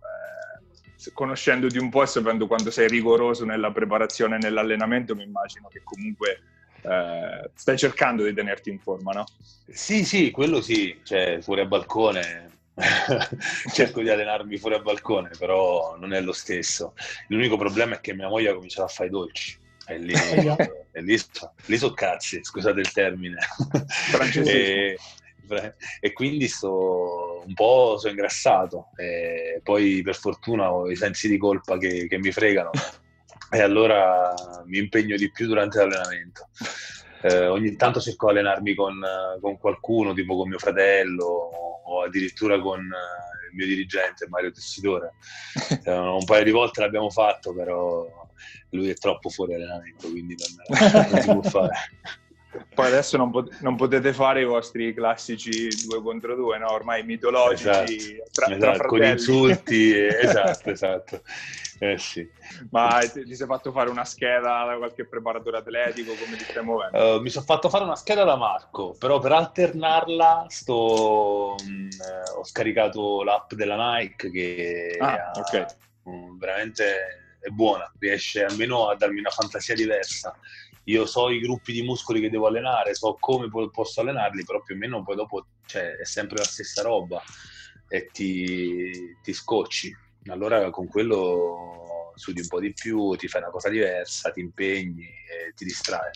Conoscendoti 1.12 1.78
un 1.78 1.90
po' 1.90 2.04
e 2.04 2.08
sapendo 2.08 2.48
quanto 2.48 2.72
sei 2.72 2.88
rigoroso 2.88 3.46
nella 3.46 3.72
preparazione 3.72 4.36
e 4.36 4.40
nell'allenamento, 4.40 5.16
mi 5.16 5.24
immagino 5.24 5.68
che 5.68 5.82
comunque 5.84 6.42
eh, 6.84 7.50
stai 7.54 7.78
cercando 7.78 8.24
di 8.24 8.34
tenerti 8.34 8.70
in 8.70 8.80
forma, 8.80 9.12
no? 9.12 9.26
Sì, 9.68 10.04
sì, 10.06 10.32
quello 10.32 10.62
sì, 10.62 11.00
cioè 11.04 11.40
fuori 11.42 11.62
a 11.62 11.66
balcone. 11.66 12.52
Cerco 13.72 14.02
di 14.02 14.10
allenarmi 14.10 14.58
fuori 14.58 14.76
a 14.76 14.80
balcone, 14.80 15.30
però 15.38 15.96
non 15.98 16.14
è 16.14 16.22
lo 16.22 16.34
stesso. 16.34 16.94
L'unico 17.28 17.58
problema 17.58 17.96
è 17.96 18.02
che 18.02 18.14
mia 18.14 18.28
moglie 18.28 18.50
ha 18.50 18.56
cominciato 18.56 18.86
a 18.86 18.92
fare 18.92 19.10
i 19.10 19.12
dolci. 19.12 19.58
E 19.86 19.98
lì, 19.98 20.14
e 20.14 21.02
lì, 21.02 21.20
lì 21.66 21.78
sono 21.78 21.94
cazzi, 21.94 22.44
scusate 22.44 22.80
il 22.80 22.92
termine. 22.92 23.38
e, 24.46 24.98
e 26.00 26.14
quindi 26.14 26.48
sto 26.48 27.44
un 27.46 27.54
po' 27.54 27.98
sono 27.98 28.14
ingrassato 28.14 28.90
e 28.96 29.60
poi 29.62 30.02
per 30.02 30.16
fortuna 30.16 30.72
ho 30.72 30.90
i 30.90 30.96
sensi 30.96 31.28
di 31.28 31.38
colpa 31.38 31.78
che, 31.78 32.08
che 32.08 32.18
mi 32.18 32.32
fregano 32.32 32.72
e 33.54 33.62
allora 33.62 34.34
mi 34.66 34.80
impegno 34.80 35.16
di 35.16 35.32
più 35.32 35.48
durante 35.48 35.78
l'allenamento. 35.78 36.48
Eh, 37.22 37.48
ogni 37.48 37.76
tanto 37.76 38.02
cerco 38.02 38.32
di 38.32 38.40
allenarmi 38.40 38.74
con, 38.74 39.00
con, 39.40 39.58
qualcuno, 39.58 40.14
tipo 40.14 40.36
con 40.36 40.50
mio 40.50 40.58
fratello 40.58 41.26
o 41.86 42.04
addirittura 42.04 42.60
con 42.60 42.80
eh, 42.80 43.50
il 43.50 43.56
mio 43.56 43.66
dirigente 43.66 44.28
Mario 44.28 44.52
Tessidore. 44.52 45.14
Eh, 45.86 45.92
un 45.92 46.24
paio 46.24 46.44
di 46.46 46.52
volte 46.52 46.80
l'abbiamo 46.80 47.10
fatto, 47.10 47.54
però 47.54 48.08
lui 48.70 48.90
è 48.90 48.94
troppo 48.94 49.30
fuori 49.30 49.54
allenamento, 49.54 50.10
quindi 50.10 50.36
non, 50.38 51.10
non 51.10 51.22
si 51.22 51.28
può 51.28 51.42
fare. 51.42 51.74
Poi 52.74 52.86
adesso 52.86 53.18
non, 53.18 53.32
pot- 53.32 53.60
non, 53.62 53.76
potete 53.76 54.14
fare 54.14 54.42
i 54.42 54.46
vostri 54.46 54.94
classici 54.94 55.70
due 55.86 56.02
contro 56.02 56.36
due, 56.36 56.58
no? 56.58 56.72
ormai 56.72 57.04
mitologici, 57.04 58.16
esatto. 58.16 58.32
tra, 58.34 58.56
esatto, 58.56 58.78
tra 58.78 58.88
con 58.88 59.04
insulti, 59.04 59.94
esatto, 59.98 60.70
esatto. 60.70 61.22
Eh, 61.80 61.98
sì. 61.98 62.28
Ma 62.70 63.08
ti, 63.12 63.36
sei 63.36 63.48
fatto 63.48 63.72
fare 63.72 63.90
una 63.90 64.06
scheda 64.06 64.66
da 64.66 64.78
qualche 64.78 65.06
preparatore 65.06 65.58
atletico? 65.58 66.18
Come 66.18 66.38
ti 66.38 66.46
stai 66.46 66.64
muovendo? 66.64 67.18
Uh, 67.18 67.22
mi 67.22 67.30
sono 67.30 67.46
fatto 67.46 67.70
fare 67.70 67.84
una 67.84 67.96
scheda 67.96 68.24
da 68.24 68.36
Marco, 68.36 68.96
però 68.98 69.20
per 69.20 69.32
alternarla 69.34 70.46
sto, 70.50 71.56
mh, 71.64 71.72
mm, 71.72 71.90
eh, 72.02 72.30
ho 72.38 72.44
scaricato 72.44 73.24
l'app 73.24 73.54
della 73.54 73.98
Nike 73.98 74.30
che 74.30 74.98
ah, 75.00 75.14
ha, 75.14 75.40
okay. 75.40 75.66
mh, 76.04 76.38
veramente 76.38 77.23
è 77.44 77.50
buona, 77.50 77.92
riesce 78.00 78.44
almeno 78.44 78.88
a 78.90 78.96
darmi 78.96 79.20
una 79.20 79.30
fantasia 79.30 79.76
diversa 79.76 80.36
io 80.86 81.06
so 81.06 81.30
i 81.30 81.40
gruppi 81.40 81.72
di 81.72 81.82
muscoli 81.82 82.20
che 82.20 82.30
devo 82.30 82.48
allenare, 82.48 82.94
so 82.94 83.16
come 83.20 83.50
posso 83.72 84.02
allenarli, 84.02 84.44
però 84.44 84.62
più 84.62 84.76
o 84.76 84.78
meno 84.78 85.04
poi 85.04 85.16
dopo 85.16 85.46
cioè, 85.66 85.96
è 85.96 86.06
sempre 86.06 86.38
la 86.38 86.44
stessa 86.44 86.82
roba 86.82 87.22
e 87.88 88.10
ti, 88.12 89.16
ti 89.22 89.34
scocci. 89.34 89.96
Allora 90.28 90.70
con 90.72 90.88
quello 90.88 92.12
studi 92.16 92.42
un 92.42 92.48
po' 92.48 92.60
di 92.60 92.74
più, 92.74 93.16
ti 93.16 93.28
fai 93.28 93.42
una 93.42 93.52
cosa 93.52 93.70
diversa, 93.70 94.32
ti 94.32 94.42
impegni 94.42 95.04
e 95.06 95.54
ti 95.56 95.64
distrai. 95.64 96.12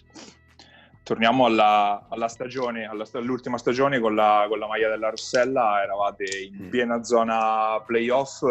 Torniamo 1.01 1.45
alla, 1.45 2.05
alla 2.09 2.27
stagione, 2.27 2.85
alla, 2.85 3.05
all'ultima 3.13 3.57
stagione 3.57 3.99
con 3.99 4.15
la, 4.15 4.45
con 4.49 4.59
la, 4.59 4.67
maglia 4.67 4.89
della 4.89 5.09
Rossella, 5.09 5.81
eravate 5.81 6.25
in 6.39 6.65
mm. 6.65 6.69
piena 6.69 7.03
zona 7.03 7.81
playoff 7.85 8.43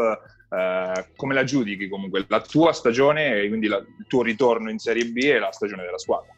eh, 0.49 1.07
come 1.17 1.35
la 1.35 1.45
giudichi 1.45 1.89
comunque 1.89 2.25
la 2.29 2.41
tua 2.41 2.73
stagione 2.73 3.41
e 3.41 3.49
quindi 3.49 3.67
la, 3.67 3.79
il 3.79 4.07
tuo 4.07 4.23
ritorno 4.23 4.71
in 4.71 4.79
Serie 4.79 5.07
B 5.07 5.17
e 5.19 5.39
la 5.39 5.53
stagione 5.53 5.85
della 5.85 5.99
squadra? 5.99 6.33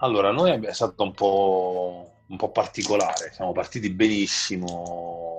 Allora, 0.00 0.30
noi 0.30 0.52
è 0.64 0.72
stato 0.72 1.02
un 1.02 1.12
po', 1.12 2.12
un 2.26 2.36
po 2.36 2.50
particolare, 2.50 3.32
siamo 3.32 3.52
partiti 3.52 3.90
benissimo 3.90 5.38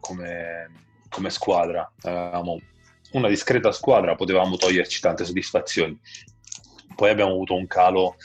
come, 0.00 0.70
come 1.10 1.30
squadra, 1.30 1.90
avevamo 2.02 2.58
una 3.12 3.28
discreta 3.28 3.72
squadra 3.72 4.14
potevamo 4.14 4.56
toglierci 4.56 5.00
tante 5.00 5.24
soddisfazioni. 5.24 5.98
Poi 6.94 7.10
abbiamo 7.10 7.32
avuto 7.32 7.54
un 7.54 7.66
calo 7.66 8.16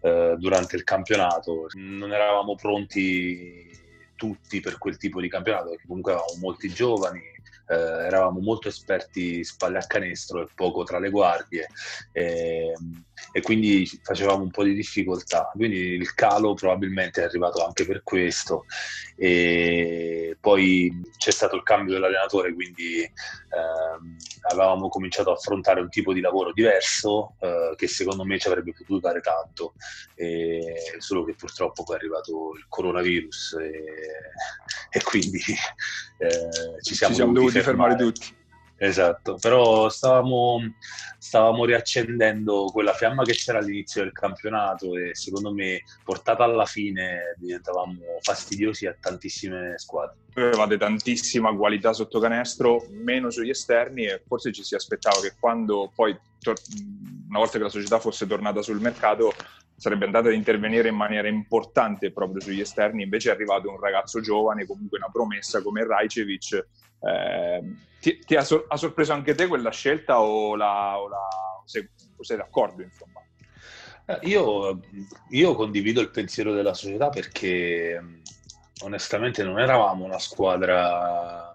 eh, 0.00 0.34
durante 0.38 0.76
il 0.76 0.84
campionato, 0.84 1.66
non 1.74 2.12
eravamo 2.12 2.54
pronti 2.54 3.70
tutti 4.16 4.60
per 4.60 4.78
quel 4.78 4.96
tipo 4.96 5.20
di 5.20 5.28
campionato, 5.28 5.70
perché 5.70 5.86
comunque 5.86 6.12
avevamo 6.12 6.38
molti 6.40 6.68
giovani, 6.68 7.20
eh, 7.72 8.06
eravamo 8.06 8.40
molto 8.40 8.68
esperti 8.68 9.42
spalle 9.44 9.78
a 9.78 9.86
canestro 9.86 10.42
e 10.42 10.48
poco 10.54 10.84
tra 10.84 10.98
le 10.98 11.08
guardie 11.08 11.68
e, 12.12 12.72
e, 13.32 13.40
quindi 13.40 13.88
facevamo 14.02 14.42
un 14.42 14.50
po' 14.50 14.64
di 14.64 14.74
difficoltà. 14.74 15.50
Quindi 15.54 15.78
il 15.78 16.14
calo 16.14 16.54
probabilmente 16.54 17.22
è 17.22 17.24
arrivato 17.24 17.64
anche 17.64 17.86
per 17.86 18.02
questo. 18.02 18.66
E 19.16 20.36
poi 20.40 21.00
c'è 21.16 21.30
stato 21.30 21.56
il 21.56 21.62
cambio 21.62 21.94
dell'allenatore, 21.94 22.52
quindi 22.52 23.00
ehm, 23.02 24.16
avevamo 24.50 24.88
cominciato 24.88 25.30
a 25.30 25.34
affrontare 25.34 25.80
un 25.80 25.88
tipo 25.88 26.12
di 26.12 26.20
lavoro 26.20 26.52
diverso 26.52 27.36
eh, 27.40 27.74
che 27.76 27.86
secondo 27.86 28.24
me 28.24 28.38
ci 28.38 28.48
avrebbe 28.48 28.72
potuto 28.72 28.98
dare 28.98 29.20
tanto, 29.20 29.74
e, 30.14 30.74
solo 30.98 31.24
che 31.24 31.34
purtroppo 31.34 31.84
poi 31.84 31.94
è 31.94 31.98
arrivato 31.98 32.54
il 32.56 32.64
coronavirus 32.68 33.56
e, 33.60 33.84
e 34.90 35.02
quindi 35.02 35.38
eh, 36.18 36.82
ci 36.82 36.94
siamo, 36.94 37.12
ci 37.12 37.20
siamo 37.20 37.32
dovuti 37.32 37.61
fermare. 37.62 37.96
tutti. 37.96 38.40
Esatto, 38.82 39.36
però 39.40 39.88
stavamo, 39.88 40.58
stavamo, 41.16 41.64
riaccendendo 41.64 42.64
quella 42.72 42.92
fiamma 42.92 43.22
che 43.22 43.32
c'era 43.32 43.58
all'inizio 43.58 44.02
del 44.02 44.10
campionato 44.10 44.96
e 44.96 45.14
secondo 45.14 45.52
me 45.52 45.82
portata 46.02 46.42
alla 46.42 46.66
fine 46.66 47.36
diventavamo 47.38 48.00
fastidiosi 48.22 48.86
a 48.86 48.96
tantissime 48.98 49.74
squadre. 49.76 50.16
Avevate 50.34 50.78
tantissima 50.78 51.54
qualità 51.54 51.92
sotto 51.92 52.18
canestro, 52.18 52.84
meno 52.90 53.30
sugli 53.30 53.50
esterni 53.50 54.06
e 54.06 54.20
forse 54.26 54.50
ci 54.50 54.64
si 54.64 54.74
aspettava 54.74 55.20
che 55.20 55.34
quando 55.38 55.92
poi, 55.94 56.18
una 57.28 57.38
volta 57.38 57.58
che 57.58 57.64
la 57.64 57.70
società 57.70 58.00
fosse 58.00 58.26
tornata 58.26 58.62
sul 58.62 58.80
mercato, 58.80 59.32
sarebbe 59.76 60.06
andata 60.06 60.26
ad 60.26 60.34
intervenire 60.34 60.88
in 60.88 60.96
maniera 60.96 61.28
importante 61.28 62.10
proprio 62.10 62.40
sugli 62.40 62.60
esterni, 62.60 63.04
invece 63.04 63.30
è 63.30 63.34
arrivato 63.34 63.70
un 63.70 63.78
ragazzo 63.78 64.20
giovane, 64.20 64.66
comunque 64.66 64.98
una 64.98 65.10
promessa 65.12 65.62
come 65.62 65.86
Rajcevic, 65.86 66.66
eh, 67.02 67.62
ti, 68.00 68.18
ti 68.18 68.34
ha, 68.36 68.44
sor- 68.44 68.66
ha, 68.68 68.76
sorpreso 68.76 69.12
anche 69.12 69.34
te 69.34 69.46
quella 69.46 69.70
scelta 69.70 70.20
o, 70.20 70.54
la, 70.56 71.00
o, 71.00 71.08
la, 71.08 71.16
o 71.62 71.66
sei, 71.66 71.88
o 72.16 72.22
sei 72.22 72.36
d'accordo? 72.36 72.82
Insomma? 72.82 73.20
Eh, 74.06 74.18
io, 74.22 74.80
io, 75.30 75.54
condivido 75.54 76.00
il 76.00 76.10
pensiero 76.10 76.52
della 76.52 76.74
società 76.74 77.10
perché 77.10 78.00
onestamente 78.82 79.44
non 79.44 79.60
eravamo 79.60 80.04
una 80.04 80.18
squadra 80.18 81.52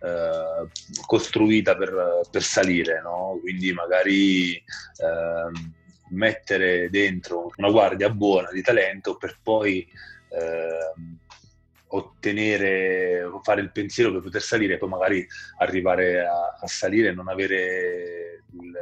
eh, 0.00 0.68
costruita 1.06 1.76
per, 1.76 2.28
per 2.30 2.42
salire, 2.42 3.00
no? 3.02 3.38
quindi 3.40 3.72
magari 3.72 4.54
eh, 4.54 4.62
mettere 6.10 6.88
dentro 6.90 7.50
una 7.56 7.70
guardia 7.70 8.10
buona 8.10 8.50
di 8.50 8.62
talento 8.62 9.16
per 9.16 9.38
poi 9.42 9.86
eh, 10.28 10.92
ottenere, 11.88 13.28
fare 13.42 13.60
il 13.60 13.72
pensiero 13.72 14.12
per 14.12 14.22
poter 14.22 14.42
salire 14.42 14.74
e 14.74 14.78
poi 14.78 14.88
magari 14.88 15.26
arrivare 15.58 16.26
a, 16.26 16.58
a 16.60 16.66
salire 16.66 17.08
e 17.08 17.12
non 17.12 17.28
avere 17.28 18.44
il, 18.52 18.72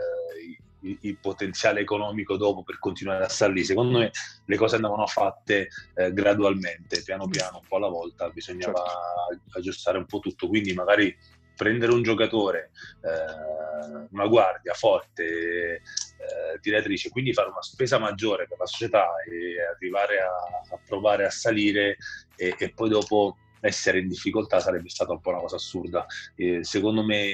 il, 0.80 0.98
il, 1.00 1.18
potenziale 1.18 1.80
economico 1.80 2.36
dopo 2.36 2.62
per 2.62 2.78
continuare 2.78 3.24
a 3.24 3.28
salire. 3.28 3.64
Secondo 3.64 3.98
me 3.98 4.10
le 4.44 4.56
cose 4.56 4.76
andavano 4.76 5.06
fatte 5.06 5.68
eh, 5.94 6.12
gradualmente, 6.12 7.02
piano 7.02 7.28
piano, 7.28 7.58
un 7.58 7.68
po' 7.68 7.76
alla 7.76 7.88
volta, 7.88 8.28
bisognava 8.30 8.82
certo. 8.82 9.58
aggiustare 9.58 9.98
un 9.98 10.06
po' 10.06 10.18
tutto, 10.18 10.48
quindi 10.48 10.72
magari 10.72 11.16
prendere 11.56 11.92
un 11.92 12.02
giocatore, 12.02 12.70
eh, 13.02 14.06
una 14.10 14.26
guardia 14.26 14.74
forte, 14.74 15.80
eh, 16.18 17.10
quindi 17.10 17.32
fare 17.32 17.48
una 17.48 17.62
spesa 17.62 17.98
maggiore 17.98 18.46
per 18.46 18.58
la 18.58 18.66
società 18.66 19.06
e 19.28 19.62
arrivare 19.74 20.20
a, 20.20 20.74
a 20.74 20.78
provare 20.86 21.24
a 21.24 21.30
salire 21.30 21.96
e, 22.36 22.54
e, 22.58 22.72
poi 22.72 22.88
dopo 22.88 23.36
essere 23.60 23.98
in 23.98 24.08
difficoltà 24.08 24.60
sarebbe 24.60 24.88
stata 24.88 25.12
un 25.12 25.20
po' 25.20 25.30
una 25.30 25.40
cosa 25.40 25.56
assurda. 25.56 26.06
E 26.34 26.62
secondo 26.62 27.04
me 27.04 27.26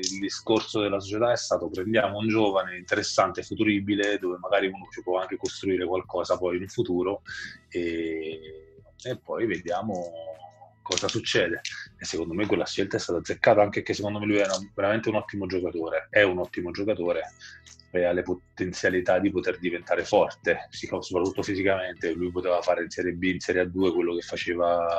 il 0.00 0.18
discorso 0.20 0.80
della 0.80 1.00
società 1.00 1.32
è 1.32 1.36
stato 1.36 1.68
prendiamo 1.68 2.18
un 2.18 2.28
giovane 2.28 2.76
interessante, 2.76 3.42
futuribile, 3.42 4.18
dove 4.18 4.38
magari 4.38 4.66
uno 4.66 4.88
ci 4.90 5.02
può 5.02 5.18
anche 5.18 5.36
costruire 5.36 5.86
qualcosa 5.86 6.36
poi 6.36 6.58
in 6.58 6.68
futuro 6.68 7.22
e, 7.68 8.82
e 9.02 9.16
poi 9.18 9.46
vediamo 9.46 10.12
cosa 10.82 11.08
succede. 11.08 11.60
E 11.98 12.04
secondo 12.04 12.34
me 12.34 12.46
quella 12.46 12.66
scelta 12.66 12.96
è 12.96 13.00
stata 13.00 13.20
azzeccata, 13.20 13.62
anche 13.62 13.82
che 13.82 13.94
secondo 13.94 14.18
me 14.18 14.26
lui 14.26 14.38
era 14.38 14.54
veramente 14.74 15.08
un 15.08 15.14
ottimo 15.14 15.46
giocatore, 15.46 16.08
è 16.10 16.22
un 16.22 16.38
ottimo 16.38 16.70
giocatore 16.70 17.22
e 17.94 18.04
ha 18.04 18.12
le 18.12 18.22
potenzialità 18.22 19.18
di 19.18 19.30
poter 19.30 19.58
diventare 19.58 20.04
forte, 20.04 20.68
soprattutto 20.70 21.42
fisicamente. 21.42 22.12
Lui 22.12 22.30
poteva 22.30 22.60
fare 22.62 22.82
in 22.82 22.90
Serie 22.90 23.12
B, 23.12 23.24
in 23.24 23.38
Serie 23.40 23.64
A2 23.64 23.92
quello 23.92 24.14
che 24.14 24.22
faceva 24.22 24.98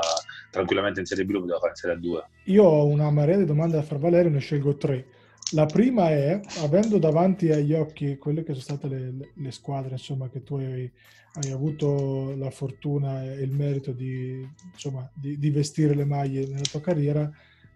tranquillamente 0.52 1.00
in 1.00 1.08
Serie 1.08 1.26
B, 1.26 1.32
lo 1.32 1.40
poteva 1.42 1.60
fare 1.60 1.72
in 1.72 1.76
Serie 1.76 1.98
A2. 1.98 2.24
Io 2.52 2.64
ho 2.64 2.86
una 2.86 3.10
marea 3.10 3.38
di 3.38 3.46
domande 3.46 3.78
da 3.78 3.84
far 3.84 3.98
valere, 3.98 4.30
ne 4.30 4.40
scelgo 4.40 4.78
tre. 4.78 5.06
La 5.52 5.66
prima 5.66 6.10
è, 6.10 6.40
avendo 6.62 6.98
davanti 6.98 7.52
agli 7.52 7.74
occhi 7.74 8.18
quelle 8.18 8.44
che 8.44 8.54
sono 8.54 8.78
state 8.78 8.88
le, 8.88 9.32
le 9.36 9.52
squadre 9.52 9.92
insomma, 9.92 10.30
che 10.30 10.42
tu 10.42 10.56
hai, 10.56 10.92
hai, 11.34 11.52
avuto 11.52 12.36
la 12.36 12.50
fortuna 12.50 13.24
e 13.24 13.42
il 13.42 13.52
merito 13.52 13.92
di, 13.92 14.48
insomma, 14.72 15.08
di, 15.14 15.38
di 15.38 15.50
vestire 15.52 15.94
le 15.94 16.06
maglie 16.06 16.48
nella 16.48 16.62
tua 16.62 16.82
carriera, 16.82 17.30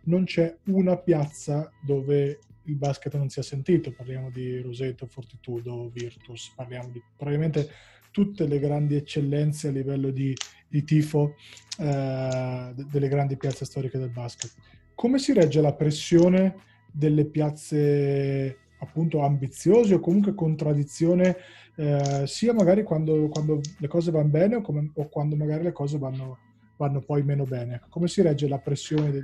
non 0.06 0.24
c'è 0.24 0.58
una 0.66 0.98
piazza 0.98 1.72
dove 1.82 2.40
il 2.64 2.76
basket 2.76 3.16
non 3.16 3.30
sia 3.30 3.44
sentito. 3.44 3.92
Parliamo 3.92 4.30
di 4.30 4.60
Roseto, 4.60 5.06
Fortitudo, 5.06 5.90
Virtus, 5.94 6.52
parliamo 6.56 6.90
di 6.90 7.02
probabilmente 7.16 7.70
tutte 8.12 8.48
le 8.48 8.60
grandi 8.60 8.96
eccellenze 8.96 9.68
a 9.68 9.72
livello 9.72 10.10
di, 10.10 10.36
di 10.68 10.84
tifo 10.84 11.36
eh, 11.78 12.74
delle 12.74 13.08
grandi 13.08 13.38
piazze 13.38 13.66
storiche 13.66 13.98
del 13.98 14.10
basket. 14.10 14.54
Come 14.96 15.20
si 15.20 15.34
regge 15.34 15.62
la 15.62 15.74
pressione 15.74 16.56
delle 16.98 17.26
piazze 17.26 18.58
appunto 18.80 19.22
ambiziose 19.22 19.96
o 19.96 20.00
comunque 20.00 20.34
contraddizione 20.34 21.38
eh, 21.76 22.24
sia 22.26 22.54
magari 22.54 22.84
quando, 22.84 23.28
quando, 23.30 23.62
le 23.78 23.88
cose 23.88 24.12
vanno 24.12 24.30
bene 24.30 24.56
o, 24.56 24.62
come, 24.62 24.92
o 24.94 25.08
quando 25.08 25.36
magari 25.36 25.64
le 25.64 25.72
cose 25.72 25.98
vanno, 25.98 26.38
vanno, 26.78 27.02
poi 27.02 27.24
meno 27.24 27.44
bene. 27.44 27.82
Come 27.90 28.08
si 28.08 28.22
regge 28.22 28.48
la 28.48 28.60
pressione 28.60 29.12
di, 29.12 29.22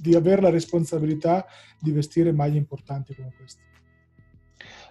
di 0.00 0.14
avere 0.14 0.42
la 0.42 0.50
responsabilità 0.50 1.46
di 1.80 1.92
vestire 1.92 2.32
maglie 2.32 2.58
importanti 2.58 3.14
come 3.14 3.32
queste? 3.36 3.62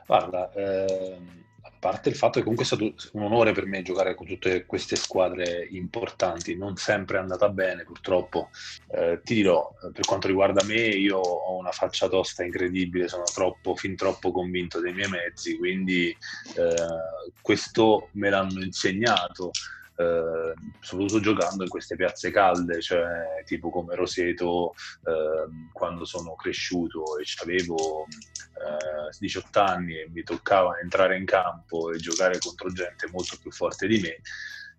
Guarda, 0.05 0.51
ehm 0.53 1.43
parte 1.83 2.07
il 2.07 2.15
fatto 2.15 2.37
che 2.37 2.45
comunque 2.45 2.63
è 2.63 2.67
stato 2.67 2.93
un 3.11 3.23
onore 3.23 3.51
per 3.51 3.65
me 3.65 3.81
giocare 3.81 4.15
con 4.15 4.25
tutte 4.25 4.65
queste 4.65 4.95
squadre 4.95 5.67
importanti, 5.71 6.55
non 6.55 6.77
sempre 6.77 7.17
è 7.17 7.19
andata 7.19 7.49
bene 7.49 7.83
purtroppo. 7.83 8.51
Eh, 8.89 9.19
ti 9.21 9.33
dirò, 9.33 9.69
per 9.91 10.05
quanto 10.05 10.27
riguarda 10.27 10.63
me, 10.63 10.79
io 10.79 11.17
ho 11.17 11.57
una 11.57 11.71
faccia 11.71 12.07
tosta 12.07 12.45
incredibile, 12.45 13.09
sono 13.09 13.23
troppo, 13.23 13.75
fin 13.75 13.97
troppo 13.97 14.31
convinto 14.31 14.79
dei 14.79 14.93
miei 14.93 15.09
mezzi, 15.09 15.57
quindi 15.57 16.07
eh, 16.07 17.35
questo 17.41 18.07
me 18.13 18.29
l'hanno 18.29 18.63
insegnato. 18.63 19.51
Eh, 19.95 20.53
soprattutto 20.79 21.19
giocando 21.19 21.63
in 21.63 21.69
queste 21.69 21.95
piazze 21.95 22.31
calde, 22.31 22.81
cioè 22.81 23.43
tipo 23.45 23.69
come 23.69 23.95
Roseto 23.95 24.73
eh, 25.05 25.69
quando 25.71 26.03
sono 26.03 26.35
cresciuto 26.35 27.19
e 27.19 27.25
avevo 27.43 28.05
eh, 28.05 29.15
18 29.19 29.59
anni 29.59 29.99
e 29.99 30.09
mi 30.11 30.23
toccava 30.23 30.79
entrare 30.79 31.17
in 31.17 31.25
campo 31.25 31.91
e 31.91 31.97
giocare 31.97 32.39
contro 32.39 32.71
gente 32.71 33.07
molto 33.11 33.37
più 33.39 33.51
forte 33.51 33.87
di 33.87 33.99
me. 33.99 34.19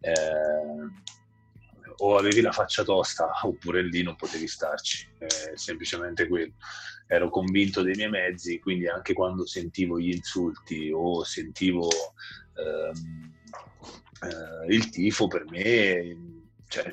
Eh, 0.00 1.12
o 1.98 2.16
avevi 2.16 2.40
la 2.40 2.50
faccia 2.50 2.82
tosta 2.82 3.30
oppure 3.42 3.82
lì 3.82 4.02
non 4.02 4.16
potevi 4.16 4.48
starci, 4.48 5.08
semplicemente 5.54 6.26
quello. 6.26 6.54
Ero 7.06 7.28
convinto 7.28 7.82
dei 7.82 7.94
miei 7.94 8.08
mezzi, 8.08 8.58
quindi 8.58 8.88
anche 8.88 9.12
quando 9.12 9.46
sentivo 9.46 10.00
gli 10.00 10.10
insulti 10.10 10.90
o 10.92 11.22
sentivo 11.22 11.88
ehm, 12.54 13.33
eh, 14.22 14.74
il 14.74 14.88
tifo 14.90 15.26
per 15.26 15.44
me 15.50 16.16
cioè, 16.68 16.92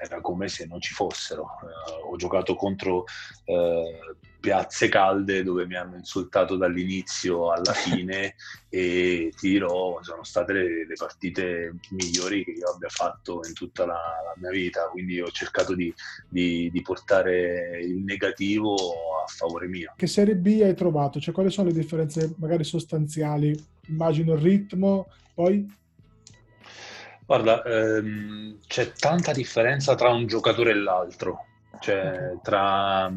era 0.00 0.20
come 0.20 0.48
se 0.48 0.66
non 0.66 0.80
ci 0.80 0.94
fossero. 0.94 1.42
Uh, 1.42 2.12
ho 2.12 2.16
giocato 2.16 2.54
contro 2.54 3.04
uh, 3.44 4.16
piazze 4.40 4.88
calde 4.88 5.42
dove 5.42 5.66
mi 5.66 5.74
hanno 5.74 5.96
insultato 5.96 6.56
dall'inizio 6.56 7.50
alla 7.50 7.72
fine 7.72 8.36
e 8.70 9.32
ti 9.36 9.50
dirò, 9.50 9.98
sono 10.02 10.22
state 10.22 10.52
le, 10.52 10.86
le, 10.86 10.94
partite 10.94 11.74
migliori 11.90 12.44
che 12.44 12.52
io 12.52 12.68
abbia 12.68 12.88
fatto 12.88 13.40
in 13.46 13.52
tutta 13.52 13.84
la, 13.84 13.94
la 13.94 14.34
mia 14.36 14.50
vita, 14.50 14.88
quindi 14.90 15.20
ho 15.20 15.30
cercato 15.30 15.74
di, 15.74 15.92
di, 16.28 16.70
di, 16.70 16.82
portare 16.82 17.80
il 17.82 17.98
negativo 17.98 18.74
a 18.74 19.26
favore 19.26 19.66
mio. 19.66 19.92
Che 19.96 20.06
Serie 20.06 20.36
B 20.36 20.60
hai 20.62 20.74
trovato? 20.74 21.18
Cioè, 21.20 21.34
quali 21.34 21.50
sono 21.50 21.68
le 21.68 21.74
differenze 21.74 22.34
magari 22.38 22.64
sostanziali? 22.64 23.56
Immagino 23.88 24.34
il 24.34 24.40
ritmo, 24.40 25.08
poi? 25.38 25.64
Guarda, 27.24 27.62
ehm, 27.62 28.58
c'è 28.66 28.90
tanta 28.90 29.30
differenza 29.30 29.94
tra 29.94 30.08
un 30.08 30.26
giocatore 30.26 30.72
e 30.72 30.74
l'altro, 30.74 31.44
cioè 31.78 32.32
tra, 32.42 33.08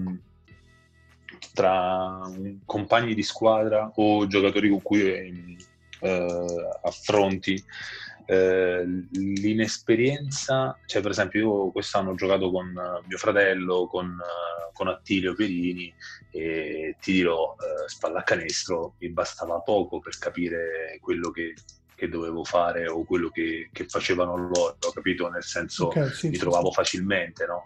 tra 1.51 2.21
compagni 2.63 3.15
di 3.15 3.23
squadra 3.23 3.91
o 3.95 4.27
giocatori 4.27 4.69
con 4.69 4.83
cui 4.83 5.57
eh, 5.99 6.69
affronti. 6.83 7.63
Eh, 8.27 8.85
l'inesperienza, 9.13 10.77
cioè 10.85 11.01
per 11.01 11.11
esempio 11.11 11.39
io 11.39 11.71
quest'anno 11.71 12.11
ho 12.11 12.15
giocato 12.15 12.51
con 12.51 12.71
mio 13.07 13.17
fratello, 13.17 13.87
con, 13.87 14.15
con 14.73 14.87
Attilio 14.87 15.33
Perini 15.33 15.91
e 16.29 16.95
ti 17.01 17.13
dirò, 17.13 17.55
uh, 17.55 17.87
spallacanestro 17.87 18.95
mi 18.99 19.09
bastava 19.09 19.59
poco 19.61 19.99
per 19.99 20.17
capire 20.17 20.97
quello 21.01 21.31
che, 21.31 21.55
che 22.01 22.09
dovevo 22.09 22.43
fare 22.43 22.87
o 22.87 23.03
quello 23.03 23.29
che, 23.29 23.69
che, 23.71 23.85
facevano 23.85 24.35
loro, 24.35 24.75
capito? 24.91 25.29
Nel 25.29 25.43
senso 25.43 25.85
okay, 25.85 26.09
sì, 26.09 26.29
mi 26.29 26.33
sì, 26.33 26.39
trovavo 26.39 26.69
sì. 26.69 26.73
facilmente, 26.73 27.45
no? 27.45 27.65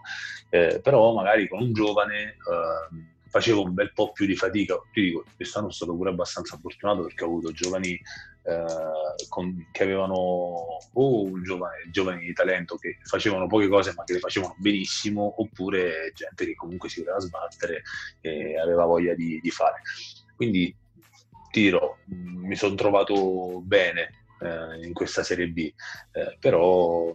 Eh, 0.50 0.78
però 0.82 1.14
magari 1.14 1.48
con 1.48 1.62
un 1.62 1.72
giovane 1.72 2.36
uh, 2.44 2.96
facevo 3.30 3.62
un 3.62 3.72
bel 3.72 3.94
po' 3.94 4.12
più 4.12 4.26
di 4.26 4.36
fatica. 4.36 4.78
Ti 4.92 5.00
dico, 5.00 5.24
quest'anno 5.34 5.70
sono 5.70 5.72
stato 5.72 5.96
pure 5.96 6.10
abbastanza 6.10 6.58
fortunato 6.58 7.04
perché 7.04 7.24
ho 7.24 7.28
avuto 7.28 7.50
giovani 7.52 7.92
eh, 7.94 9.26
con, 9.30 9.68
che 9.72 9.82
avevano 9.82 10.14
o 10.14 11.40
giovani, 11.40 11.90
giovani 11.90 12.26
di 12.26 12.34
talento 12.34 12.76
che 12.76 12.98
facevano 13.04 13.46
poche 13.46 13.68
cose 13.68 13.94
ma 13.96 14.04
che 14.04 14.12
le 14.12 14.18
facevano 14.18 14.54
benissimo, 14.58 15.32
oppure 15.38 16.12
gente 16.14 16.44
che 16.44 16.54
comunque 16.54 16.90
si 16.90 17.00
voleva 17.00 17.20
sbattere 17.20 17.84
e 18.20 18.58
aveva 18.58 18.84
voglia 18.84 19.14
di, 19.14 19.40
di 19.40 19.50
fare. 19.50 19.80
Quindi 20.34 20.76
ti 21.50 21.62
dirò, 21.62 21.96
mi 22.04 22.54
sono 22.54 22.74
trovato 22.74 23.62
bene 23.62 24.24
eh, 24.40 24.86
in 24.86 24.92
questa 24.92 25.22
Serie 25.22 25.48
B, 25.48 25.72
eh, 26.12 26.36
però 26.40 27.12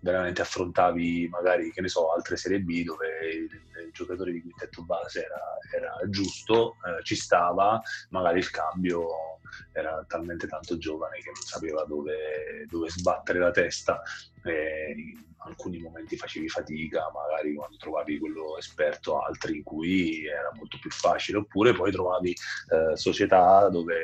veramente 0.00 0.42
affrontavi 0.42 1.28
magari, 1.28 1.70
che 1.72 1.80
ne 1.80 1.88
so, 1.88 2.12
altre 2.12 2.36
Serie 2.36 2.60
B 2.60 2.82
dove 2.82 3.06
il, 3.28 3.44
il 3.84 3.90
giocatore 3.92 4.32
di 4.32 4.40
quintetto 4.40 4.82
base 4.84 5.24
era, 5.24 5.40
era 5.76 6.08
giusto, 6.08 6.76
eh, 6.84 7.02
ci 7.04 7.14
stava, 7.14 7.80
magari 8.10 8.38
il 8.38 8.50
cambio 8.50 9.38
era 9.72 10.04
talmente 10.08 10.46
tanto 10.46 10.78
giovane 10.78 11.18
che 11.18 11.30
non 11.32 11.42
sapeva 11.42 11.84
dove, 11.84 12.66
dove 12.68 12.88
sbattere 12.88 13.38
la 13.38 13.50
testa. 13.50 14.02
In 14.44 15.22
alcuni 15.44 15.78
momenti 15.78 16.16
facevi 16.16 16.48
fatica, 16.48 17.10
magari 17.12 17.54
quando 17.54 17.76
trovavi 17.76 18.18
quello 18.18 18.56
esperto, 18.58 19.20
altri 19.20 19.58
in 19.58 19.62
cui 19.62 20.26
era 20.26 20.50
molto 20.54 20.78
più 20.80 20.90
facile, 20.90 21.38
oppure 21.38 21.74
poi 21.74 21.92
trovavi 21.92 22.30
eh, 22.30 22.96
società 22.96 23.68
dove 23.68 24.02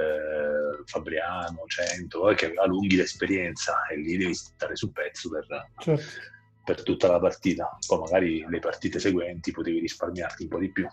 eh, 0.00 0.82
Fabriano, 0.84 1.64
Cento, 1.66 2.30
eh, 2.30 2.34
che 2.34 2.46
aveva 2.46 2.66
lunghi 2.66 2.96
l'esperienza 2.96 3.86
e 3.90 3.96
lì 3.96 4.16
devi 4.16 4.34
stare 4.34 4.76
sul 4.76 4.92
pezzo 4.92 5.28
per, 5.30 5.46
certo. 5.78 6.02
per 6.64 6.82
tutta 6.82 7.08
la 7.08 7.18
partita. 7.18 7.78
Poi 7.86 7.98
magari 7.98 8.46
le 8.48 8.58
partite 8.58 8.98
seguenti 8.98 9.50
potevi 9.52 9.80
risparmiarti 9.80 10.44
un 10.44 10.48
po' 10.48 10.58
di 10.58 10.70
più 10.70 10.88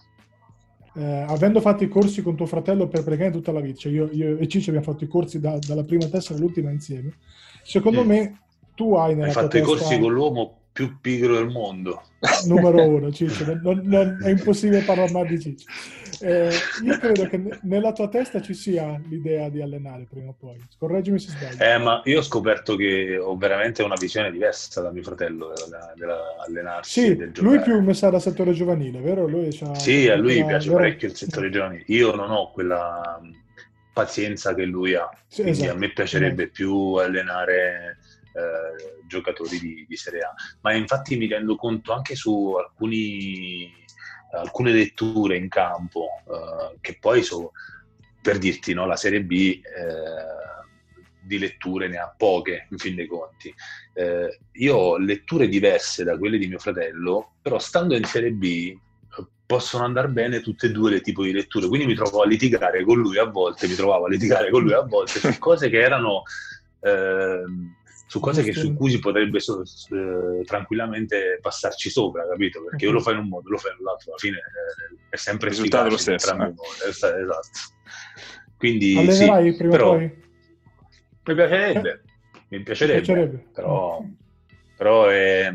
eh, 0.98 1.26
avendo 1.28 1.62
fatto 1.62 1.84
i 1.84 1.88
corsi 1.88 2.24
con 2.24 2.36
tuo 2.36 2.48
fratello 2.48 2.88
per 2.88 3.04
praticamente 3.04 3.38
tutta 3.38 3.52
la 3.52 3.60
vita, 3.60 3.78
cioè 3.78 3.92
io, 3.92 4.10
io, 4.12 4.38
e 4.38 4.48
Ciccio 4.48 4.72
abbiamo 4.72 4.92
fatto 4.92 5.04
i 5.04 5.08
corsi 5.08 5.40
da, 5.40 5.58
dalla 5.60 5.84
prima 5.84 6.08
tessera 6.08 6.40
all'ultima 6.40 6.72
insieme, 6.72 7.14
secondo 7.62 8.04
mm. 8.04 8.08
me 8.08 8.40
tu 8.74 8.96
hai 8.96 9.14
nella 9.14 9.28
Hai 9.28 9.34
fatto 9.34 9.58
i 9.58 9.62
corsi 9.62 10.00
con 10.00 10.12
l'uomo 10.12 10.62
più 10.78 11.00
pigro 11.02 11.34
del 11.34 11.48
mondo. 11.48 12.04
Numero 12.46 12.88
uno, 12.88 13.12
Ciccio, 13.12 13.60
non, 13.64 13.82
non, 13.86 14.20
è 14.22 14.30
impossibile 14.30 14.84
parlare 14.84 15.12
mai 15.12 15.28
di 15.28 15.40
Ciccio. 15.40 15.66
Eh, 16.22 16.52
io 16.84 16.98
credo 17.00 17.28
che 17.28 17.42
nella 17.64 17.94
tua 17.94 18.08
testa 18.10 18.42
ci 18.42 18.54
sia 18.54 19.02
l'idea 19.10 19.50
di 19.50 19.60
allenare 19.60 20.06
prima 20.08 20.30
o 20.30 20.36
poi. 20.38 20.56
Correggimi 20.78 21.18
se 21.18 21.32
sbaglio. 21.32 21.64
Eh, 21.64 21.80
ma 21.80 22.02
io 22.06 22.20
ho 22.20 22.22
scoperto 22.22 22.76
che 22.76 23.18
ho 23.18 23.36
veramente 23.38 23.82
una 23.82 23.96
visione 24.00 24.30
diversa 24.30 24.82
da 24.82 24.92
mio 24.92 25.02
fratello 25.02 25.52
dell'allenarsi. 25.96 27.02
Sì, 27.02 27.16
del 27.16 27.32
lui 27.38 27.60
più 27.60 27.82
messo 27.82 28.08
dal 28.08 28.22
settore 28.22 28.54
giovanile, 28.54 29.00
vero? 29.00 29.28
Lui 29.28 29.52
sì, 29.74 30.08
a 30.10 30.16
lui 30.16 30.46
piace 30.46 30.68
vero? 30.68 30.82
parecchio 30.82 31.08
il 31.08 31.16
settore 31.16 31.50
giovanile. 31.50 31.84
Io 31.88 32.14
non 32.14 32.30
ho 32.30 32.52
quella 32.52 33.20
pazienza 33.94 34.54
che 34.54 34.66
lui 34.66 34.94
ha, 34.94 35.10
sì, 35.28 35.42
quindi 35.42 35.62
esatto. 35.62 35.76
a 35.76 35.80
me 35.80 35.92
piacerebbe 35.92 36.44
esatto. 36.44 36.54
più 36.54 36.94
allenare 36.94 37.98
eh, 38.38 39.06
giocatori 39.08 39.60
di, 39.60 39.86
di, 39.88 39.96
Serie 39.96 40.22
A. 40.22 40.34
Ma 40.62 40.74
infatti 40.74 41.18
mi 41.18 41.28
rendo 41.28 41.56
conto 41.56 41.92
anche 41.92 42.16
su 42.16 42.54
alcuni, 42.54 43.74
alcune 44.32 44.72
letture 44.72 45.38
in 45.38 45.48
campo, 45.50 46.08
eh, 46.28 46.78
che 46.82 46.98
poi 47.00 47.24
sono, 47.24 47.52
per 48.22 48.38
dirti, 48.38 48.74
no, 48.74 48.86
la 48.86 48.96
Serie 48.96 49.24
B 49.24 49.32
eh, 49.32 49.62
di 51.24 51.40
letture 51.40 51.88
ne 51.88 51.98
ha 51.98 52.14
poche, 52.16 52.68
in 52.70 52.78
fin 52.78 52.96
dei 52.96 53.08
conti. 53.08 53.54
Eh, 53.94 54.40
io 54.52 54.76
ho 54.76 54.98
letture 54.98 55.48
diverse 55.48 56.04
da 56.04 56.18
quelle 56.18 56.38
di 56.38 56.48
mio 56.48 56.60
fratello, 56.60 57.34
però 57.42 57.58
stando 57.58 57.96
in 57.96 58.04
Serie 58.04 58.32
B 58.32 58.78
possono 59.48 59.86
andare 59.86 60.10
bene 60.10 60.42
tutte 60.42 60.68
e 60.68 60.72
due 60.72 60.92
le 60.92 61.02
tipi 61.02 61.24
di 61.24 61.32
letture. 61.32 61.68
Quindi 61.68 61.88
mi 61.88 61.96
trovo 61.96 62.22
a 62.22 62.28
litigare 62.28 62.84
con 62.84 63.00
lui 63.00 63.18
a 63.18 63.24
volte, 63.24 63.68
mi 63.68 63.76
trovavo 63.76 64.06
a 64.06 64.10
litigare 64.10 64.52
con 64.52 64.62
lui 64.62 64.74
a 64.74 64.82
volte 64.82 65.20
su 65.20 65.36
cose 65.40 65.70
che 65.70 65.80
erano 65.80 66.24
eh, 66.82 67.44
su 68.08 68.22
cose 68.22 68.42
che, 68.42 68.54
su 68.54 68.74
cui 68.74 68.90
si 68.90 69.00
potrebbe 69.00 69.40
so, 69.40 69.62
eh, 69.62 70.44
tranquillamente 70.46 71.40
passarci 71.42 71.90
sopra, 71.90 72.26
capito? 72.28 72.64
Perché 72.64 72.86
io 72.86 72.92
lo 72.92 73.02
fai 73.02 73.14
in 73.14 73.20
un 73.20 73.28
modo, 73.28 73.50
lo 73.50 73.58
fai 73.58 73.74
in 73.74 73.80
un 73.82 73.90
altro, 73.90 74.12
alla 74.12 74.20
fine 74.20 74.38
eh, 74.38 74.98
è 75.10 75.16
sempre 75.18 75.50
il 75.50 75.56
risultato 75.56 75.90
lo 75.90 75.98
stesso. 75.98 76.34
Eh. 76.34 76.54
Esatto. 76.88 77.20
Quindi 78.58 78.98
Allenerai 78.98 79.52
sì, 79.52 79.58
prima 79.58 79.72
però, 79.72 79.92
poi? 79.92 80.26
Mi 81.26 81.36
piacerebbe, 81.36 82.04
mi 82.48 82.64
piacerebbe, 82.64 83.02
piacerebbe. 83.02 83.46
però, 83.54 84.02
però 84.78 85.06
è, 85.08 85.54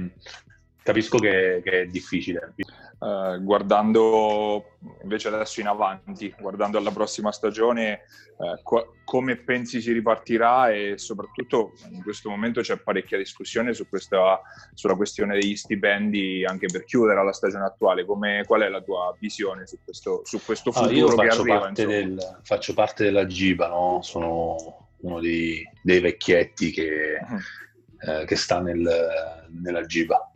capisco 0.83 1.19
che, 1.19 1.61
che, 1.65 1.83
è 1.83 1.87
difficile. 1.87 2.55
Uh, 2.99 3.43
guardando 3.43 4.77
invece 5.03 5.27
adesso 5.27 5.61
in 5.61 5.67
avanti, 5.67 6.33
guardando 6.39 6.79
alla 6.79 6.93
prossima 6.93 7.33
stagione, 7.33 8.03
uh, 8.37 8.63
co- 8.63 8.95
come 9.05 9.37
pensi 9.37 9.81
si 9.81 9.91
ripartirà 9.91 10.71
e 10.71 10.99
soprattutto 10.99 11.73
in 11.91 12.01
questo 12.03 12.31
momento 12.31 12.61
c'è 12.61 12.77
parecchia 12.77 13.19
discussione 13.19 13.75
su 13.75 13.89
questa, 13.89 14.41
sulla 14.73 14.95
questione 14.95 15.35
degli 15.35 15.57
stipendi 15.57 16.45
anche 16.45 16.67
per 16.67 16.85
chiudere 16.85 17.25
la 17.25 17.33
stagione 17.33 17.65
attuale. 17.65 18.05
Come, 18.05 18.45
qual 18.47 18.63
è 18.63 18.69
la 18.69 18.83
tua 18.83 19.15
visione 19.19 19.67
su 19.67 19.79
questo, 19.83 20.23
su 20.25 20.41
questo 20.45 20.71
futuro 20.71 21.17
ah, 21.17 21.27
che 21.27 21.29
arriva? 21.29 21.59
Parte 21.59 21.87
del, 21.87 22.39
faccio 22.43 22.73
parte 22.73 23.05
della 23.05 23.27
GIBA, 23.27 23.67
no? 23.67 23.99
sono 24.03 24.91
uno 24.99 25.21
dei, 25.21 25.69
dei 25.83 25.99
vecchietti 25.99 26.71
che, 26.71 27.19
uh-huh. 27.21 28.11
eh, 28.11 28.25
che 28.27 28.37
sta 28.37 28.61
nel, 28.61 29.49
nella 29.61 29.85
GIBA 29.85 30.32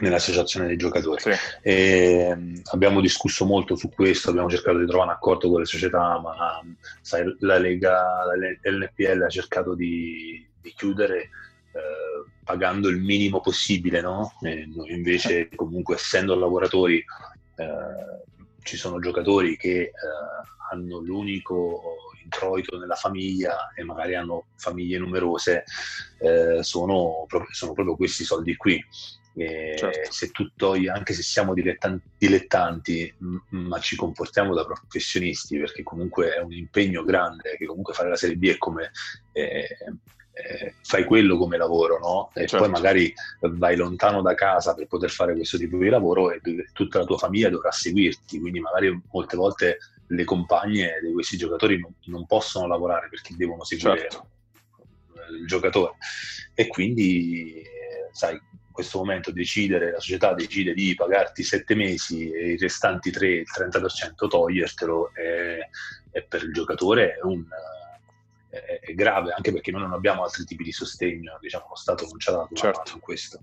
nell'associazione 0.00 0.66
dei 0.66 0.76
giocatori. 0.76 1.20
Sì. 1.20 1.30
E, 1.62 2.32
um, 2.32 2.60
abbiamo 2.72 3.00
discusso 3.00 3.44
molto 3.44 3.76
su 3.76 3.88
questo, 3.90 4.30
abbiamo 4.30 4.50
cercato 4.50 4.78
di 4.78 4.86
trovare 4.86 5.10
un 5.10 5.16
accordo 5.16 5.50
con 5.50 5.60
le 5.60 5.66
società, 5.66 6.20
ma 6.20 6.60
sai, 7.00 7.34
la 7.40 7.58
Lega, 7.58 8.24
l'NPL 8.62 9.22
ha 9.22 9.28
cercato 9.28 9.74
di, 9.74 10.46
di 10.60 10.72
chiudere 10.76 11.30
eh, 11.72 12.30
pagando 12.44 12.88
il 12.88 12.98
minimo 12.98 13.40
possibile, 13.40 14.00
no? 14.00 14.32
noi 14.40 14.92
invece 14.92 15.48
comunque 15.54 15.96
essendo 15.96 16.34
lavoratori 16.34 17.04
eh, 17.56 17.66
ci 18.62 18.76
sono 18.76 18.98
giocatori 19.00 19.56
che 19.56 19.80
eh, 19.80 19.92
hanno 20.70 20.98
l'unico 20.98 21.96
introito 22.22 22.78
nella 22.78 22.94
famiglia 22.94 23.72
e 23.74 23.82
magari 23.82 24.14
hanno 24.14 24.48
famiglie 24.56 24.98
numerose, 24.98 25.64
eh, 26.20 26.62
sono, 26.62 27.24
proprio, 27.26 27.52
sono 27.54 27.72
proprio 27.72 27.96
questi 27.96 28.24
soldi 28.24 28.54
qui 28.56 28.82
certo. 29.34 30.12
se 30.12 30.30
tu 30.30 30.50
togli, 30.56 30.88
anche 30.88 31.12
se 31.12 31.22
siamo 31.22 31.54
dilettanti, 31.54 32.08
dilettanti 32.18 33.14
ma 33.50 33.78
ci 33.78 33.96
comportiamo 33.96 34.54
da 34.54 34.64
professionisti, 34.64 35.58
perché 35.58 35.82
comunque 35.82 36.34
è 36.34 36.40
un 36.40 36.52
impegno 36.52 37.04
grande, 37.04 37.56
che 37.56 37.66
comunque 37.66 37.94
fare 37.94 38.08
la 38.08 38.16
Serie 38.16 38.36
B 38.36 38.48
è 38.48 38.58
come... 38.58 38.90
Eh, 39.32 39.66
eh, 40.38 40.74
fai 40.82 41.04
quello 41.04 41.36
come 41.36 41.56
lavoro, 41.56 41.98
no? 41.98 42.30
E 42.32 42.46
certo. 42.46 42.58
poi 42.58 42.68
magari 42.68 43.12
vai 43.40 43.74
lontano 43.74 44.22
da 44.22 44.34
casa 44.34 44.72
per 44.72 44.86
poter 44.86 45.10
fare 45.10 45.34
questo 45.34 45.58
tipo 45.58 45.76
di 45.78 45.88
lavoro 45.88 46.30
e 46.30 46.40
tutta 46.72 47.00
la 47.00 47.04
tua 47.04 47.18
famiglia 47.18 47.50
dovrà 47.50 47.72
seguirti, 47.72 48.38
quindi 48.38 48.60
magari 48.60 49.02
molte 49.10 49.36
volte 49.36 49.78
le 50.06 50.24
compagne 50.24 51.00
di 51.02 51.12
questi 51.12 51.36
giocatori 51.36 51.80
non, 51.80 51.92
non 52.04 52.24
possono 52.26 52.68
lavorare 52.68 53.08
perché 53.08 53.34
devono 53.36 53.64
seguire 53.64 53.98
certo. 53.98 54.28
il 55.38 55.46
giocatore 55.46 55.96
e 56.54 56.68
quindi 56.68 57.62
sai 58.12 58.40
questo 58.78 58.98
momento 58.98 59.32
decidere, 59.32 59.90
la 59.90 59.98
società 59.98 60.34
decide 60.34 60.72
di 60.72 60.94
pagarti 60.94 61.42
sette 61.42 61.74
mesi 61.74 62.30
e 62.30 62.52
i 62.52 62.56
restanti 62.56 63.10
tre, 63.10 63.38
il 63.38 63.46
30% 63.52 64.28
togliertelo, 64.28 65.12
è, 65.14 65.58
è 66.12 66.22
per 66.22 66.44
il 66.44 66.52
giocatore 66.52 67.16
è, 67.16 67.22
un, 67.22 67.44
è, 68.48 68.78
è, 68.80 68.94
grave, 68.94 69.32
anche 69.32 69.50
perché 69.50 69.72
noi 69.72 69.80
non 69.80 69.94
abbiamo 69.94 70.22
altri 70.22 70.44
tipi 70.44 70.62
di 70.62 70.70
sostegno, 70.70 71.38
diciamo, 71.40 71.66
lo 71.68 71.74
Stato 71.74 72.06
non 72.06 72.20
ci 72.20 72.28
ha 72.28 72.32
dato 72.34 72.54
certo. 72.54 72.82
su 72.86 73.00
questo. 73.00 73.40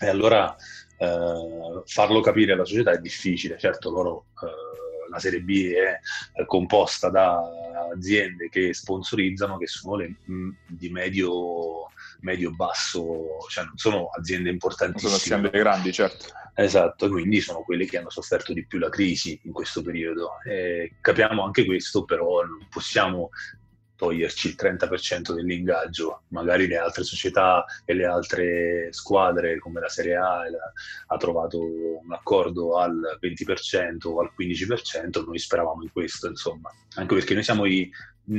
E 0.00 0.08
allora 0.08 0.56
eh, 0.96 1.82
farlo 1.84 2.20
capire 2.22 2.52
alla 2.52 2.64
società 2.64 2.92
è 2.92 2.98
difficile, 2.98 3.58
certo 3.58 3.90
loro... 3.90 4.26
Eh, 4.42 4.84
la 5.08 5.20
Serie 5.20 5.40
B 5.40 5.70
è 5.70 6.00
composta 6.46 7.10
da 7.10 7.40
aziende 7.92 8.48
che 8.48 8.74
sponsorizzano, 8.74 9.56
che 9.56 9.68
sono 9.68 9.94
le 9.94 10.16
di 10.66 10.90
medio 10.90 11.85
medio-basso, 12.20 13.38
cioè 13.48 13.64
non 13.64 13.76
sono 13.76 14.08
aziende 14.16 14.50
importantissime. 14.50 15.18
Sono 15.18 15.38
aziende 15.40 15.58
grandi, 15.58 15.92
certo. 15.92 16.26
Esatto, 16.54 17.08
quindi 17.10 17.40
sono 17.40 17.60
quelli 17.60 17.86
che 17.86 17.98
hanno 17.98 18.08
sofferto 18.08 18.52
di 18.54 18.66
più 18.66 18.78
la 18.78 18.88
crisi 18.88 19.38
in 19.44 19.52
questo 19.52 19.82
periodo. 19.82 20.40
E 20.44 20.96
capiamo 21.00 21.44
anche 21.44 21.66
questo, 21.66 22.04
però 22.04 22.42
non 22.44 22.66
possiamo 22.70 23.30
toglierci 23.96 24.48
il 24.48 24.56
30% 24.58 25.32
dell'ingaggio, 25.32 26.22
magari 26.28 26.66
le 26.66 26.76
altre 26.76 27.02
società 27.02 27.64
e 27.84 27.94
le 27.94 28.04
altre 28.04 28.92
squadre 28.92 29.58
come 29.58 29.80
la 29.80 29.88
Serie 29.88 30.16
A 30.16 30.42
ha 31.06 31.16
trovato 31.16 31.60
un 31.60 32.12
accordo 32.12 32.78
al 32.78 33.18
20% 33.20 34.08
o 34.08 34.20
al 34.20 34.32
15%, 34.38 35.24
noi 35.24 35.38
speravamo 35.38 35.82
in 35.82 35.90
questo, 35.90 36.28
insomma, 36.28 36.70
anche 36.94 37.14
perché 37.14 37.34
noi 37.34 37.42
siamo 37.42 37.66
i, 37.66 37.90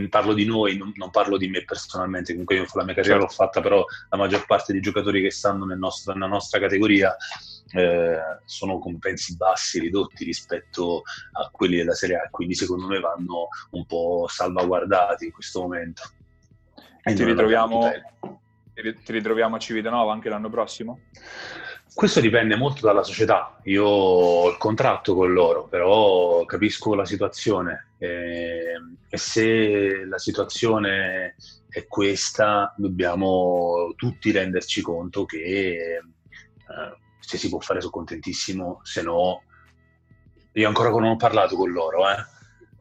parlo 0.09 0.33
di 0.33 0.45
noi, 0.45 0.77
non, 0.77 0.91
non, 0.95 1.09
parlo 1.09 1.37
di 1.37 1.47
me 1.47 1.63
personalmente, 1.63 2.31
comunque 2.31 2.55
io 2.55 2.65
la 2.73 2.83
mia 2.83 2.93
carriera 2.93 3.19
l'ho 3.19 3.27
fatta, 3.27 3.61
però 3.61 3.83
la 4.09 4.17
maggior 4.17 4.45
parte 4.45 4.73
dei 4.73 4.81
giocatori 4.81 5.21
che 5.21 5.31
stanno 5.31 5.65
nel 5.65 5.77
nostro, 5.77 6.13
nella 6.13 6.27
nostra 6.27 6.59
categoria 6.59 7.15
eh, 7.71 8.19
sono 8.45 8.79
compensi 8.79 9.35
bassi, 9.35 9.79
ridotti 9.79 10.23
rispetto 10.23 11.03
a 11.33 11.49
quelli 11.51 11.77
della 11.77 11.93
Serie 11.93 12.17
A, 12.17 12.29
quindi 12.29 12.55
secondo 12.55 12.87
me 12.87 12.99
vanno 12.99 13.47
un 13.71 13.85
po' 13.85 14.27
salvaguardati 14.29 15.25
in 15.25 15.31
questo 15.31 15.61
momento. 15.61 16.03
E 17.03 17.13
ti 17.13 17.23
ritroviamo, 17.23 17.89
ti 18.73 19.11
ritroviamo 19.11 19.55
a 19.55 19.59
Civitanova 19.59 20.11
anche 20.11 20.29
l'anno 20.29 20.49
prossimo? 20.49 20.99
Questo 21.93 22.19
dipende 22.19 22.55
molto 22.55 22.85
dalla 22.85 23.01
società. 23.01 23.59
Io 23.63 23.83
ho 23.85 24.49
il 24.49 24.57
contratto 24.57 25.15
con 25.15 25.33
loro, 25.33 25.67
però 25.67 26.45
capisco 26.45 26.93
la 26.93 27.05
situazione 27.05 27.93
e, 27.97 28.73
e 29.09 29.17
se 29.17 30.05
la 30.05 30.19
situazione 30.19 31.35
è 31.69 31.87
questa, 31.87 32.73
dobbiamo 32.77 33.93
tutti 33.95 34.31
renderci 34.31 34.81
conto 34.81 35.25
che 35.25 35.39
eh, 35.39 36.97
se 37.27 37.37
si 37.37 37.49
può 37.49 37.59
fare 37.59 37.81
sono 37.81 37.91
contentissimo, 37.91 38.79
se 38.83 39.01
no 39.01 39.43
io 40.53 40.67
ancora 40.67 40.89
non 40.89 41.03
ho 41.03 41.15
parlato 41.17 41.55
con 41.55 41.71
loro, 41.71 42.09
eh? 42.09 42.15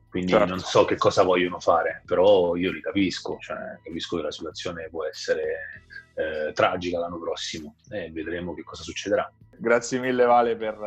quindi 0.09 0.31
certo. 0.31 0.47
non 0.47 0.61
so 0.61 0.85
che 0.85 0.97
cosa 0.97 1.25
vogliono 1.25 1.61
fare, 1.61 2.03
però 2.07 2.55
io 2.55 2.71
li 2.71 2.81
capisco, 2.81 3.39
cioè, 3.41 3.57
capisco 3.83 4.17
che 4.17 4.23
la 4.23 4.31
situazione 4.31 4.89
può 4.89 5.05
essere 5.05 5.83
eh, 6.15 6.53
tragica 6.53 6.99
l'anno 6.99 7.19
prossimo 7.19 7.75
e 7.91 8.11
vedremo 8.13 8.55
che 8.55 8.63
cosa 8.63 8.83
succederà. 8.83 9.31
Grazie 9.59 9.99
mille 9.99 10.25
Vale 10.25 10.57
per, 10.57 10.79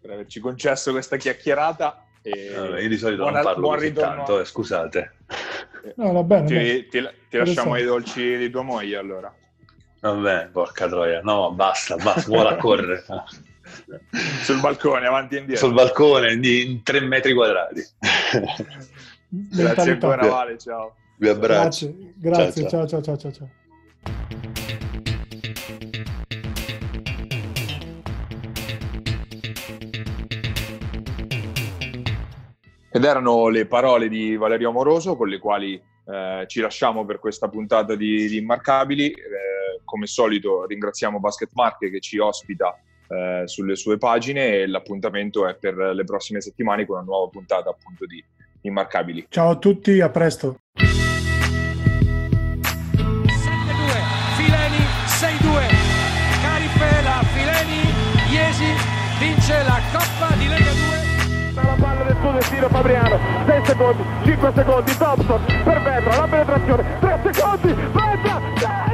per 0.00 0.10
averci 0.10 0.38
concesso 0.38 0.92
questa 0.92 1.16
chiacchierata. 1.16 2.06
E 2.22 2.54
allora, 2.54 2.80
io 2.80 2.88
di 2.88 2.98
solito 2.98 3.22
buona, 3.22 3.40
non 3.40 3.46
parlo 3.46 3.62
buon 3.62 3.78
così 3.78 3.92
tanto, 3.92 4.38
eh, 4.38 4.44
scusate. 4.44 5.16
No, 5.96 6.12
va 6.12 6.22
bene, 6.22 6.46
ti, 6.46 6.88
ti, 6.88 7.08
ti 7.28 7.36
lasciamo 7.36 7.76
i 7.76 7.82
dolci 7.82 8.36
di 8.36 8.48
tua 8.48 8.62
moglie 8.62 8.96
allora. 8.96 9.34
Vabbè, 10.02 10.48
porca 10.48 10.88
troia. 10.88 11.20
No, 11.22 11.52
basta, 11.52 11.94
basta, 11.94 12.28
vuole 12.28 12.48
a 12.48 12.56
correre. 12.56 13.04
Sul 14.42 14.58
balcone, 14.58 15.06
avanti 15.06 15.36
e 15.36 15.38
indietro. 15.38 15.64
Sul 15.64 15.74
balcone, 15.74 16.32
in 16.32 16.82
tre 16.82 16.98
metri 17.00 17.32
quadrati. 17.32 17.86
Grazie 19.30 19.92
ancora, 19.92 20.26
Vale, 20.26 20.58
ciao. 20.58 20.96
Vi 21.18 21.28
abbraccio. 21.28 21.94
Grazie, 22.16 22.64
grazie, 22.64 22.68
ciao, 22.68 22.86
ciao, 22.88 23.00
ciao, 23.00 23.16
ciao. 23.16 23.32
ciao. 23.32 23.50
Ed 32.90 33.04
erano 33.04 33.48
le 33.48 33.66
parole 33.66 34.08
di 34.08 34.36
Valerio 34.36 34.70
Amoroso 34.70 35.14
con 35.14 35.28
le 35.28 35.38
quali 35.38 35.80
eh, 36.04 36.44
ci 36.46 36.60
lasciamo 36.60 37.04
per 37.04 37.18
questa 37.18 37.48
puntata 37.48 37.94
di, 37.94 38.28
di 38.28 38.38
Immarcabili. 38.38 39.10
Eh, 39.10 39.80
come 39.84 40.06
solito 40.06 40.64
ringraziamo 40.64 41.20
Basket 41.20 41.50
Marche 41.54 41.90
che 41.90 42.00
ci 42.00 42.18
ospita 42.18 42.78
eh, 43.08 43.42
sulle 43.46 43.76
sue 43.76 43.98
pagine 43.98 44.60
e 44.60 44.66
l'appuntamento 44.66 45.46
è 45.46 45.54
per 45.56 45.76
le 45.76 46.04
prossime 46.04 46.40
settimane 46.40 46.86
con 46.86 46.96
una 46.96 47.04
nuova 47.04 47.28
puntata 47.28 47.70
appunto 47.70 48.06
di 48.06 48.24
Immarcabili. 48.62 49.26
Ciao 49.28 49.50
a 49.50 49.56
tutti, 49.56 50.00
a 50.00 50.08
presto. 50.08 50.56
7-2, 50.74 50.86
Fileni 54.36 54.78
6-2, 55.06 55.68
Carifela, 56.42 57.22
Fileni, 57.34 57.82
Iesi 58.30 58.72
vince 59.18 59.62
la 59.62 59.80
Coppa 59.92 60.34
di 60.36 60.41
Lega 60.41 60.41
2 60.41 60.41
la 60.41 60.41
destino 62.32 62.68
Fabriano. 62.68 63.18
6 63.46 63.64
secondi 63.64 64.04
5 64.24 64.52
secondi 64.54 64.96
Thompson 64.96 65.40
per 65.64 65.82
Vetra 65.82 66.16
la 66.16 66.26
penetrazione 66.28 66.84
3 67.00 67.20
secondi 67.32 67.74
Vetra 67.74 68.40
6 68.56 68.91